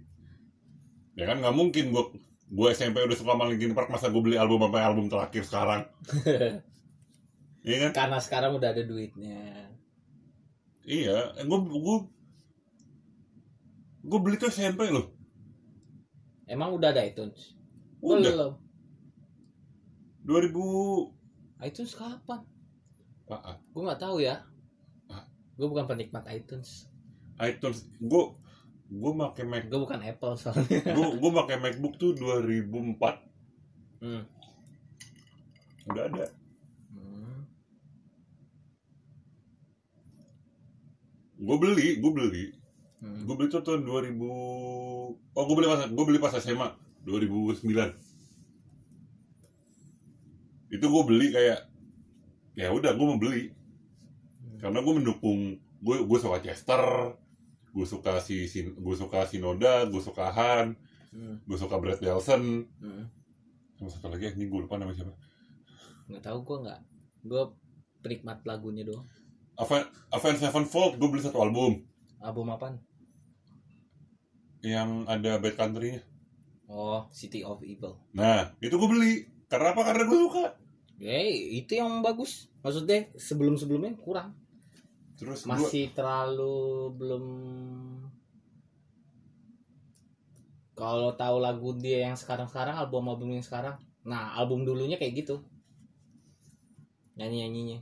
Ya 1.18 1.26
kan 1.26 1.42
nggak 1.42 1.54
mungkin 1.54 1.90
gue 1.90 2.04
gue 2.50 2.68
SMP 2.74 3.02
udah 3.02 3.18
suka 3.18 3.34
sama 3.34 3.50
Linkin 3.50 3.74
Park 3.74 3.90
masa 3.90 4.10
gue 4.10 4.22
beli 4.22 4.38
album 4.38 4.66
sampai 4.66 4.82
album 4.82 5.06
terakhir 5.10 5.42
sekarang? 5.42 5.82
Iya 7.60 7.76
kan? 7.76 7.90
Karena 7.92 8.18
sekarang 8.24 8.56
udah 8.56 8.72
ada 8.72 8.80
duitnya. 8.88 9.68
iya 10.80 11.36
gue 11.36 11.58
gue 11.60 11.96
gue 14.00 14.18
beli 14.24 14.40
tuh 14.40 14.48
SMP 14.48 14.88
loh 14.88 15.19
Emang 16.50 16.74
udah 16.74 16.90
ada 16.90 17.06
iTunes? 17.06 17.54
udah 18.02 18.18
Belum. 18.26 18.52
2000 20.26 21.14
iTunes 21.62 21.92
kapan? 21.94 22.42
ah, 23.30 23.56
Gue 23.70 23.82
nggak 23.86 24.02
tahu 24.02 24.18
ya. 24.18 24.42
Gue 25.54 25.68
bukan 25.68 25.86
penikmat 25.86 26.26
iTunes. 26.26 26.90
iTunes 27.38 27.86
gue 27.96 28.24
gue 28.90 29.12
pakai 29.14 29.44
Mac 29.46 29.62
Gue 29.64 29.78
bukan 29.78 30.02
Apple 30.02 30.34
soalnya. 30.34 30.66
gue 30.96 31.08
gue 31.16 31.30
pakai 31.30 31.56
MacBook 31.56 31.94
tuh 31.96 32.12
2004 32.12 33.30
Hmm. 34.00 34.24
udah 35.86 36.04
ada 36.06 36.26
Hmm. 36.90 37.44
gue 41.36 41.56
beli 41.56 41.88
gue 41.96 42.10
beli 42.10 42.44
Hmm. 43.00 43.24
gue 43.24 43.32
beli 43.32 43.48
tuh 43.48 43.64
tahun 43.64 43.88
2000 43.88 44.12
oh 44.20 45.16
gue 45.48 45.56
beli 45.56 45.68
pas 45.68 45.88
gue 45.88 46.04
beli 46.04 46.20
pas 46.20 46.36
SMA 46.36 46.68
2009 47.02 47.64
itu 50.70 50.84
gue 50.84 51.02
beli 51.02 51.26
kayak 51.32 51.64
ya 52.54 52.68
udah 52.70 52.92
gue 52.92 53.06
mau 53.06 53.16
beli 53.16 53.50
karena 54.60 54.84
gue 54.84 54.94
mendukung 54.94 55.56
gue 55.80 55.96
gue 56.04 56.18
suka 56.20 56.44
Chester 56.44 57.16
gue 57.70 57.86
suka 57.86 58.20
si, 58.20 58.44
si 58.44 58.68
gue 58.68 58.94
suka 58.94 59.24
Sinoda 59.24 59.88
gue 59.88 60.00
suka 60.00 60.28
Han 60.30 60.76
Hmm. 61.10 61.42
gue 61.42 61.58
suka 61.58 61.74
Brad 61.82 61.98
Delson 61.98 62.70
Hmm. 62.78 63.10
sama 63.74 63.90
satu 63.90 64.14
lagi 64.14 64.30
ini 64.30 64.46
gue 64.46 64.62
lupa 64.62 64.78
nama 64.78 64.94
siapa 64.94 65.10
Nggak 66.06 66.22
tahu 66.22 66.38
gue 66.46 66.56
nggak. 66.62 66.80
Gue 67.26 67.42
penikmat 67.98 68.46
lagunya 68.46 68.86
doang. 68.86 69.02
Avenged 69.58 69.90
Avenged 70.14 70.38
Sevenfold 70.38 71.02
gue 71.02 71.08
beli 71.10 71.18
satu 71.18 71.42
album 71.42 71.82
Album 72.22 72.46
apaan? 72.54 72.78
Yang 74.60 75.04
ada 75.04 75.40
Bad 75.40 75.56
Country-nya 75.56 76.02
Oh, 76.70 77.02
City 77.10 77.42
of 77.42 77.58
Evil. 77.62 77.98
nah 78.14 78.54
itu 78.62 78.70
gue 78.72 78.88
beli 78.88 79.12
karena 79.50 79.74
apa 79.74 79.82
karena 79.82 80.04
gue 80.06 80.18
suka 80.20 80.46
Eh, 81.00 81.56
itu 81.56 81.80
yang 81.80 82.04
bagus. 82.04 82.52
Maksudnya 82.60 83.08
sebelum-sebelumnya 83.16 83.96
kurang. 83.96 84.36
terus 85.16 85.48
Masih 85.48 85.88
terlalu 85.96 86.92
belum 86.92 87.24
kalau 90.76 91.12
tahu 91.12 91.40
lagu 91.40 91.76
dia 91.76 92.08
yang 92.08 92.16
sekarang-sekarang 92.16 92.76
album-album 92.76 93.36
yang 93.36 93.44
sekarang. 93.44 93.76
Nah, 94.04 94.32
album 94.32 94.64
dulunya 94.64 94.96
kayak 94.96 95.24
gitu. 95.24 95.40
Nyanyi-nyanyinya. 97.16 97.80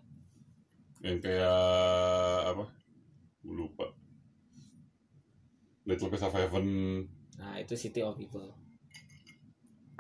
yang 0.99 1.23
kayak 1.23 1.59
apa 2.43 2.67
gue 3.39 3.55
lupa 3.55 3.87
Little 5.89 6.13
Piece 6.13 6.25
of 6.29 6.37
Heaven 6.37 6.67
Nah, 7.39 7.55
itu 7.63 7.79
City 7.79 8.03
of 8.03 8.19
Evil. 8.19 8.51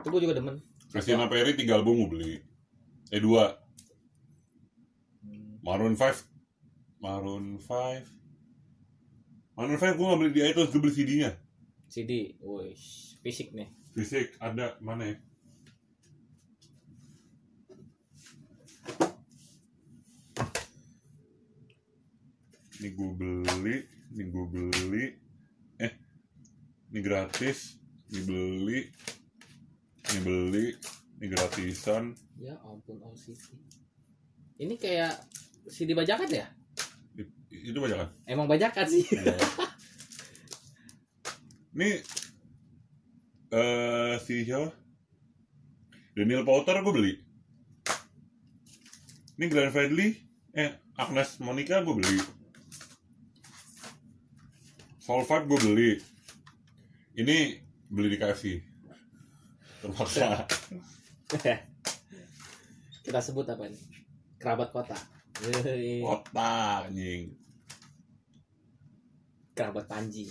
Itu 0.02 0.10
gue 0.10 0.20
juga 0.26 0.34
demen. 0.36 0.58
Christina 0.90 1.30
Perry 1.30 1.54
tiga 1.54 1.78
album 1.78 2.02
gue 2.02 2.10
beli. 2.10 2.34
Eh 3.14 3.22
dua. 3.22 3.54
Hmm. 5.22 5.62
Maroon 5.62 5.94
5 5.94 6.02
Maroon 6.98 7.62
5 7.62 9.54
Maroon 9.54 9.78
5 9.78 9.96
gue 9.96 10.06
gak 10.10 10.18
beli 10.18 10.30
di 10.34 10.42
iTunes 10.42 10.70
gue 10.74 10.82
beli 10.82 10.94
CD-nya 10.94 11.30
CD, 11.88 12.36
woi, 12.44 12.76
fisik 13.24 13.56
nih. 13.56 13.72
fisik 13.96 14.36
ada. 14.44 14.76
Mana 14.84 15.08
ya? 15.08 15.16
Ini 22.78 22.88
gue 22.94 23.10
beli 23.16 23.76
ini 24.14 24.22
gue 24.28 24.44
beli 24.52 25.04
ini 26.88 27.00
gratis 27.04 27.76
ini 28.08 28.20
beli 28.24 28.80
ini 30.08 30.20
beli 30.24 30.66
ini 31.18 31.26
gratisan. 31.34 32.14
Ya 32.38 32.54
ampun, 32.62 33.02
all. 33.02 33.12
Ini 34.58 34.74
kayak 34.78 35.18
CD 35.66 35.92
bajakan 35.92 36.30
ya? 36.30 36.46
Itu 37.50 37.82
banyak 37.82 37.98
kan 37.98 38.10
Emang 38.24 38.46
bajakan 38.46 38.86
sih. 38.86 39.02
ini 41.74 41.98
eh 43.50 44.14
si 44.22 44.46
siapa? 44.46 44.70
Daniel 46.14 46.46
Powter 46.46 46.78
gue 46.82 46.94
beli. 46.94 47.14
Ini 49.38 49.44
Glenn 49.50 49.74
Fredly 49.74 50.14
eh 50.54 50.78
Agnes 50.94 51.42
Monica 51.42 51.82
gue 51.82 51.94
beli. 51.98 52.18
Soul 55.02 55.26
Five 55.26 55.50
gue 55.50 55.58
beli 55.66 55.90
ini 57.18 57.58
beli 57.90 58.14
di 58.14 58.18
KFC 58.18 58.44
terpaksa 59.82 60.46
Kita 63.02 63.24
sebut 63.24 63.48
apa 63.48 63.64
ini? 63.64 63.78
Kerabat 64.36 64.68
kota. 64.68 64.96
Kota 66.04 66.50
anjing 66.84 67.32
Kerabat 69.52 69.88
Panji. 69.88 70.28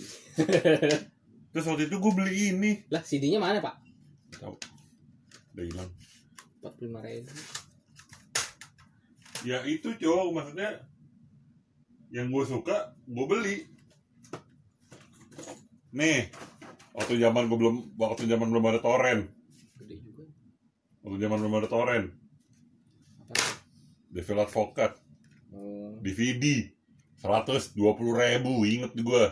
terus 1.52 1.64
waktu 1.66 1.84
itu 1.90 1.96
gue 1.98 2.12
beli 2.14 2.34
ini 2.54 2.70
Lah, 2.88 3.02
CD-nya 3.02 3.36
mana, 3.36 3.60
Pak? 3.60 3.76
tahu 4.38 4.54
udah 5.52 5.64
hilang 5.64 5.90
45 6.62 7.02
ribu. 7.02 7.32
ya 9.42 9.58
itu 9.64 9.88
cowok 9.96 10.28
maksudnya 10.30 10.70
yang 12.08 12.28
gue 12.28 12.44
suka 12.44 12.94
gue 13.04 13.26
beli 13.26 13.56
nih 15.90 16.28
waktu 16.98 17.14
zaman 17.22 17.46
gue 17.46 17.58
belum 17.58 17.76
waktu 17.94 18.26
zaman 18.26 18.48
belum 18.50 18.64
ada 18.66 18.80
torrent 18.82 19.30
Gede 19.78 19.96
juga. 20.02 20.24
waktu 21.06 21.16
zaman 21.22 21.38
belum 21.38 21.54
ada 21.62 21.68
torrent? 21.70 22.08
Devil 24.10 24.40
Advocate 24.42 24.96
Oh. 25.48 25.96
DVD 26.04 26.68
120 27.24 27.72
ribu 28.12 28.52
inget 28.68 28.92
gue 28.92 29.24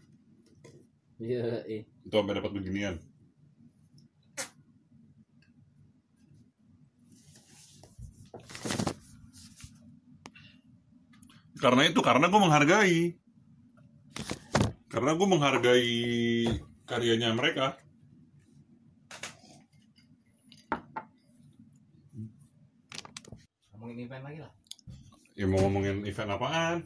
Iya, 1.20 1.60
eh. 1.68 1.84
itu 2.00 2.14
sampai 2.16 2.36
dapat 2.40 2.52
beginian 2.56 2.96
karena 11.56 11.88
itu 11.88 12.00
karena 12.04 12.28
gue 12.28 12.40
menghargai 12.40 12.98
karena 14.96 15.12
gue 15.12 15.26
menghargai 15.28 15.92
karyanya 16.88 17.28
mereka 17.36 17.76
Ngomongin 23.72 23.98
event 24.06 24.24
lagi 24.24 24.38
lah. 24.42 24.52
ya 25.36 25.44
mau 25.44 25.60
ngomongin 25.68 26.00
event 26.08 26.32
apaan 26.32 26.78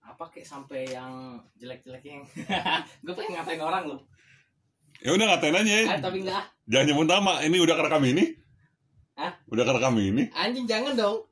Apa 0.00 0.32
kayak 0.32 0.48
sampai 0.48 0.88
yang 0.88 1.36
jelek-jeleknya 1.60 2.12
yang 2.16 2.24
gue 3.04 3.12
pengen 3.12 3.36
ngatain 3.36 3.60
orang 3.60 3.84
loh. 3.84 4.00
Ya 5.04 5.12
udah 5.12 5.28
ngatain 5.28 5.52
aja. 5.52 5.76
Ah, 5.92 6.00
tapi 6.00 6.24
enggak. 6.24 6.48
Jangan 6.64 6.86
nyebut 6.88 7.04
nama. 7.04 7.32
Ini 7.44 7.56
udah 7.60 7.74
kerekam 7.76 8.04
ini. 8.08 8.24
Hah? 9.12 9.36
Udah 9.52 9.68
kerekam 9.68 9.92
ini. 10.00 10.32
Anjing 10.32 10.64
jangan 10.64 10.96
dong. 10.96 11.28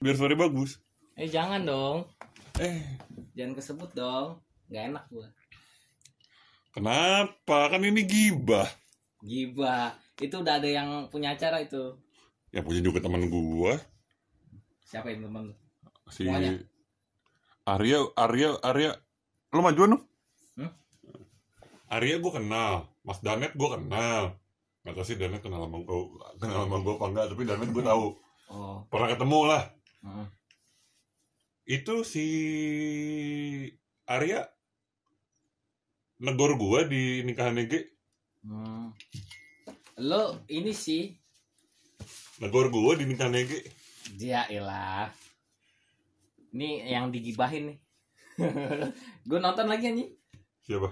Biar 0.00 0.16
suara 0.16 0.32
bagus. 0.40 0.80
Eh 1.20 1.28
jangan 1.28 1.68
dong. 1.68 2.08
Eh, 2.56 2.80
Jangan 3.36 3.52
kesebut 3.60 3.92
dong. 3.92 4.40
Nggak 4.68 4.84
enak 4.92 5.04
gua. 5.08 5.28
kenapa? 6.76 7.58
Kan 7.72 7.82
ini 7.82 8.04
gibah. 8.04 8.68
Gibah. 9.24 9.96
Itu 10.20 10.44
udah 10.44 10.60
ada 10.60 10.68
yang 10.68 11.08
punya 11.10 11.34
acara 11.34 11.64
itu. 11.64 11.96
Ya 12.52 12.60
punya 12.62 12.84
juga 12.84 13.02
teman 13.02 13.26
gua. 13.32 13.80
Siapa 14.84 15.12
yang 15.12 15.26
temen 15.26 15.52
lu? 15.52 15.54
Si 16.08 16.24
Semuanya. 16.24 16.60
Arya, 17.68 17.98
Arya, 18.16 18.50
Arya. 18.64 18.90
Lo 19.52 19.60
majuan 19.60 19.96
dong? 19.96 20.04
Hmm? 20.56 20.72
Arya 21.92 22.16
gua 22.20 22.32
kenal. 22.40 22.72
Mas 23.04 23.20
Danet 23.24 23.52
gua 23.56 23.76
kenal. 23.76 24.36
Gak 24.84 24.94
tau 24.96 25.04
sih 25.04 25.16
Danet 25.20 25.40
kenal 25.44 25.64
sama 25.64 25.80
gua, 25.84 26.08
kenal 26.40 26.64
sama 26.68 26.76
gua 26.80 26.94
apa 26.96 27.06
enggak. 27.12 27.26
Tapi 27.32 27.42
Danet 27.44 27.70
gua 27.72 27.84
tahu. 27.84 28.04
Oh. 28.48 28.76
Pernah 28.88 29.08
ketemu 29.12 29.40
lah. 29.44 29.62
heeh. 30.04 30.26
Itu 31.68 32.00
si 32.00 32.26
Arya 34.08 34.48
negor 36.18 36.58
gua 36.58 36.84
di 36.84 37.22
nikahan 37.22 37.58
Ege. 37.58 37.94
Hmm. 38.42 38.94
Lo 39.98 40.46
ini 40.46 40.70
sih 40.70 41.10
Negor 42.38 42.70
gua 42.70 42.94
di 42.94 43.02
nikahan 43.02 43.34
Ege. 43.34 43.66
dia 44.14 44.46
ilah. 44.48 45.10
Ini 46.54 46.88
yang 46.88 47.10
digibahin 47.12 47.74
nih. 47.74 47.78
gue 49.28 49.38
nonton 49.42 49.66
lagi 49.68 49.90
nih. 49.92 50.08
Siapa? 50.64 50.88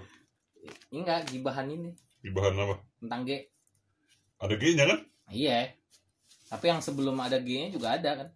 Enggak, 0.91 1.31
gibahan 1.31 1.65
ini 1.71 1.95
Di 2.19 2.29
bahan 2.29 2.59
apa? 2.59 2.75
tentang 2.99 3.23
G. 3.25 3.47
Ada 4.37 4.53
G-nya 4.53 4.85
kan? 4.85 4.99
Iya. 5.31 5.71
Tapi 6.51 6.65
yang 6.67 6.83
sebelum 6.83 7.17
ada 7.17 7.39
G-nya 7.41 7.73
juga 7.73 7.95
ada 7.97 8.11
kan. 8.21 8.29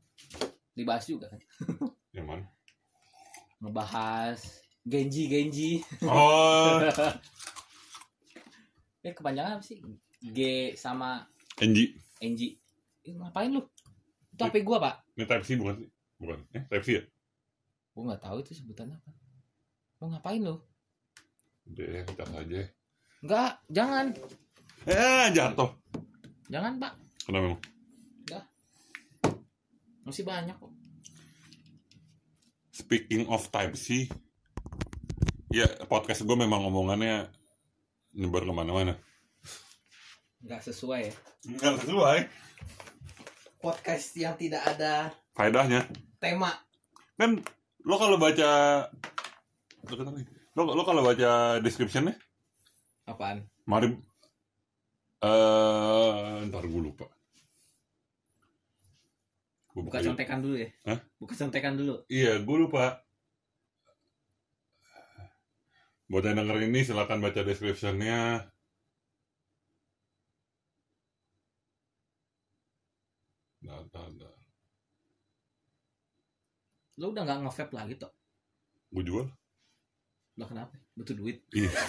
Dibahas 0.73 1.05
juga 1.05 1.29
kan. 1.29 1.41
Yang 2.15 2.25
mana? 2.25 2.45
Ngebahas 3.61 4.39
Genji 4.85 5.29
Genji. 5.29 5.69
Oh, 6.05 6.81
Eh 9.01 9.13
kepanjangan 9.17 9.57
apa 9.57 9.65
sih? 9.65 9.81
G 10.21 10.71
sama 10.77 11.25
NG. 11.57 11.97
NG. 12.21 12.41
Eh, 13.01 13.13
ngapain 13.17 13.49
lu? 13.49 13.65
Itu 14.29 14.45
HP 14.45 14.61
gua, 14.61 14.77
Pak. 14.77 14.95
Ini 15.17 15.25
Type 15.25 15.45
C 15.45 15.57
bukan 15.57 15.75
sih? 15.81 15.89
Bukan. 16.21 16.37
Eh, 16.53 16.61
Type 16.69 16.85
C 16.85 16.89
ya? 17.01 17.03
Gua 17.97 18.13
nggak 18.13 18.21
tahu 18.21 18.37
itu 18.45 18.53
sebutannya 18.53 19.01
apa. 19.01 19.11
Mau 20.01 20.13
ngapain 20.13 20.41
lu? 20.45 20.61
Udah, 21.65 21.87
ya, 21.89 22.01
kita 22.05 22.23
aja. 22.29 22.61
Enggak, 23.25 23.51
jangan. 23.73 24.05
Eh, 24.85 25.25
jatuh. 25.33 25.69
Jangan, 26.49 26.77
Pak. 26.77 26.93
Kenapa 27.25 27.45
emang? 27.49 27.61
Masih 30.01 30.25
banyak 30.25 30.57
kok. 30.57 30.73
Speaking 32.73 33.29
of 33.29 33.45
Type 33.53 33.77
C, 33.77 34.09
ya 35.51 35.67
podcast 35.85 36.23
gue 36.23 36.33
memang 36.33 36.67
omongannya 36.67 37.27
nyebar 38.13 38.43
ke 38.43 38.53
mana-mana. 38.53 38.93
Nggak 40.41 40.61
sesuai 40.65 41.01
ya. 41.05 41.13
Enggak 41.47 41.75
sesuai. 41.81 42.19
Podcast 43.61 44.09
yang 44.15 44.33
tidak 44.35 44.65
ada 44.65 45.13
Faedahnya. 45.31 45.85
tema. 46.17 46.49
Kan 47.15 47.41
lo 47.81 47.95
kalau 47.95 48.17
baca 48.17 48.49
Deketan 49.81 50.13
lagi. 50.13 50.25
lo, 50.53 50.61
lo 50.67 50.83
kalau 50.83 51.01
baca 51.01 51.57
descriptionnya 51.57 52.13
Apaan? 53.05 53.41
mari 53.65 53.93
eh 55.21 56.35
ntar 56.45 56.65
gue 56.65 56.81
lupa 56.81 57.05
Gua 59.71 59.87
Buka 59.87 59.97
buka- 59.97 60.07
contekan 60.11 60.39
dulu 60.43 60.55
ya. 60.59 60.69
Hah? 60.83 60.99
Buka 61.15 61.33
contekan 61.33 61.73
dulu. 61.79 61.93
Iya, 62.11 62.43
gue 62.43 62.57
lupa. 62.59 62.99
Buat 66.11 66.27
yang 66.27 66.43
denger 66.43 66.67
ini 66.67 66.83
silahkan 66.83 67.23
baca 67.23 67.39
description-nya. 67.39 68.51
Nah, 73.63 73.79
nah, 73.95 74.07
nah. 74.19 74.35
Lu 76.99 77.15
udah 77.15 77.23
nggak 77.23 77.47
nge-vape 77.47 77.71
lagi 77.71 77.95
toh? 77.95 78.11
Gue 78.91 79.07
jual. 79.07 79.23
Lah 80.35 80.47
kenapa? 80.51 80.75
Butuh 80.99 81.15
duit. 81.15 81.47
Iya. 81.55 81.71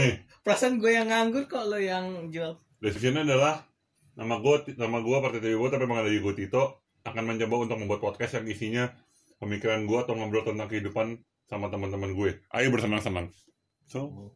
Nih, 0.00 0.22
Perasaan 0.40 0.80
gue 0.80 0.96
yang 0.96 1.12
nganggur 1.12 1.44
kok 1.44 1.68
lo 1.68 1.76
yang 1.76 2.32
jual. 2.32 2.56
description-nya 2.80 3.28
adalah 3.28 3.68
nama 4.16 4.40
gue, 4.40 4.72
nama 4.80 5.04
gue 5.04 5.16
Partai 5.20 5.44
Dewi 5.44 5.68
tapi 5.68 5.84
emang 5.84 6.00
ada 6.00 6.08
Ego 6.08 6.32
Tito 6.32 6.88
akan 7.04 7.36
mencoba 7.36 7.68
untuk 7.68 7.76
membuat 7.76 8.00
podcast 8.00 8.40
yang 8.40 8.48
isinya 8.48 8.88
pemikiran 9.40 9.88
gue 9.88 9.98
atau 9.98 10.14
ngobrol 10.14 10.44
tentang 10.44 10.68
kehidupan 10.68 11.18
sama 11.48 11.72
teman-teman 11.72 12.12
gue. 12.14 12.38
Ayo 12.52 12.68
bersenang-senang. 12.70 13.32
So, 13.88 14.30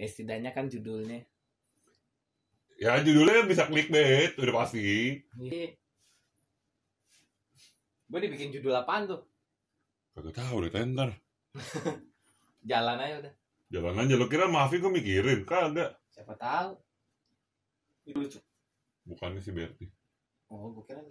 Ya, 0.00 0.08
setidaknya 0.08 0.56
kan 0.56 0.72
judulnya. 0.72 1.28
Ya 2.80 2.96
judulnya 3.04 3.44
bisa 3.44 3.68
clickbait, 3.68 4.32
udah 4.40 4.64
pasti. 4.64 5.20
Iya. 5.36 5.76
Gue 8.08 8.20
dibikin 8.24 8.48
judul 8.48 8.72
apaan 8.72 9.04
tuh? 9.04 9.20
Kagak 10.16 10.40
tahu 10.40 10.64
deh 10.64 10.72
tender. 10.72 11.12
Jalan 12.70 12.96
aja 12.96 13.14
udah. 13.20 13.32
Jalan 13.68 14.00
aja 14.00 14.14
lo 14.16 14.26
kira 14.32 14.48
maafin 14.48 14.80
gue 14.80 14.88
mikirin, 14.88 15.44
kagak. 15.44 16.00
Siapa 16.16 16.32
tahu. 16.40 16.80
Itu 18.08 18.16
lucu. 18.16 18.40
Bukannya 19.04 19.44
si 19.44 19.52
Berti. 19.52 19.84
Oh, 20.48 20.72
gue 20.72 20.84
kira. 20.88 21.04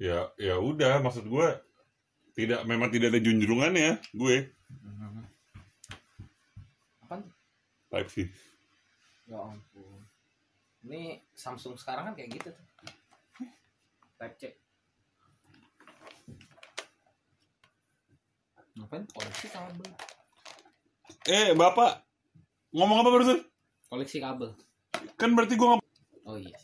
Ya 0.00 0.32
ya 0.40 0.56
udah 0.56 1.04
maksud 1.04 1.28
gue 1.28 1.48
tidak 2.32 2.64
memang 2.64 2.88
tidak 2.88 3.12
ada 3.12 3.20
junjungannya 3.20 4.00
gue 4.16 4.48
Apaan 7.04 7.20
tuh? 7.28 7.34
type 7.92 8.08
C. 8.08 8.16
Ya 9.28 9.36
ampun. 9.44 10.00
Ini 10.88 11.20
Samsung 11.36 11.76
sekarang 11.76 12.08
kan 12.08 12.14
kayak 12.16 12.32
gitu 12.32 12.48
tuh. 12.48 12.66
Type 14.16 14.36
C. 14.40 14.42
Ngapain 18.80 19.04
koleksi 19.12 19.46
kabel? 19.52 19.90
Eh 21.28 21.52
bapak 21.52 22.00
ngomong 22.72 23.04
apa 23.04 23.10
barusan? 23.12 23.38
Koleksi 23.92 24.24
kabel. 24.24 24.56
Kan 25.20 25.36
berarti 25.36 25.60
gue. 25.60 25.68
Oh 26.24 26.36
iya. 26.40 26.56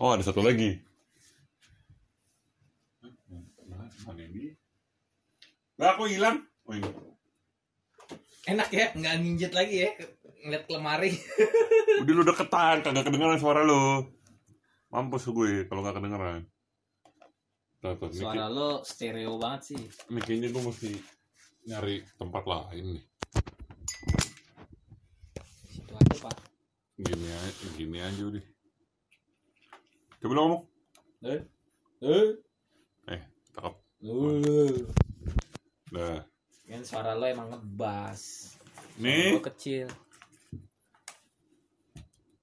Oh 0.00 0.16
ada 0.16 0.24
satu 0.24 0.40
lagi. 0.40 0.87
Mana 4.08 4.24
ini? 4.24 4.56
Lah 5.76 5.92
aku 5.92 6.08
hilang. 6.08 6.40
Oh 6.64 6.72
ini. 6.72 6.88
Enak 8.48 8.72
ya, 8.72 8.88
nggak 8.96 9.14
ninjet 9.20 9.52
lagi 9.52 9.84
ya. 9.84 9.92
Ngeliat 10.48 10.64
ke 10.64 10.72
lemari. 10.72 11.12
Udah 12.00 12.14
lu 12.16 12.24
deketan, 12.24 12.80
kagak 12.80 13.04
kedengeran 13.04 13.36
suara 13.36 13.60
lu. 13.68 14.08
Mampus 14.88 15.28
gue 15.28 15.68
kalau 15.68 15.84
nggak 15.84 16.00
kedengeran. 16.00 16.48
Tuh, 17.84 17.94
tuh, 18.00 18.08
Suara 18.16 18.48
lo 18.48 18.80
stereo 18.80 19.36
banget 19.36 19.76
sih. 19.76 19.80
Ini 20.08 20.20
kayaknya 20.24 20.48
gue 20.56 20.62
mesti 20.64 20.90
nyari 21.68 22.00
tempat 22.16 22.42
lain 22.48 22.84
nih. 22.96 23.04
Situ 25.68 25.92
aja 25.92 26.16
pak. 26.24 26.36
Gini 26.96 27.28
aja, 27.28 27.66
gini 27.76 27.98
aja 28.00 28.22
udah. 28.24 28.44
Coba 30.24 30.32
lo 30.32 30.40
ngomong. 30.40 30.62
Eh? 31.28 31.40
Eh? 32.00 32.28
Eh, 33.12 33.20
cakep. 33.52 33.87
Uh. 33.98 34.86
Nah, 35.90 36.22
Kan 36.64 36.84
suara 36.84 37.16
lo 37.16 37.24
emang 37.24 37.50
ngebas. 37.50 38.54
nih 38.96 39.34
Lo 39.34 39.42
kecil. 39.42 39.88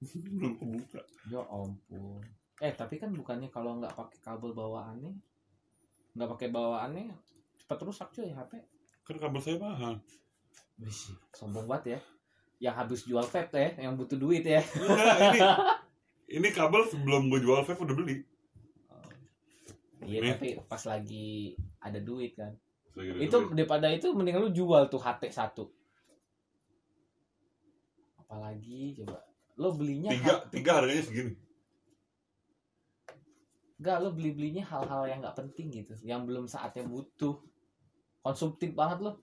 belum 0.05 0.53
kebuka. 0.59 1.01
Ya 1.27 1.41
ampun. 1.47 2.21
Eh 2.59 2.71
tapi 2.71 2.97
kan 2.97 3.09
bukannya 3.09 3.49
kalau 3.49 3.79
nggak 3.79 3.95
pakai 3.95 4.19
kabel 4.21 4.51
bawaannya, 4.51 5.13
nggak 6.13 6.29
pakai 6.37 6.47
bawaannya 6.49 7.09
cepat 7.57 7.79
rusak 7.81 8.09
cuy 8.11 8.29
HP. 8.29 8.51
Kan 9.01 9.15
kabel 9.17 9.41
saya 9.41 9.57
mahal. 9.57 9.93
Wih, 10.77 10.99
sombong 11.31 11.65
banget 11.65 11.97
ya. 11.97 11.99
Yang 12.69 12.75
habis 12.75 13.01
jual 13.03 13.25
vape 13.25 13.51
teh, 13.51 13.69
yang 13.79 13.95
butuh 13.95 14.15
duit 14.15 14.43
ya. 14.43 14.61
Enggak, 14.61 15.17
ini 15.31 15.39
ini 16.41 16.47
kabel 16.51 16.83
sebelum 16.87 17.27
gue 17.27 17.39
jual 17.41 17.63
vape 17.63 17.81
udah 17.81 17.95
beli. 17.95 18.21
Iya 20.05 20.19
tapi 20.33 20.47
pas 20.63 20.83
lagi 20.85 21.53
ada 21.79 21.99
duit 21.99 22.33
kan. 22.33 22.53
Lagi 22.93 23.09
ada 23.11 23.19
itu 23.21 23.37
duit. 23.37 23.51
daripada 23.53 23.87
itu 23.89 24.07
mending 24.09 24.37
lu 24.37 24.49
jual 24.49 24.87
tuh 24.87 24.97
HT 24.97 25.23
satu. 25.29 25.67
Apalagi 28.17 29.01
coba. 29.01 29.19
Lo 29.55 29.71
belinya 29.71 30.11
tiga 30.11 30.33
hal- 30.33 30.45
tiga 30.49 30.71
harganya 30.77 31.03
segini. 31.03 31.33
Enggak, 33.75 33.97
lo 33.99 34.09
beli-belinya 34.11 34.63
hal-hal 34.63 35.03
yang 35.05 35.19
nggak 35.19 35.35
penting 35.35 35.67
gitu, 35.69 35.93
yang 36.01 36.23
belum 36.23 36.47
saatnya 36.47 36.85
butuh. 36.85 37.35
konsumtif 38.21 38.73
banget 38.73 39.05
lo 39.05 39.21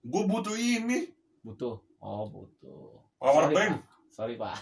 gue 0.00 0.22
butuh 0.24 0.56
ini 0.56 1.04
butuh 1.44 1.76
oh 2.00 2.24
butuh 2.26 2.96
power 3.20 3.44
Sorry, 3.44 3.52
bank 3.52 3.72
Pak. 3.76 3.84
sorry 4.08 4.34
pak 4.40 4.56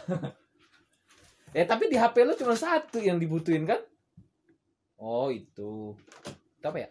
eh 1.55 1.63
tapi 1.71 1.87
di 1.87 1.95
HP 1.95 2.27
lo 2.27 2.35
cuma 2.35 2.59
satu 2.59 2.99
yang 2.99 3.23
dibutuhin 3.23 3.63
kan 3.63 3.79
oh 5.01 5.33
itu. 5.33 5.97
Itu 6.61 6.67
apa 6.69 6.79
ya? 6.79 6.89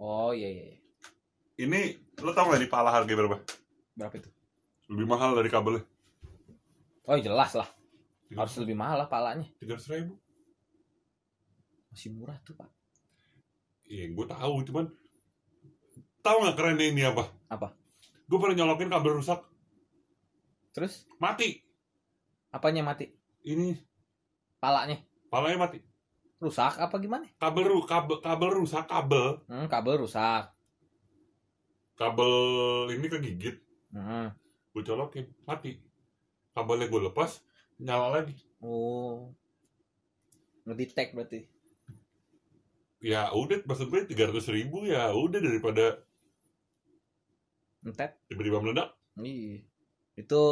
Oh 0.00 0.32
iya 0.32 0.48
iya 0.48 0.64
iya. 0.72 0.78
ini 1.60 1.80
lo 2.24 2.32
tau 2.32 2.48
gak 2.48 2.64
di 2.64 2.68
pala 2.72 2.88
harga 2.88 3.12
berapa? 3.12 3.36
Berapa 3.92 4.14
itu? 4.16 4.30
Lebih 4.88 5.06
mahal 5.06 5.36
dari 5.36 5.52
kabelnya. 5.52 5.84
Oh 7.04 7.20
jelas 7.20 7.52
lah. 7.52 7.68
Harus 8.32 8.56
lebih 8.64 8.74
mahal 8.74 9.04
lah 9.04 9.08
palanya. 9.12 9.44
tiga 9.60 9.76
ratus 9.76 9.92
ribu. 9.92 10.16
Masih 11.92 12.16
murah 12.16 12.40
tuh 12.40 12.56
pak. 12.56 12.72
Iya 13.84 14.08
gue 14.16 14.26
tahu 14.26 14.54
cuman 14.72 14.86
tahu 16.24 16.36
nggak 16.48 16.56
kerennya 16.56 16.86
ini 16.88 17.02
apa? 17.04 17.28
Apa? 17.52 17.68
gue 18.30 18.38
pernah 18.38 18.62
nyolokin 18.62 18.88
kabel 18.88 19.20
rusak. 19.20 19.42
Terus? 20.70 21.04
Mati. 21.18 21.58
Apanya 22.54 22.86
mati? 22.86 23.10
Ini. 23.42 23.74
Palanya? 24.62 25.02
Palanya 25.26 25.66
mati 25.66 25.89
rusak 26.40 26.80
apa 26.80 26.96
gimana? 26.96 27.28
Kabel 27.36 27.68
ru 27.68 27.84
kabel 27.84 28.18
kabel 28.24 28.50
rusak 28.64 28.88
kabel. 28.88 29.44
Hmm, 29.44 29.68
kabel 29.68 30.00
rusak. 30.00 30.48
Kabel 32.00 32.32
ini 32.96 33.06
kegigit. 33.06 33.56
Hmm. 33.92 34.32
gue 34.70 34.82
colokin 34.86 35.26
mati. 35.44 35.76
Kabelnya 36.56 36.88
gue 36.88 37.00
lepas 37.12 37.44
nyala 37.76 38.22
lagi. 38.22 38.38
Oh. 38.64 39.36
Ngedetect 40.64 41.12
berarti. 41.12 41.40
Ya 43.04 43.28
udah 43.34 43.60
maksud 43.68 43.92
gue 43.92 44.08
tiga 44.08 44.30
ratus 44.30 44.48
ribu 44.48 44.88
ya 44.88 45.12
udah 45.12 45.40
daripada 45.42 46.00
entet 47.84 48.16
tiba-tiba 48.32 48.64
meledak. 48.64 48.96
Iya. 49.20 49.60
Itu 50.16 50.42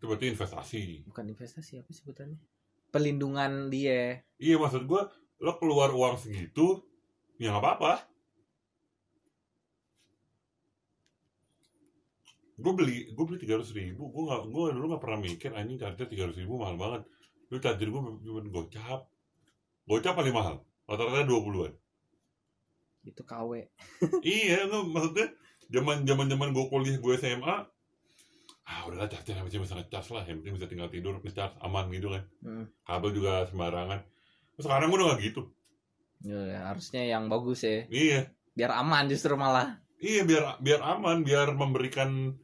itu 0.00 0.04
berarti 0.04 0.26
investasi. 0.32 0.82
Bukan 1.08 1.24
investasi 1.30 1.80
apa 1.80 1.92
sebutannya 1.92 2.49
pelindungan 2.90 3.70
dia. 3.70 4.20
Iya 4.36 4.58
maksud 4.58 4.84
gue 4.84 5.02
lo 5.40 5.52
keluar 5.56 5.94
uang 5.94 6.20
segitu 6.20 6.84
ya 7.40 7.54
nggak 7.54 7.64
apa-apa. 7.64 7.92
Gue 12.60 12.72
beli 12.76 13.08
gue 13.10 13.24
beli 13.24 13.38
tiga 13.40 13.56
ratus 13.56 13.72
ribu. 13.72 14.12
Gue 14.12 14.28
nggak 14.28 14.42
gue 14.52 14.64
dulu 14.76 14.86
nggak 14.92 15.02
pernah 15.02 15.18
mikir 15.24 15.50
anjing 15.56 15.80
charger 15.80 16.06
tiga 16.10 16.28
ratus 16.28 16.44
ribu 16.44 16.60
mahal 16.60 16.76
banget. 16.76 17.02
Lu 17.48 17.56
charger 17.56 17.88
gue 17.88 18.00
cuma 18.00 18.40
gocap. 18.52 19.08
Gocap 19.88 20.14
paling 20.14 20.34
mahal 20.36 20.56
rata-rata 20.84 21.24
dua 21.24 21.40
puluhan. 21.40 21.72
Itu 23.00 23.24
KW 23.24 23.64
iya 24.26 24.68
nggak 24.68 24.82
maksudnya 24.92 25.26
zaman 25.70 26.04
zaman 26.04 26.26
zaman 26.28 26.48
gue 26.52 26.64
kuliah 26.68 26.98
gue 26.98 27.14
SMA 27.16 27.56
ah 28.70 28.86
udahlah 28.86 29.10
charger 29.10 29.34
yang 29.34 29.50
bisa 29.50 29.74
ngecas 29.74 30.06
lah. 30.14 30.22
Yang 30.22 30.36
penting 30.46 30.54
bisa 30.62 30.68
tinggal 30.70 30.88
tidur 30.88 31.18
ngecas 31.18 31.58
aman 31.58 31.90
gitu 31.90 32.14
kan. 32.14 32.22
Hmm. 32.46 32.64
kabel 32.86 33.10
juga 33.10 33.32
sembarangan. 33.50 34.00
Sekarang 34.60 34.86
gue 34.86 34.98
udah 35.00 35.08
gak 35.16 35.22
gitu. 35.26 35.42
Ya, 36.20 36.68
harusnya 36.70 37.02
yang 37.02 37.26
bagus 37.26 37.66
ya. 37.66 37.88
Iya. 37.90 38.30
Biar 38.54 38.70
aman 38.78 39.10
justru 39.10 39.34
malah. 39.34 39.82
Iya 40.00 40.24
biar 40.24 40.44
biar 40.62 40.80
aman 40.80 41.26
biar 41.26 41.52
memberikan 41.52 42.38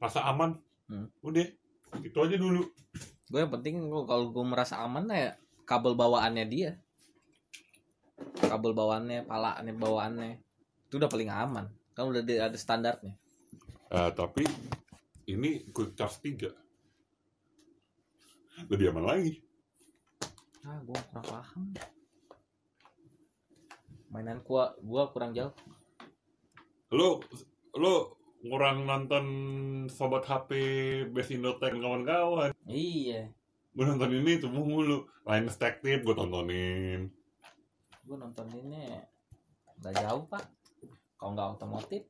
rasa 0.00 0.24
aman. 0.24 0.56
Hmm. 0.84 1.08
udah 1.24 1.44
itu 2.00 2.18
aja 2.18 2.36
dulu. 2.40 2.64
Gue 3.28 3.40
yang 3.44 3.52
penting 3.52 3.88
kalau 4.08 4.32
gue 4.32 4.44
merasa 4.44 4.80
aman 4.80 5.04
ya 5.12 5.36
kabel 5.68 5.92
bawaannya 5.92 6.44
dia. 6.48 6.80
Kabel 8.40 8.72
bawaannya 8.72 9.28
palanya 9.28 9.72
bawaannya. 9.76 10.40
Itu 10.88 10.96
udah 11.02 11.10
paling 11.10 11.28
aman. 11.28 11.66
Kan 11.92 12.08
udah 12.08 12.22
ada 12.22 12.58
standarnya. 12.58 13.14
Eh, 13.94 14.10
tapi 14.16 14.42
ini 15.28 15.68
quick 15.72 15.96
charge 15.96 16.20
3 16.36 16.64
lebih 18.70 18.94
aman 18.94 19.04
lagi. 19.04 19.42
Ah 20.64 20.78
gue 20.80 20.96
kurang 21.10 21.26
paham. 21.26 21.64
Mainan 24.14 24.38
gua 24.46 24.78
gua 24.78 25.10
kurang 25.10 25.34
jauh. 25.34 25.50
Lo 26.94 27.18
lo 27.74 28.16
kurang 28.44 28.86
nonton 28.86 29.26
sobat 29.90 30.22
HP 30.22 30.50
Best 31.10 31.34
Indotech 31.34 31.74
dan 31.74 31.82
kawan-kawan. 31.82 32.54
Iya. 32.70 33.28
Gue 33.74 33.84
nonton 33.84 34.14
ini 34.14 34.38
tuh 34.38 34.54
mulu. 34.54 35.10
Lain 35.26 35.50
stack 35.50 35.82
tip 35.82 36.06
gue 36.06 36.14
tontonin. 36.14 37.10
Gue 38.06 38.16
nonton 38.16 38.46
ini 38.54 39.02
nggak 39.82 39.94
jauh 39.98 40.24
pak. 40.30 40.46
Kalau 41.18 41.34
nggak 41.34 41.50
otomotif 41.58 42.06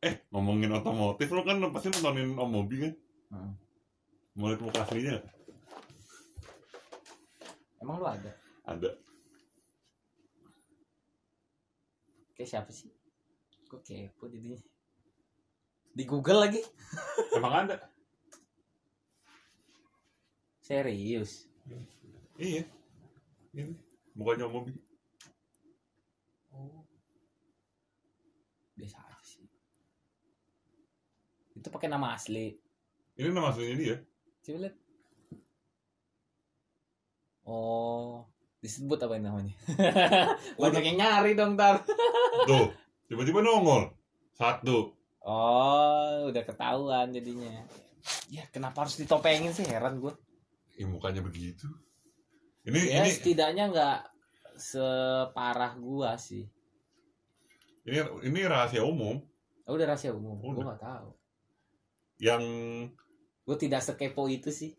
eh 0.00 0.14
ngomongin 0.32 0.72
otomotif 0.72 1.28
lo 1.32 1.44
kan 1.44 1.60
pasti 1.72 1.92
nontonin 1.92 2.32
Om 2.36 2.50
Mobi 2.50 2.76
kan? 2.82 2.92
Hmm. 3.30 3.52
mau 4.34 4.50
lihat 4.50 4.62
muka 4.64 4.82
aslinya 4.82 5.22
emang 7.80 7.96
lu 7.96 8.06
ada? 8.06 8.32
Ada. 8.68 8.90
Kayak 12.36 12.48
siapa 12.48 12.70
sih? 12.70 12.92
Gue 13.72 13.80
kepo 13.80 14.28
jadinya? 14.28 14.60
Di 15.96 16.04
Google 16.04 16.44
lagi? 16.44 16.60
Emang 17.36 17.66
ada? 17.66 17.76
Serius? 20.60 21.48
Iya. 22.36 22.68
Ini 23.56 23.74
mukanya 24.14 24.46
Om 24.46 24.52
Mobi 24.52 24.72
oh 26.52 26.82
biasa 28.74 28.98
itu 31.60 31.68
pakai 31.68 31.92
nama 31.92 32.16
asli. 32.16 32.56
Ini 33.20 33.36
nama 33.36 33.52
aslinya 33.52 33.76
dia? 33.76 33.96
Coba 34.40 34.58
lihat. 34.64 34.76
Oh 37.44 38.24
disebut 38.64 38.96
apa 39.04 39.20
namanya? 39.20 39.52
Banyak 40.60 40.84
yang 40.84 40.96
nyari 40.96 41.36
dong 41.36 41.60
tar. 41.60 41.84
Tuh 42.48 42.72
tiba-tiba 43.12 43.44
nongol. 43.44 43.92
Satu. 44.32 44.96
Oh 45.20 46.32
udah 46.32 46.42
ketahuan 46.48 47.12
jadinya. 47.12 47.68
Ya 48.32 48.48
kenapa 48.48 48.88
harus 48.88 48.96
ditopengin 48.96 49.52
sih? 49.52 49.68
Heran 49.68 50.00
gue 50.00 50.16
Ih, 50.80 50.88
mukanya 50.88 51.20
begitu. 51.20 51.68
Ini 52.64 52.80
ya 52.88 53.04
ini. 53.04 53.12
setidaknya 53.12 53.68
nggak 53.68 53.98
separah 54.56 55.76
gua 55.76 56.16
sih. 56.16 56.48
Ini 57.84 58.24
ini 58.24 58.40
rahasia 58.48 58.80
umum. 58.80 59.20
Oh, 59.68 59.76
udah 59.76 59.92
rahasia 59.92 60.16
umum? 60.16 60.40
Udah. 60.40 60.56
gua 60.56 60.64
nggak 60.72 60.80
tahu 60.80 61.19
yang 62.20 62.42
gua 63.48 63.56
tidak 63.56 63.82
sekepo 63.82 64.28
itu 64.28 64.52
sih. 64.52 64.76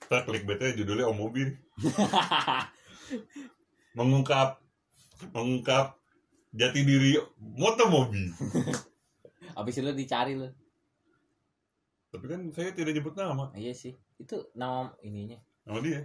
Kita 0.00 0.24
clickbaitnya 0.24 0.78
judulnya 0.78 1.10
Om 1.10 1.18
Mobi 1.18 1.44
mengungkap 3.98 4.56
mengungkap 5.36 5.98
jati 6.52 6.84
diri 6.84 7.16
moto 7.40 7.88
mobi 7.88 8.28
abis 9.58 9.80
itu 9.80 9.92
dicari 9.96 10.36
lo 10.36 10.52
tapi 12.12 12.28
kan 12.28 12.44
saya 12.52 12.76
tidak 12.76 12.92
nyebut 12.92 13.16
nama. 13.16 13.48
Iya 13.56 13.72
sih. 13.72 13.96
Itu 14.20 14.52
nama 14.52 14.92
ininya. 15.00 15.40
Nama 15.64 15.80
dia. 15.80 16.00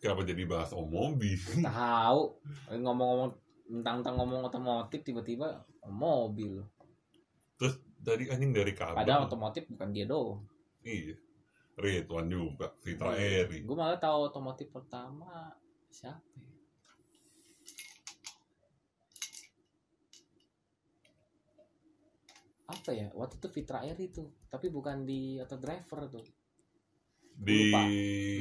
Kenapa 0.00 0.24
jadi 0.24 0.48
bahas 0.48 0.72
Om 0.72 0.88
Mobi 0.88 1.36
tahu. 1.68 2.40
Ngomong-ngomong 2.72 3.30
tentang 3.68 4.00
tentang 4.00 4.16
ngomong 4.16 4.40
otomotif 4.48 5.04
tiba-tiba 5.04 5.68
mobil 5.84 6.64
dari 8.02 8.26
anjing 8.26 8.50
dari 8.50 8.74
kabel. 8.74 8.98
Padahal 8.98 9.30
otomotif 9.30 9.70
bukan 9.70 9.88
dia 9.94 10.04
doang. 10.10 10.42
Iya. 10.82 11.14
Ridwan 11.78 12.26
juga 12.28 12.74
Fitra 12.82 13.16
Eri. 13.16 13.64
Gua 13.64 13.86
malah 13.86 13.96
tahu 13.96 14.28
otomotif 14.28 14.68
pertama 14.68 15.54
siapa 15.88 16.20
ya? 16.36 16.50
apa 22.68 22.90
ya? 22.92 23.08
Waktu 23.14 23.40
itu 23.40 23.48
Fitra 23.48 23.86
Eri 23.86 24.10
tuh 24.12 24.28
tapi 24.50 24.68
bukan 24.68 25.06
di 25.06 25.40
auto 25.40 25.56
driver 25.56 26.10
tuh. 26.10 26.26
Di 27.32 27.72
Lupa. 27.72 27.88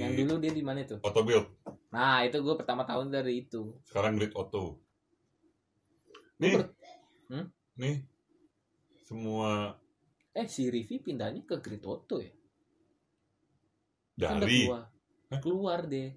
yang 0.04 0.14
dulu 0.20 0.34
dia 0.44 0.52
di 0.52 0.64
mana 0.66 0.84
tuh? 0.84 1.00
Auto 1.06 1.22
Build 1.24 1.48
nah 1.92 2.24
itu 2.24 2.40
gue 2.40 2.56
pertama 2.56 2.88
tahun 2.88 3.12
dari 3.12 3.44
itu. 3.48 3.76
Sekarang 3.84 4.16
Grid 4.16 4.32
Auto. 4.32 4.80
Nih. 6.40 6.56
ber- 6.56 6.72
nih 7.80 8.04
semua. 9.12 9.76
Eh 10.32 10.48
si 10.48 10.72
Rivi 10.72 11.04
pindahnya 11.04 11.44
ke 11.44 11.60
Grid 11.60 11.84
Auto 11.84 12.24
ya 12.24 12.32
kan 14.22 14.38
dari 14.38 14.68
keluar. 14.68 14.84
Hah? 15.32 15.40
keluar 15.40 15.80
deh. 15.88 16.10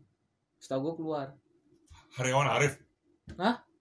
Setahu 0.58 0.80
gue 0.90 0.94
keluar. 1.02 1.28
Haryawan 2.18 2.48
Arif. 2.54 2.78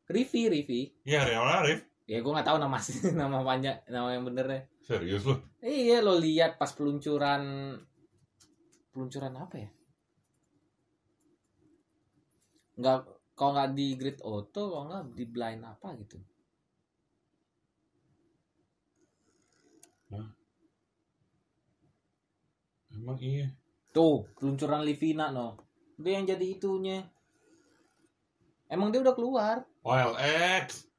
Rivi 0.10 0.42
Rivi 0.50 0.82
iya 1.06 1.26
Haryawan 1.26 1.52
Arif. 1.64 1.80
Ya 2.10 2.20
gue 2.20 2.32
nggak 2.32 2.48
tahu 2.48 2.58
nama 2.60 2.78
nama 3.22 3.38
panjang 3.46 3.78
nama 3.90 4.08
yang 4.14 4.26
benernya. 4.26 4.66
Serius 4.84 5.24
loh 5.24 5.40
iya 5.64 6.04
lo 6.04 6.18
lihat 6.20 6.60
pas 6.60 6.74
peluncuran 6.74 7.76
peluncuran 8.92 9.34
apa 9.38 9.56
ya? 9.62 9.70
Nggak 12.82 12.98
kalau 13.34 13.52
nggak 13.58 13.72
di 13.78 13.88
grid 13.98 14.20
auto 14.22 14.74
kalau 14.74 14.86
nggak 14.90 15.04
di 15.14 15.26
blind 15.30 15.64
apa 15.66 15.88
gitu 15.98 16.18
emang 22.94 23.18
iya. 23.20 23.50
Tuh 23.94 24.26
peluncuran 24.38 24.86
Livina 24.86 25.30
no. 25.30 25.58
Dia 25.98 26.18
yang 26.18 26.30
jadi 26.30 26.46
itunya. 26.58 27.06
Emang 28.70 28.90
dia 28.90 29.02
udah 29.02 29.14
keluar. 29.14 29.66
OLX 29.84 30.94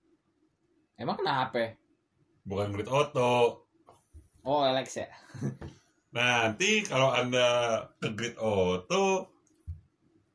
emang 0.99 1.19
kenapa? 1.19 1.75
Bukan 2.45 2.75
grid 2.75 2.91
auto 2.91 3.65
oh 4.45 4.63
Alex 4.63 5.01
ya. 5.01 5.09
Nanti 6.17 6.85
kalau 6.87 7.11
anda 7.11 7.81
ke 7.99 8.15
grid 8.15 8.37
auto 8.39 9.33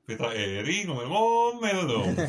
Fitra 0.09 0.33
Eri 0.33 0.89
ngomel-ngomel 0.89 1.79
dong. 1.85 2.17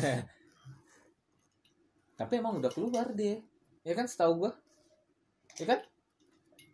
Tapi 2.21 2.33
emang 2.37 2.61
udah 2.61 2.69
keluar 2.69 3.09
dia. 3.17 3.41
Ya 3.81 3.97
kan 3.97 4.05
setahu 4.05 4.45
gua. 4.45 4.53
Ya 5.57 5.65
kan 5.65 5.81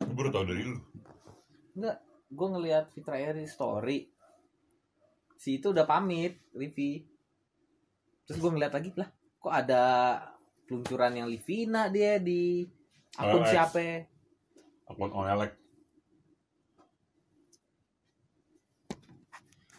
Gue 0.07 0.15
baru 0.15 0.29
tau 0.31 0.47
dari 0.47 0.63
lu? 0.63 0.79
Enggak 1.75 1.97
gua 2.31 2.47
ngelihat 2.55 2.91
Fitra 2.95 3.19
Eri 3.19 3.43
story. 3.43 4.07
Si 5.35 5.59
itu 5.59 5.75
udah 5.75 5.83
pamit 5.83 6.39
Livi. 6.55 7.03
Terus 8.23 8.39
gua 8.39 8.55
ngeliat 8.55 8.71
lagi 8.71 8.95
lah 8.95 9.11
kok 9.37 9.53
ada 9.53 9.83
peluncuran 10.67 11.13
yang 11.15 11.27
Livina 11.31 11.87
dia 11.87 12.19
di 12.19 12.67
akun 13.15 13.43
OLX. 13.45 13.51
siapa? 13.53 14.03
Akun 14.91 15.11
OLX 15.15 15.51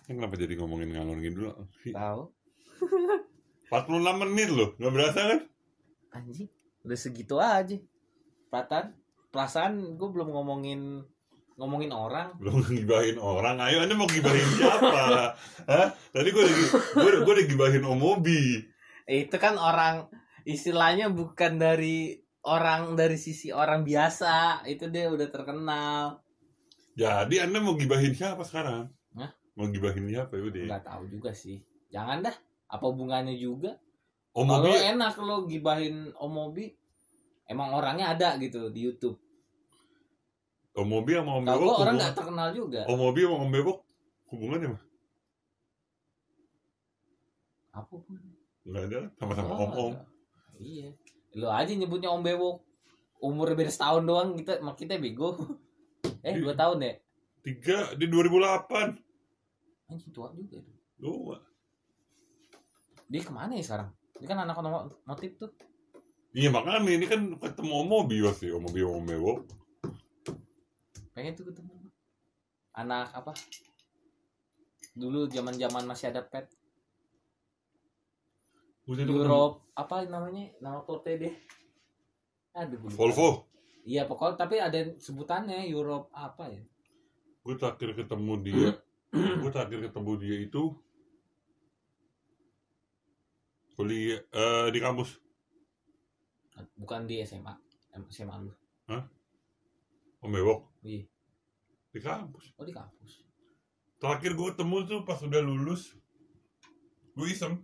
Ini 0.09 0.17
kenapa 0.17 0.41
jadi 0.41 0.57
ngomongin 0.57 0.89
ngalor 0.97 1.21
dulu 1.21 1.53
tahu. 1.93 2.33
46 3.69 4.23
menit 4.25 4.49
loh, 4.49 4.73
nggak 4.81 4.93
berasa 4.97 5.21
kan? 5.21 5.41
anjing 6.17 6.49
udah 6.89 6.97
segitu 6.97 7.37
aja. 7.37 7.77
Perasaan 8.49 8.97
perasaan 9.39 9.95
gue 9.95 10.09
belum 10.11 10.35
ngomongin 10.35 11.07
ngomongin 11.55 11.95
orang. 11.95 12.35
Belum 12.43 12.59
ngibahin 12.59 13.23
orang, 13.23 13.63
ayo 13.63 13.87
anda 13.87 13.95
mau 13.95 14.11
gibahin 14.11 14.43
siapa? 14.59 15.39
Hah? 15.71 15.95
Tadi 16.11 16.29
gue 16.35 16.43
udah, 16.43 16.57
gue, 16.75 17.11
gue 17.23 17.35
udah 17.39 17.47
gibahin 17.47 17.87
Om 17.87 17.99
Mobi 18.03 18.67
Eh, 19.07 19.31
itu 19.31 19.39
kan 19.39 19.55
orang 19.55 20.11
istilahnya 20.43 21.15
bukan 21.15 21.55
dari 21.55 22.19
orang 22.43 22.99
dari 22.99 23.15
sisi 23.15 23.55
orang 23.55 23.87
biasa. 23.87 24.67
Itu 24.67 24.91
dia 24.91 25.07
udah 25.07 25.31
terkenal. 25.31 26.19
Jadi 26.99 27.39
anda 27.39 27.63
mau 27.63 27.79
gibahin 27.79 28.19
siapa 28.19 28.43
sekarang? 28.43 28.91
Hah? 29.15 29.31
Mau 29.55 29.71
gibahin 29.71 30.11
siapa? 30.11 30.35
Ya 30.35 30.43
udah. 30.51 30.67
Nggak 30.67 30.85
tahu 30.85 31.03
juga 31.15 31.31
sih. 31.31 31.63
Jangan 31.95 32.27
dah. 32.27 32.37
Apa 32.69 32.85
hubungannya 32.91 33.39
juga? 33.39 33.79
Om 34.35 34.51
kalau 34.51 34.75
enak 34.75 35.15
lo 35.23 35.47
gibahin 35.47 36.11
Om 36.19 36.31
Mobi 36.31 36.75
emang 37.49 37.73
orangnya 37.73 38.13
ada 38.13 38.37
gitu 38.37 38.69
di 38.69 38.85
YouTube 38.85 39.28
Om 40.75 40.87
Mobi 40.87 41.13
sama 41.13 41.31
Om 41.35 41.45
Bebok 41.45 41.77
orang 41.79 41.95
nggak 41.97 42.15
terkenal 42.15 42.49
juga 42.51 42.81
Om 42.85 42.99
Mobi 42.99 43.21
sama 43.23 43.37
Om 43.39 43.51
Bebok 43.51 43.79
hubungannya 44.29 44.69
mah? 44.71 44.83
apa 47.71 47.91
hubungannya? 47.91 48.35
Nggak 48.63 48.83
ada? 48.85 49.01
Sama-sama 49.17 49.49
Oh, 49.51 49.65
om-om 49.65 49.93
ada. 49.95 50.05
iya 50.59 50.89
lo 51.33 51.49
aja 51.49 51.71
nyebutnya 51.71 52.11
Om 52.11 52.21
Bewok 52.21 52.57
umur 53.19 53.53
beda 53.53 53.69
setahun 53.69 54.03
doang 54.03 54.35
kita 54.35 54.59
mak 54.59 54.75
kita 54.75 54.97
bego 54.97 55.35
eh 56.27 56.35
dua 56.35 56.53
tahun 56.53 56.79
ya 56.81 56.93
Tiga 57.39 57.95
di 57.95 58.05
2008 58.05 59.89
anjing 59.89 60.11
tua 60.11 60.29
juga 60.33 60.59
tuh. 60.59 60.77
Dua 60.97 61.37
dia 63.05 63.21
ke 63.21 63.31
mana 63.31 63.53
ya 63.53 63.65
sekarang 63.65 63.89
dia 64.15 64.27
kan 64.27 64.39
anak 64.39 64.55
otomo- 64.55 64.93
motif 65.03 65.33
tuh 65.37 65.49
Iya 66.31 66.53
makanya 66.53 66.85
ini 66.87 67.07
kan 67.07 67.21
ketemu 67.35 67.73
Om 67.75 67.89
Mobi 67.89 68.21
pasti 68.21 68.47
Om 68.49 68.61
Mobi 68.61 68.81
Om 68.81 69.01
Bebok 69.03 69.39
pengen 71.19 71.35
tuh 71.35 71.51
ketemu 71.51 71.75
anak 72.79 73.11
apa? 73.11 73.35
Dulu 74.95 75.27
zaman 75.27 75.59
zaman 75.59 75.83
masih 75.83 76.15
ada 76.15 76.23
pet. 76.23 76.47
Ketemu. 78.87 79.27
Europe 79.27 79.67
apa 79.75 80.07
namanya? 80.07 80.55
Nama 80.63 80.79
klubnya 80.87 81.27
dia. 81.27 81.35
Aduh. 82.55 82.87
Volvo? 82.95 83.51
Iya 83.83 84.07
pokoknya 84.07 84.39
tapi 84.39 84.63
ada 84.63 84.79
sebutannya 85.03 85.67
Europe 85.67 86.07
apa 86.15 86.55
ya? 86.55 86.63
Gue 87.43 87.59
terakhir 87.59 87.99
ketemu 87.99 88.33
dia 88.39 88.71
gue 89.43 89.51
terakhir 89.51 89.91
ketemu 89.91 90.13
dia 90.23 90.37
itu 90.39 90.63
kuliah 93.75 94.23
eh, 94.23 94.69
di 94.71 94.79
kampus. 94.79 95.19
Bukan 96.79 97.11
di 97.11 97.27
SMA 97.27 97.59
SMA 98.07 98.37
lu. 98.39 98.55
Om 100.23 100.31
Bewok 100.31 100.68
iya. 100.83 101.03
Di 101.89 102.01
kampus. 102.01 102.55
Oh 102.61 102.65
di 102.67 102.75
kampus. 102.75 103.25
Terakhir 103.99 104.39
gue 104.39 104.47
ketemu 104.55 104.77
tuh 104.87 105.01
pas 105.03 105.19
udah 105.19 105.43
lulus 105.43 105.97
gue 107.19 107.27
iseng. 107.27 107.59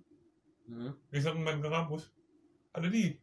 Hmm. 0.64 0.96
iseng 1.12 1.38
main 1.44 1.60
ke 1.60 1.68
kampus. 1.70 2.10
Ada 2.74 2.90
di? 2.90 3.14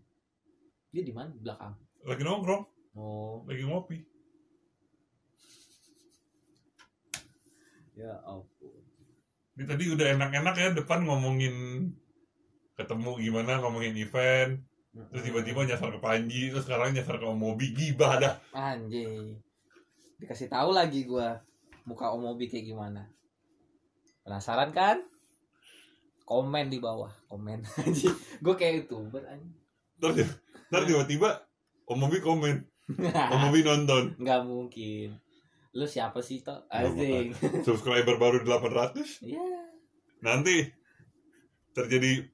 Dia 0.94 1.04
di 1.04 1.12
mana? 1.12 1.34
Di 1.34 1.42
belakang. 1.42 1.74
Lagi 2.08 2.24
nongkrong. 2.24 2.64
Oh. 2.96 3.44
Lagi 3.50 3.64
ngopi. 3.68 3.98
Ya 7.98 8.16
ampun. 8.24 8.80
Ini 9.60 9.64
tadi 9.68 9.84
udah 9.92 10.08
enak-enak 10.16 10.56
ya 10.56 10.70
depan 10.72 11.04
ngomongin 11.04 11.56
ketemu 12.80 13.20
gimana 13.20 13.60
ngomongin 13.60 14.00
event. 14.00 14.64
Terus 14.92 15.24
tiba-tiba 15.24 15.68
nyasar 15.68 15.92
ke 15.92 16.00
Panji 16.00 16.52
terus 16.52 16.64
sekarang 16.68 16.96
nyasar 16.96 17.20
ke 17.20 17.26
Om 17.28 17.36
Mobi 17.36 17.76
gibah 17.76 18.16
dah. 18.16 18.36
Anjing 18.56 19.40
dikasih 20.22 20.48
tahu 20.48 20.70
lagi 20.70 21.10
gua 21.10 21.42
muka 21.90 22.14
Om 22.14 22.22
Mobi 22.30 22.46
kayak 22.46 22.70
gimana. 22.70 23.10
Penasaran 24.22 24.70
kan? 24.70 25.02
Komen 26.24 26.70
di 26.70 26.78
bawah 26.78 27.10
komen. 27.28 27.66
Gue 28.46 28.56
kayak 28.56 28.86
youtuber 28.86 29.26
anjing. 29.26 29.58
Terus 29.98 30.30
ntar 30.70 30.86
tiba-tiba 30.86 31.42
Om 31.90 31.98
Mobi 31.98 32.22
komen. 32.22 32.56
Om 33.34 33.40
Mobi 33.42 33.66
nonton. 33.66 34.14
Nggak 34.22 34.42
mungkin. 34.46 35.18
Lu 35.74 35.90
siapa 35.90 36.22
sih 36.22 36.46
toh 36.46 36.70
asing. 36.70 37.34
subscriber 37.66 38.16
baru 38.22 38.46
800 38.46 39.26
ya 39.26 39.42
nanti 40.22 40.70
terjadi 41.74 42.30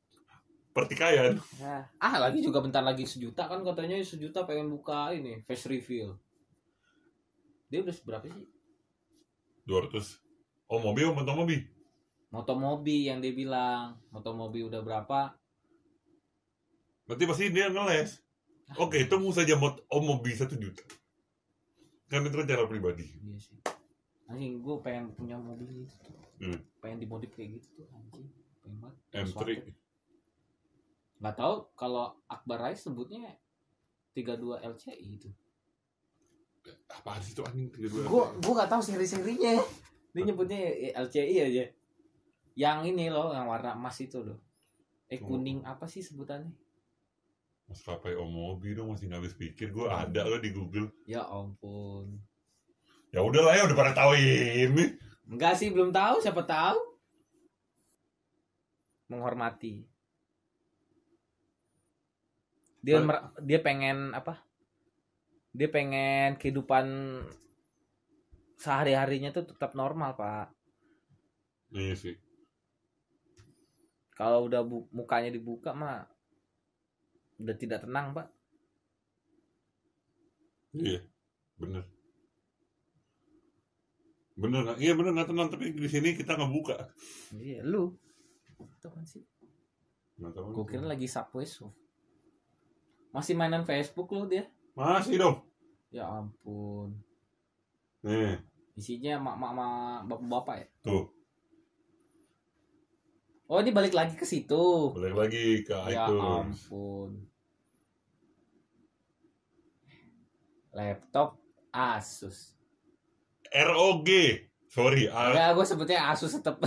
pertikaian. 0.75 1.39
Nah, 1.63 1.87
ah 1.97 2.15
lagi 2.21 2.43
juga 2.43 2.61
bentar 2.61 2.83
lagi 2.83 3.07
sejuta 3.07 3.47
kan 3.47 3.63
katanya 3.63 3.97
sejuta 4.03 4.43
pengen 4.43 4.69
buka 4.69 5.09
ini 5.15 5.41
face 5.47 5.71
reveal 5.71 6.13
dia 7.67 7.79
udah 7.83 7.95
seberapa 7.95 8.25
sih? 8.27 8.47
200 9.67 10.71
Om 10.71 10.79
Mobi 10.83 11.01
Om 11.07 11.19
Om 11.23 11.37
Mobi 11.37 11.57
motomobi 12.31 13.07
yang 13.07 13.23
dia 13.23 13.33
bilang. 13.33 13.97
Motomobi 14.11 14.67
udah 14.67 14.81
berapa? 14.83 15.35
Nanti 17.07 17.23
pasti 17.23 17.51
dia 17.51 17.71
ngeles. 17.71 18.19
Oke 18.75 19.07
tunggu 19.07 19.31
saja 19.31 19.55
mot 19.55 19.79
Om 19.87 20.03
Mobi 20.03 20.35
satu 20.35 20.59
juta. 20.59 20.83
Kan 22.11 22.27
itu 22.27 22.35
kan 22.35 22.47
cara 22.47 22.67
pribadi. 22.67 23.07
Iya 23.23 23.37
sih. 23.39 23.59
Anjing 24.27 24.59
gue 24.59 24.75
pengen 24.83 25.15
punya 25.15 25.39
mobil 25.39 25.87
gitu 25.87 25.95
tuh. 26.03 26.15
Hmm. 26.37 26.61
pengen 26.77 27.01
dimodif 27.01 27.33
kayak 27.33 27.57
gitu 27.57 27.81
tuh 27.81 27.87
anjing. 27.95 28.27
Pengen 28.61 28.77
banget. 28.83 28.97
M3 29.33 29.41
nggak 31.17 31.33
tahu 31.33 31.65
kalau 31.73 32.13
Akbar 32.29 32.61
Rais 32.61 32.77
sebutnya 32.77 33.41
32 34.13 34.61
LCI 34.61 35.07
itu 35.17 35.33
apaan 36.89 37.19
sih 37.19 37.31
itu 37.31 37.41
anjing? 37.41 37.67
Tiga 37.69 37.87
dua 37.87 38.01
gue 38.03 38.23
gue 38.39 38.53
nggak 38.53 38.69
tahu 38.69 38.81
seri-serinya 38.81 39.53
dia 40.09 40.21
nyebutnya 40.23 40.59
LCI 40.97 41.35
aja. 41.43 41.65
Yang 42.53 42.79
ini 42.89 43.05
loh 43.07 43.29
yang 43.29 43.45
warna 43.45 43.73
emas 43.73 43.97
itu 43.97 44.17
loh. 44.19 44.39
Eh 45.07 45.19
Oh. 45.19 45.29
kuning 45.29 45.61
apa 45.61 45.85
sih 45.85 46.01
sebutannya? 46.01 46.49
Maskapai 47.67 48.15
Om 48.15 48.27
Mobi 48.27 48.73
dong 48.73 48.89
masih 48.89 49.07
nggak 49.07 49.19
habis 49.19 49.35
pikir. 49.35 49.69
Gue 49.69 49.85
ada 49.85 50.23
lo 50.23 50.39
di 50.39 50.49
Google. 50.49 50.89
Ya 51.03 51.21
ampun. 51.21 52.17
Ya 53.11 53.19
udahlah 53.19 53.53
ya 53.53 53.67
udah 53.67 53.75
pada 53.75 53.93
tahu 53.93 54.15
ini. 54.15 54.95
Enggak 55.27 55.55
sih 55.55 55.67
belum 55.69 55.91
tahu. 55.91 56.17
Siapa 56.17 56.43
tahu? 56.43 56.79
Menghormati. 59.07 59.83
Dia 62.79 63.03
mer- 63.03 63.35
dia 63.43 63.59
pengen 63.59 64.15
apa 64.15 64.46
dia 65.57 65.69
pengen 65.73 66.37
kehidupan 66.37 66.85
sehari 68.61 68.93
harinya 68.93 69.33
tuh 69.33 69.49
tetap 69.49 69.73
normal 69.73 70.13
pak. 70.13 70.53
Iya 71.73 71.97
sih. 71.97 72.15
Kalau 74.13 74.45
udah 74.45 74.61
bu- 74.61 74.89
mukanya 74.93 75.33
dibuka 75.33 75.73
mah 75.73 76.05
udah 77.41 77.55
tidak 77.57 77.85
tenang 77.85 78.13
pak. 78.13 78.29
Iya 80.77 81.01
bener. 81.57 81.85
Bener 84.37 84.59
nggak 84.61 84.77
iya 84.77 84.93
bener 84.93 85.11
nggak 85.17 85.29
tenang. 85.33 85.49
Tapi 85.49 85.73
di 85.73 85.89
sini 85.89 86.13
kita 86.13 86.37
nggak 86.37 86.53
buka 86.53 86.77
iya 87.33 87.65
lu. 87.65 87.97
Itu 88.61 88.93
kan 88.93 89.05
sih. 89.09 89.25
Gue 90.21 90.65
kira 90.69 90.85
lagi 90.85 91.09
subway 91.09 91.45
surf. 91.49 91.73
Masih 93.09 93.33
mainan 93.33 93.65
Facebook 93.65 94.13
lu 94.13 94.29
dia? 94.29 94.45
Masih 94.77 95.17
dong. 95.17 95.46
Ya 95.89 96.03
ampun. 96.05 96.99
Nih, 98.03 98.37
Isinya 98.77 99.17
mak-mak 99.17 99.53
bapak-bapak 100.05 100.55
ya? 100.59 100.67
tuh. 100.83 101.05
Oh, 103.47 103.63
ini 103.63 103.71
balik 103.71 103.95
lagi 103.95 104.13
ke 104.13 104.27
situ. 104.27 104.91
Balik 104.91 105.15
lagi 105.15 105.63
ke 105.63 105.71
Ya 105.87 106.05
iTunes. 106.05 106.67
ampun. 106.67 107.09
Laptop 110.71 111.39
Asus. 111.71 112.53
ROG. 113.49 114.09
Sorry, 114.67 115.07
Enggak, 115.07 115.55
gue 115.55 115.65
sebutnya 115.65 116.11
Asus 116.11 116.35
tetep. 116.35 116.59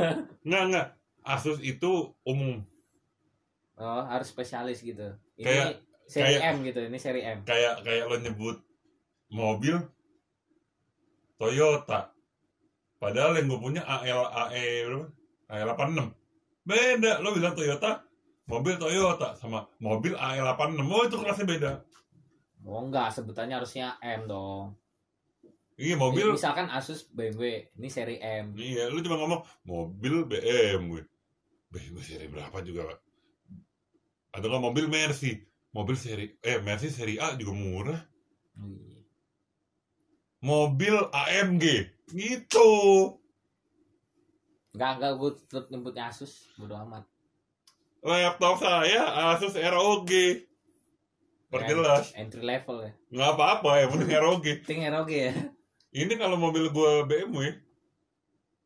enggak 0.46 0.62
enggak. 0.68 0.86
Asus 1.24 1.58
itu 1.58 2.12
umum. 2.22 2.62
Oh, 3.74 4.02
harus 4.06 4.28
spesialis 4.28 4.84
gitu. 4.84 5.16
Ini 5.34 5.42
Kayak- 5.42 5.80
seri 6.06 6.38
kayak- 6.38 6.42
M 6.54 6.56
gitu, 6.64 6.80
ini 6.82 6.98
seri 6.98 7.20
M. 7.22 7.38
Kayak 7.42 7.82
kayak 7.82 8.04
lo 8.06 8.16
nyebut 8.16 8.56
mobil 9.30 9.76
Toyota. 11.36 12.14
Padahal 12.96 13.36
yang 13.36 13.52
gue 13.52 13.60
punya 13.60 13.82
AL 13.84 14.22
AE 14.48 14.88
berapa? 14.88 15.00
AE 15.52 15.62
86. 15.68 16.10
Beda. 16.64 17.20
Lo 17.20 17.36
bilang 17.36 17.52
Toyota, 17.52 18.02
mobil 18.48 18.80
Toyota 18.80 19.36
sama 19.36 19.68
mobil 19.78 20.16
AE 20.16 20.40
86. 20.40 20.80
Oh, 20.88 21.02
itu 21.04 21.16
kelasnya 21.20 21.46
beda. 21.46 21.72
Oh 22.66 22.82
enggak, 22.82 23.14
sebutannya 23.14 23.62
harusnya 23.62 23.94
M 24.00 24.26
dong. 24.26 24.74
Iya, 25.76 26.00
mobil 26.00 26.32
Misalkan 26.32 26.72
Asus 26.72 27.04
BMW, 27.12 27.68
ini 27.76 27.88
seri 27.92 28.16
M. 28.16 28.56
Iya, 28.56 28.88
lu 28.88 29.04
cuma 29.04 29.20
ngomong 29.20 29.44
mobil 29.68 30.24
BMW. 30.24 31.04
BMW 31.68 32.00
seri 32.00 32.26
berapa 32.32 32.56
juga, 32.64 32.88
Pak? 32.88 32.98
Atau 34.40 34.48
nggak 34.48 34.64
mobil 34.64 34.88
Mercy. 34.88 35.36
Mobil 35.76 35.92
seri 35.92 36.32
eh 36.40 36.56
Mercy 36.64 36.88
seri 36.88 37.20
A 37.20 37.36
juga 37.36 37.52
murah. 37.52 38.00
Iya. 38.56 39.04
Mobil 40.40 40.96
AMG. 41.12 41.64
Gitu. 42.08 42.70
Enggak, 44.72 44.90
enggak 44.96 45.12
gue 45.20 45.30
tetap 45.36 45.64
nyebutnya 45.68 46.08
Asus, 46.08 46.48
bodo 46.56 46.80
amat. 46.80 47.04
Laptop 48.00 48.56
saya 48.56 49.04
Asus 49.36 49.52
ROG. 49.52 50.08
Perjelas. 51.52 52.16
Entry 52.16 52.40
level 52.40 52.88
ya. 52.88 52.92
Nggak 53.12 53.30
apa-apa 53.36 53.70
ya, 53.76 53.84
penting 53.92 54.10
ROG. 54.24 54.46
Ting 54.64 54.80
ROG 54.80 55.10
ya. 55.12 55.32
Ini 55.92 56.12
kalau 56.16 56.40
mobil 56.40 56.72
gua 56.72 57.04
BMW 57.04 57.52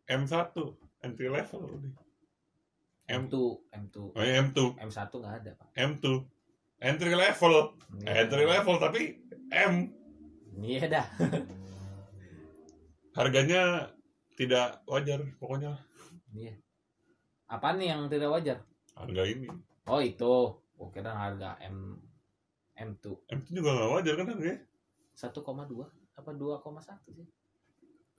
M1 0.07 0.55
entry 1.03 1.27
level 1.27 1.75
nih. 1.75 1.95
M 3.11 3.27
M2, 3.27 3.35
M2. 3.75 3.97
oh, 4.15 4.23
ya, 4.23 4.39
M2, 4.39 4.79
M1 4.79 5.11
enggak 5.11 5.35
ada, 5.43 5.51
Pak. 5.59 5.69
M2. 5.75 6.07
Entry 6.81 7.12
level. 7.12 7.76
Entry 8.03 8.45
level 8.45 8.76
tapi 8.76 9.20
M. 9.53 9.93
Iya 10.57 10.87
dah. 10.89 11.07
harganya 13.18 13.91
tidak 14.35 14.81
wajar 14.87 15.20
pokoknya 15.37 15.76
Iya. 16.31 16.55
Apa 17.47 17.74
nih 17.74 17.91
yang 17.91 18.07
tidak 18.07 18.31
wajar? 18.31 18.59
harga 18.95 19.22
ini 19.24 19.49
Oh, 19.85 19.99
itu. 19.99 20.55
Oh, 20.76 20.89
kira 20.89 21.11
harga 21.11 21.59
M 21.61 21.97
M2 22.72 23.05
M 23.28 23.39
itu 23.43 23.51
juga 23.55 23.74
nggak 23.74 23.91
wajar 23.93 24.14
kan 24.14 24.26
harganya 24.31 24.59
1,2 25.12 25.37
apa 26.16 26.31
2,1 26.33 27.12
sih? 27.12 27.28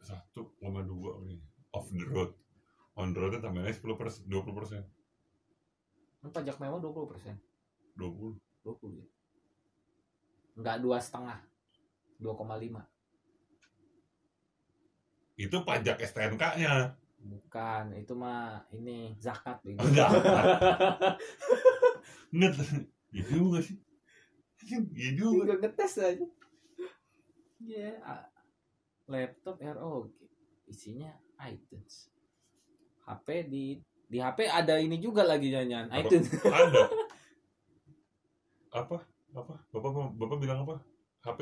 satu 0.01 0.49
koma 0.57 0.81
dua 0.81 1.21
ini 1.21 1.37
off 1.71 1.85
the 1.89 2.01
road 2.03 2.33
on 2.97 3.13
the 3.13 3.21
road 3.21 3.37
tambahnya 3.37 3.69
sepuluh 3.69 3.93
persen 3.93 4.25
dua 4.25 4.41
puluh 4.41 4.57
persen 4.57 4.81
Kan 6.17 6.29
pajak 6.29 6.57
mewah 6.57 6.77
20 6.77 7.05
persen. 7.07 7.37
dua 7.93 8.09
puluh 8.09 8.33
20 8.63 9.01
ya. 9.01 9.07
Enggak 10.53 10.77
dua 10.79 10.97
setengah. 10.99 11.39
2,5. 12.21 12.85
itu 15.35 15.57
pajak 15.65 15.97
STNK 16.05 16.43
nya 16.61 16.93
Bukan, 17.17 17.97
itu 17.97 18.13
mah 18.13 18.61
ini 18.69 19.17
zakat 19.17 19.57
bego. 19.65 19.81
enggak 19.81 20.09
enggak 22.29 22.53
iya 23.09 23.23
juga 23.25 23.57
sih 23.61 23.77
iya 24.93 25.09
juga 25.17 25.49
Enggak 25.49 25.59
ngetes 25.65 25.93
aja. 25.97 26.25
Ya, 27.57 27.89
a- 28.01 28.29
laptop 29.05 29.57
ROG 29.57 30.13
isinya 30.65 31.09
iTunes. 31.41 32.13
HP 33.01 33.27
di 33.49 33.65
di 34.05 34.17
HP 34.17 34.45
ada 34.45 34.77
ini 34.77 34.97
juga 34.97 35.25
lagi 35.25 35.49
nyanyian 35.49 35.89
iTunes. 35.91 36.29
ada 36.45 36.85
apa 38.71 38.97
apa 39.31 39.53
bapak 39.71 39.91
bapak 40.15 40.37
bilang 40.39 40.63
apa 40.63 40.79
HP 41.21 41.39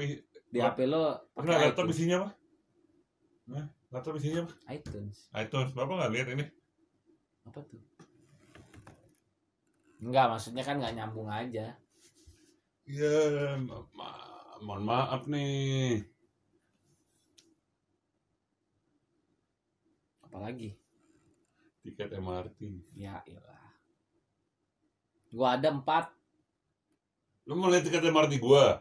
Di 0.49 0.59
HP 0.59 0.89
lo 0.89 1.29
pakai 1.33 1.69
laptop 1.69 1.85
iTunes. 1.85 1.95
isinya 1.95 2.15
apa 2.19 2.29
Nah, 3.49 3.65
laptop 3.89 4.13
isinya 4.17 4.45
apa 4.45 4.53
iTunes. 4.69 5.15
iTunes 5.33 5.71
bapak 5.73 5.93
nggak 5.95 6.13
lihat 6.13 6.27
ini 6.33 6.45
Apa 7.45 7.59
tuh? 7.65 7.81
Enggak, 9.99 10.25
maksudnya 10.29 10.63
kan 10.63 10.77
nggak 10.77 10.95
nyambung 10.95 11.27
aja. 11.27 11.75
Ya, 12.87 13.17
ma- 13.59 13.83
ma- 13.91 14.57
mohon 14.63 14.83
maaf 14.85 15.27
nih. 15.27 16.05
Apalagi? 20.23 20.77
Tiket 21.83 22.15
MRT. 22.15 22.59
Ya 22.93 23.19
iyalah. 23.25 23.63
Gua 25.33 25.57
ada 25.57 25.69
empat. 25.69 26.13
Lu 27.49 27.57
mau 27.57 27.73
lihat 27.73 27.81
tiket 27.81 28.05
MRT 28.05 28.37
gua? 28.37 28.77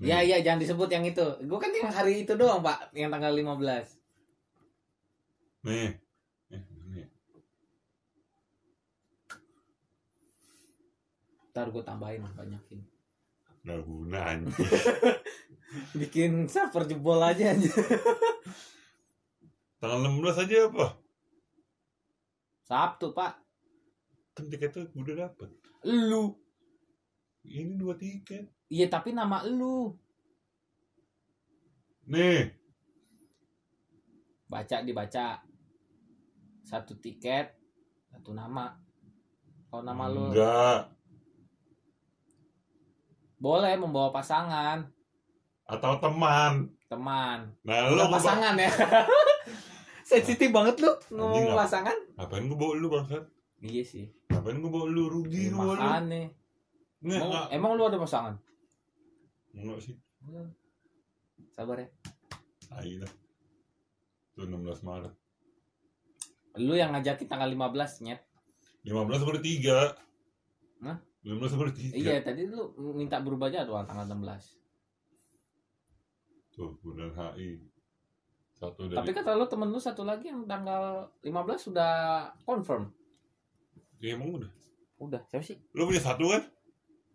Ya 0.00 0.24
iya 0.24 0.40
jangan 0.40 0.64
disebut 0.64 0.88
yang 0.88 1.04
itu. 1.04 1.26
Gua 1.44 1.60
kan 1.60 1.68
yang 1.68 1.92
hari 1.92 2.24
itu 2.24 2.32
doang, 2.32 2.64
Pak, 2.64 2.96
yang 2.96 3.12
tanggal 3.12 3.36
15. 3.36 4.00
Nih. 5.68 5.92
Eh? 5.92 5.92
Ntar 11.52 11.72
gue 11.72 11.84
tambahin 11.84 12.20
banyakin. 12.36 12.80
Nggak 13.64 13.80
guna. 13.88 14.20
Bikin 16.00 16.52
server 16.52 16.84
jebol 16.84 17.16
aja 17.16 17.56
aja. 17.56 17.72
Tanggal 19.80 20.04
16 20.04 20.44
aja 20.44 20.56
apa? 20.68 20.86
Sabtu, 22.68 23.16
Pak. 23.16 23.40
Kan 24.36 24.52
tiketnya 24.52 24.84
udah 24.96 25.14
dapet. 25.28 25.48
Lu. 25.88 26.45
Ini 27.46 27.74
dua 27.74 27.94
tiket. 27.94 28.44
Iya, 28.66 28.86
tapi 28.86 29.10
nama 29.10 29.46
lu. 29.46 29.94
Nih. 32.06 32.50
Baca 34.46 34.76
dibaca. 34.80 35.42
Satu 36.62 36.98
tiket, 36.98 37.54
satu 38.10 38.34
nama. 38.34 38.74
Kalau 39.66 39.82
nama 39.82 40.06
lu 40.06 40.30
Enggak. 40.30 40.90
boleh 43.36 43.76
membawa 43.76 44.10
pasangan, 44.10 44.82
Atau 45.62 45.98
teman. 46.00 46.66
teman. 46.86 47.52
Nah, 47.62 47.86
lu 47.86 48.02
pasangan 48.08 48.54
ya. 48.56 48.70
Sensitif 50.10 50.50
banget 50.50 50.78
lu 50.78 50.90
ngomong 51.12 51.54
pasangan. 51.54 51.94
Ngapain 52.14 52.46
gua 52.46 52.56
bawa 52.56 52.72
lu 52.78 52.86
bangsat? 52.88 53.22
Iya 53.58 53.82
sih. 53.82 54.06
Ngapain 54.30 54.58
gua 54.58 54.70
bawa 54.72 54.86
lu? 54.86 55.02
Rugi 55.10 55.50
gua 55.50 55.74
lu. 55.74 55.78
Makan 55.78 56.02
nih. 56.08 56.26
Nggak, 57.06 57.22
Emang, 57.22 57.30
nggak. 57.30 57.46
emang 57.54 57.70
lu 57.78 57.82
ada 57.86 57.98
pasangan? 58.02 58.34
Enggak 59.54 59.78
sih. 59.78 59.94
Sabar 61.54 61.78
ya. 61.78 61.88
Ayo 62.82 62.98
lah. 63.06 63.12
Itu 64.34 64.42
16 64.42 64.82
Maret. 64.82 65.14
Lu 66.58 66.74
yang 66.74 66.90
ngajakin 66.90 67.30
tanggal 67.30 67.46
15 67.46 68.02
nyet. 68.02 68.20
15 68.82 69.22
gua 69.22 69.32
udah 69.38 69.44
3. 69.44 70.82
Hah? 70.82 70.98
15 71.22 71.54
gua 71.54 71.64
udah 71.70 71.76
3. 71.78 71.94
Iya, 71.94 72.26
tadi 72.26 72.42
lu 72.50 72.74
minta 72.98 73.22
berubah 73.22 73.54
jadwal 73.54 73.86
tanggal 73.86 74.10
16. 74.10 74.58
Tuh, 76.58 76.74
Bundaran 76.82 77.14
HI. 77.38 77.62
Satu 78.56 78.88
dari 78.88 78.96
Tapi 78.98 79.10
kata 79.12 79.36
lu 79.36 79.44
temen 79.46 79.68
lu 79.68 79.76
satu 79.78 80.02
lagi 80.02 80.32
yang 80.32 80.48
tanggal 80.48 81.06
15 81.22 81.70
sudah 81.70 81.92
confirm. 82.42 82.90
Ya, 84.02 84.16
emang 84.18 84.42
udah. 84.42 84.50
Udah, 84.96 85.20
siapa 85.28 85.44
sih? 85.44 85.60
Lu 85.76 85.84
punya 85.86 86.00
satu 86.00 86.32
kan? 86.32 86.42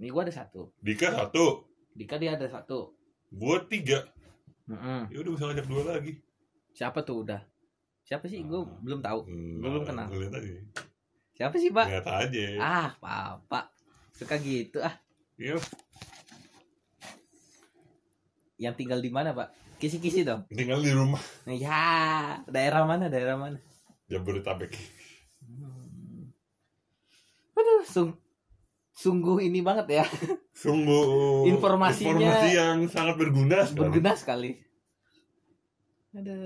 Nih 0.02 0.10
gua 0.10 0.26
ada 0.26 0.34
satu. 0.34 0.74
Dika 0.82 1.14
satu. 1.14 1.70
Dika 1.93 2.18
dia 2.18 2.34
ada 2.34 2.49
satu. 2.49 2.97
Gua 3.30 3.62
tiga. 3.70 4.10
Mm-mm. 4.66 5.14
Ya 5.14 5.18
udah 5.22 5.32
bisa 5.32 5.43
ngajak 5.45 5.68
dua 5.70 5.82
lagi. 5.86 6.18
Siapa 6.74 7.06
tuh 7.06 7.22
udah? 7.22 7.41
Siapa 8.02 8.26
sih? 8.26 8.41
Gue 8.41 8.66
Ah. 8.66 8.68
belum 8.82 8.99
tahu. 8.99 9.20
Belum 9.62 9.84
kenal. 9.86 10.10
Lu 10.10 10.26
Lihat 10.26 10.34
aja. 10.36 10.52
Siapa 11.38 11.56
sih, 11.56 11.70
Pak? 11.70 11.86
Lihat 11.88 12.08
aja. 12.08 12.45
Ah, 12.58 12.89
Pak. 13.45 13.66
Suka 14.18 14.36
gitu 14.38 14.82
ah. 14.82 14.95
Iya, 15.38 15.58
Yang 18.58 18.76
tinggal 18.78 18.99
di 19.02 19.10
mana, 19.10 19.34
Pak? 19.34 19.49
Kisi-kisi 19.82 20.22
dong. 20.22 20.45
tinggal 20.54 20.78
di 20.78 20.93
rumah 20.93 21.18
Ya, 21.49 22.38
daerah 22.45 22.86
mana? 22.86 23.10
Daerah 23.10 23.34
mana? 23.34 23.58
Jabodetabek. 24.06 24.78
Hmm. 25.41 26.30
sung 27.82 28.14
sungguh 29.02 29.41
ini 29.41 29.60
banget 29.60 29.88
ya 29.95 30.06
Sungguh 30.64 31.47
Informasinya 31.47 32.14
informasi 32.14 32.47
yang 32.54 32.78
sangat 32.86 33.16
berguna 33.18 33.64
sekali. 33.64 33.80
berguna 33.80 34.12
sekali 34.14 34.52
ada 36.12 36.38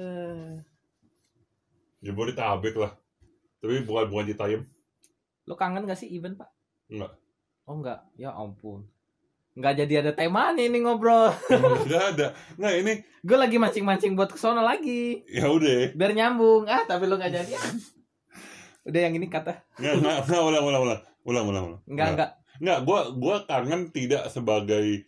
Ya 1.97 2.05
Jabodetabek 2.05 2.75
lah. 2.75 2.93
Tapi 3.57 3.81
bukan 3.81 4.05
bukan 4.07 4.25
Citayam. 4.27 4.61
lo 5.43 5.53
kangen 5.53 5.83
gak 5.83 5.93
sih 5.95 6.09
event 6.09 6.33
pak 6.35 6.49
Enggak. 6.87 7.13
oh 7.63 7.75
enggak 7.75 8.01
ya 8.15 8.29
ampun 8.31 8.85
nggak 9.53 9.73
jadi 9.79 9.93
ada 9.99 10.11
tema 10.11 10.49
nih 10.51 10.67
ini 10.67 10.81
ngobrol 10.81 11.29
Enggak 11.85 12.03
ada. 12.11 12.27
Enggak 12.55 12.73
ini 12.75 12.93
gue 13.19 13.37
lagi 13.39 13.55
mancing-mancing 13.55 14.13
buat 14.13 14.27
ke 14.27 14.37
sana 14.37 14.59
lagi 14.59 15.21
ya 15.27 15.45
udah. 15.47 15.93
biar 15.93 16.11
nyambung 16.11 16.65
ah 16.65 16.81
tapi 16.83 17.05
lo 17.05 17.15
nggak 17.15 17.29
jadi 17.31 17.53
udah 18.83 19.01
yang 19.01 19.13
ini 19.13 19.25
kata 19.27 19.53
Enggak 19.77 19.93
enggak 19.95 20.15
enggak 20.23 20.41
ulang 20.43 20.63
ulang 20.63 20.81
ulang. 20.83 21.01
Ulang 21.23 21.45
ulang 21.47 21.63
ulang. 21.67 21.81
enggak 21.85 22.07
enggak 22.11 22.31
Enggak, 22.61 22.79
gua 22.87 22.99
gua 23.11 23.35
kangen 23.43 23.91
tidak 23.91 24.27
sebagai 24.31 25.03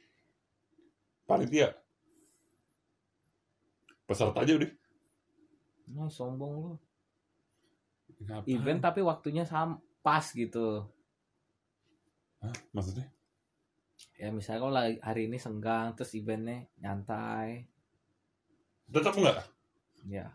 panitia. 1.23 1.75
Peserta 4.07 4.39
aja 4.43 4.53
udah. 4.55 4.71
Nah, 5.87 6.11
sombong 6.11 6.75
Ngapain? 8.17 8.49
event 8.49 8.79
tapi 8.81 8.99
waktunya 9.05 9.45
sam 9.45 9.77
pas 10.01 10.25
gitu 10.33 10.83
Hah? 12.41 12.55
Maksudnya? 12.73 13.07
ya 14.17 14.29
misalnya 14.33 14.61
kalau 14.65 14.73
hari 15.05 15.29
ini 15.29 15.37
senggang 15.37 15.93
terus 15.93 16.13
eventnya 16.17 16.65
nyantai 16.81 17.65
Tetap 18.89 19.13
enggak? 19.15 19.45
ya 20.09 20.33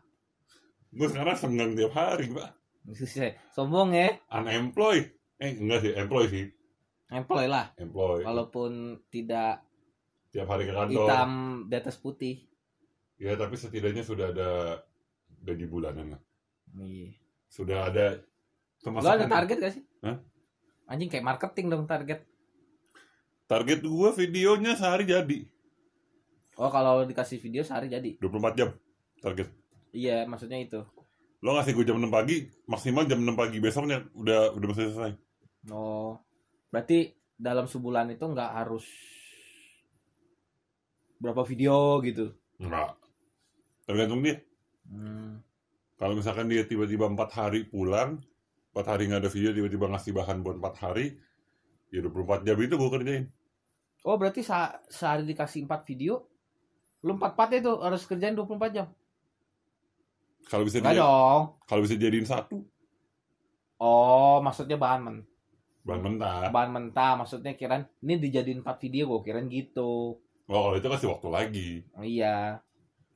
Gue 0.92 1.08
sekarang 1.08 1.34
senggang 1.34 1.72
tiap 1.72 1.90
hari, 1.96 2.28
Pak. 2.30 2.48
sombong 3.56 3.90
ya 3.96 4.08
Unemployed. 4.30 5.08
Eh, 5.40 5.52
enggak 5.58 5.80
sih, 5.82 5.92
employed 5.96 6.30
sih. 6.30 6.46
Employ 7.12 7.44
lah 7.46 7.70
Employed. 7.76 8.24
walaupun 8.24 8.70
tidak 9.06 9.60
Tiap 10.32 10.48
hari 10.48 10.64
ke 10.64 10.72
kantor. 10.72 10.88
hitam 10.88 11.30
di 11.68 11.74
atas 11.76 11.96
putih 11.96 12.48
Ya, 13.16 13.38
tapi 13.38 13.54
setidaknya 13.54 14.02
sudah 14.02 14.34
ada 14.34 14.82
gaji 15.38 15.64
bulanan 15.64 16.16
lah. 16.16 16.20
iya 16.74 17.14
Sudah 17.46 17.86
ada 17.86 18.18
lo 18.82 19.06
ada 19.06 19.28
target 19.28 19.56
gak 19.58 19.72
sih 19.72 19.84
Hah? 20.00 20.18
anjing 20.88 21.06
kayak 21.06 21.22
marketing 21.22 21.70
dong 21.70 21.86
target 21.86 22.26
Target 23.44 23.80
gue 23.80 24.10
videonya 24.16 24.74
sehari 24.74 25.04
jadi. 25.04 25.38
oh 26.54 26.66
kalau 26.66 27.04
dikasih 27.04 27.38
video 27.38 27.62
sehari 27.62 27.86
jadi 27.86 28.16
24 28.18 28.58
jam 28.58 28.68
target. 29.20 29.48
iya 29.92 30.24
maksudnya 30.24 30.58
itu 30.58 30.80
Lo 31.38 31.52
ngasih 31.52 31.74
gue 31.74 31.82
jam 31.84 31.98
6 31.98 32.06
pagi, 32.08 32.46
maksimal 32.64 33.02
jam 33.04 33.18
6 33.18 33.34
pagi 33.34 33.58
besoknya 33.58 34.06
udah 34.14 34.54
udah 34.54 34.66
selesai. 34.72 35.10
oh 35.68 36.14
berarti 36.72 37.12
dalam 37.36 37.68
sebulan 37.68 38.16
itu 38.16 38.24
nggak 38.24 38.50
harus 38.56 38.86
berapa 41.20 41.44
video 41.44 42.00
gitu 42.02 42.32
Enggak. 42.58 42.94
Tergantung 43.82 44.22
dia. 44.22 44.38
hmm. 44.86 45.42
Kalau 45.98 46.14
misalkan 46.14 46.46
dia 46.46 46.62
tiba-tiba 46.62 47.06
4 47.06 47.18
hari 47.30 47.66
pulang, 47.66 48.18
4 48.74 48.86
hari 48.86 49.10
nggak 49.10 49.22
ada 49.22 49.30
video, 49.30 49.50
tiba-tiba 49.50 49.86
ngasih 49.90 50.14
bahan 50.14 50.42
buat 50.42 50.58
4 50.58 50.82
hari, 50.82 51.18
ya 51.90 52.02
24 52.02 52.46
jam 52.46 52.56
itu 52.58 52.74
gue 52.74 52.90
kerjain. 52.90 53.24
oh 54.02 54.16
berarti 54.18 54.42
se- 54.42 54.78
sehari 54.90 55.22
dikasih 55.22 55.66
4 55.66 55.86
video 55.86 56.26
lu 57.02 57.14
4 57.14 57.34
part 57.34 57.50
itu 57.54 57.70
harus 57.78 58.02
kerjain 58.02 58.34
24 58.34 58.74
jam 58.74 58.86
Kalau 60.46 60.66
bisa 60.66 60.82
dong 60.82 61.58
kalau 61.66 61.80
bisa 61.82 61.94
jadiin 61.94 62.26
satu, 62.26 62.66
oh 63.78 64.38
maksudnya 64.42 64.74
bahan 64.74 65.00
men 65.02 65.16
bahan 65.82 66.00
mentah. 66.00 66.46
bahan 66.48 66.70
mentah 66.70 67.12
maksudnya 67.16 67.52
kirain 67.52 67.82
ini 67.98 68.14
dijadiin 68.16 68.60
4 68.60 68.78
video 68.78 69.06
gue 69.08 69.20
kirain 69.22 69.46
gitu 69.46 70.18
Oh, 70.44 70.58
kalau 70.60 70.76
itu 70.76 70.84
kasih 70.86 71.08
waktu 71.08 71.28
lagi. 71.28 71.70
oh, 71.92 72.02
iya 72.02 72.60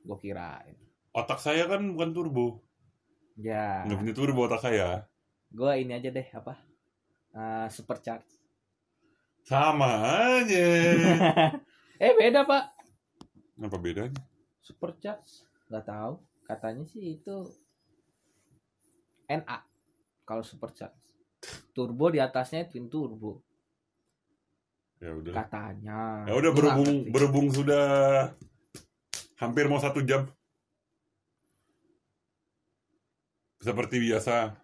gue 0.01 0.17
kirain 0.17 0.75
Otak 1.11 1.39
saya 1.39 1.65
kan 1.65 1.81
bukan 1.89 2.11
turbo. 2.13 2.61
ya 3.37 3.83
Nggak 3.83 3.99
punya 3.99 4.15
turbo 4.15 4.41
otak 4.45 4.61
saya. 4.61 5.05
gue 5.49 5.73
ini 5.77 5.93
aja 5.93 6.09
deh 6.09 6.29
apa 6.31 6.55
Eh, 7.31 7.69
super 7.69 8.01
charge 8.01 8.27
Sama 9.43 9.87
aja. 10.35 10.67
eh 12.03 12.13
beda 12.15 12.43
pak 12.43 12.65
Apa 13.59 13.77
bedanya? 13.77 14.17
super 14.59 14.97
charge 14.97 15.45
nggak 15.67 15.85
tahu 15.85 16.19
katanya 16.43 16.83
sih 16.85 17.17
itu 17.17 17.37
NA 19.27 19.59
kalau 20.23 20.41
super 20.41 20.71
charge 20.71 20.95
turbo 21.73 22.09
di 22.09 22.19
atasnya 22.19 22.67
twin 22.69 22.89
turbo 22.89 23.45
Ya 24.97 25.13
udah. 25.13 25.33
katanya 25.45 26.25
Ya 26.25 26.35
udah 26.41 26.51
berhubung 26.57 26.89
ngerti. 27.05 27.13
berhubung 27.13 27.49
sudah 27.53 27.87
hampir 29.37 29.69
mau 29.69 29.77
satu 29.77 30.01
jam. 30.01 30.25
Seperti 33.61 34.01
biasa, 34.01 34.57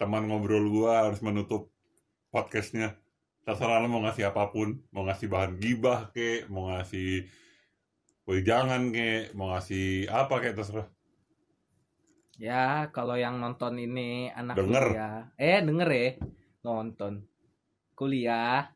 teman 0.00 0.24
ngobrol 0.30 0.64
gua 0.72 1.08
harus 1.08 1.20
menutup 1.20 1.68
podcastnya. 2.32 2.96
Terserah 3.44 3.84
lo 3.84 3.92
mau 3.92 4.00
ngasih 4.00 4.32
apa 4.32 4.48
pun, 4.48 4.80
mau 4.88 5.04
ngasih 5.04 5.28
bahan 5.28 5.60
gibah 5.60 6.08
kek, 6.16 6.48
mau 6.48 6.72
ngasih 6.72 7.28
jangan 8.40 8.88
kek, 8.88 9.36
mau 9.36 9.52
ngasih 9.52 10.08
apa 10.08 10.34
kek 10.40 10.56
terserah. 10.56 10.88
Ya 12.40 12.90
kalau 12.90 13.14
yang 13.14 13.38
nonton 13.38 13.78
ini 13.78 14.30
anak 14.34 14.58
Denger. 14.58 14.84
kuliah. 14.90 15.18
Eh 15.38 15.58
denger 15.62 15.88
ya 15.90 16.08
nonton. 16.66 17.14
Kuliah. 17.94 18.70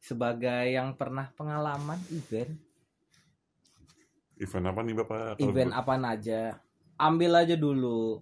Sebagai 0.00 0.68
yang 0.68 0.96
pernah 1.00 1.32
pengalaman 1.32 1.96
event. 2.12 2.52
Event 4.36 4.66
apa 4.68 4.80
nih 4.84 4.94
bapak? 5.00 5.40
Event 5.40 5.72
apaan 5.72 6.04
aja. 6.04 6.60
Ambil 7.00 7.32
aja 7.40 7.56
dulu. 7.56 8.20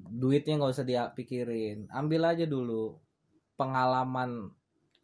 Duitnya 0.00 0.56
nggak 0.56 0.72
usah 0.72 0.86
dipikirin 0.88 1.88
ambil 1.92 2.32
aja 2.32 2.48
dulu. 2.48 2.96
Pengalaman 3.56 4.48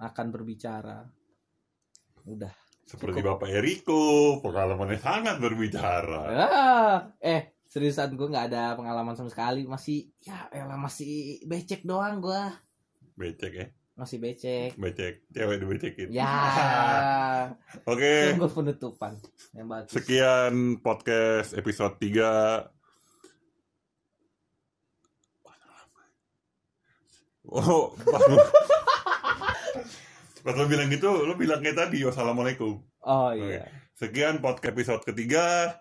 akan 0.00 0.26
berbicara. 0.32 1.04
Udah 2.24 2.65
Seperti 2.86 3.18
cukup. 3.18 3.36
bapak 3.36 3.50
Eriko, 3.52 4.02
pengalamannya 4.40 4.96
sangat 4.96 5.36
berbicara. 5.36 6.22
ah, 6.30 6.96
eh 7.18 7.50
seriusan 7.66 8.14
gue 8.14 8.24
nggak 8.24 8.46
ada 8.48 8.74
pengalaman 8.74 9.12
sama 9.12 9.26
sekali. 9.26 9.66
Masih 9.66 10.14
ya 10.20 10.46
elah 10.48 10.78
masih 10.78 11.42
becek 11.44 11.82
doang 11.82 12.22
gua. 12.22 12.54
Becek 13.14 13.52
ya, 13.52 13.66
masih 13.94 14.16
becek. 14.16 14.76
Becek, 14.76 15.26
cewek 15.28 15.58
dibecekin. 15.58 16.08
ya. 16.08 16.30
Oke. 17.90 18.30
sungguh 18.30 18.52
penutupan. 18.54 19.18
Yang 19.50 19.66
bagus. 19.66 19.90
Sekian 19.90 20.54
podcast 20.78 21.52
episode 21.52 21.98
3 21.98 22.70
Oh, 27.48 27.94
pas 30.46 30.54
lu 30.54 30.70
bilang 30.70 30.86
gitu, 30.86 31.10
lu 31.26 31.34
bilang 31.34 31.58
kayak 31.58 31.74
tadi, 31.74 32.06
wassalamualaikum. 32.06 32.78
oh 33.02 33.30
iya 33.34 33.66
Sekian 33.98 34.38
podcast 34.38 34.70
episode 34.70 35.02
ketiga. 35.02 35.74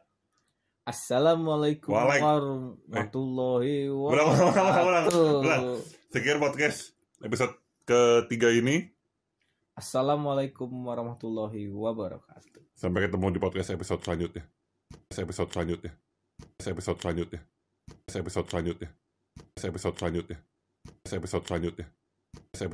assalamualaikum 0.89 1.93
warahmatullahi 1.93 3.91
ulang. 3.93 4.28
wabarakatuh 4.34 5.86
Sekian 6.09 6.41
podcast 6.41 6.97
episode 7.22 7.53
ketiga 7.86 8.49
ini. 8.49 8.89
Assalamualaikum 9.76 10.72
warahmatullahi 10.88 11.68
wabarakatuh. 11.68 12.63
Sampai 12.80 13.05
ketemu 13.05 13.36
di 13.36 13.39
podcast 13.43 13.70
episode 13.76 13.99
selanjutnya. 14.01 14.43
Episode 15.11 15.51
selanjutnya. 15.51 15.91
Episode 16.63 16.99
selanjutnya. 17.03 17.41
Episode 18.07 18.47
selanjutnya. 18.47 18.89
Episode 19.59 19.95
selanjutnya. 19.99 20.38
Episode 21.03 21.43
selanjutnya. 21.43 21.86
Episode 22.55 22.72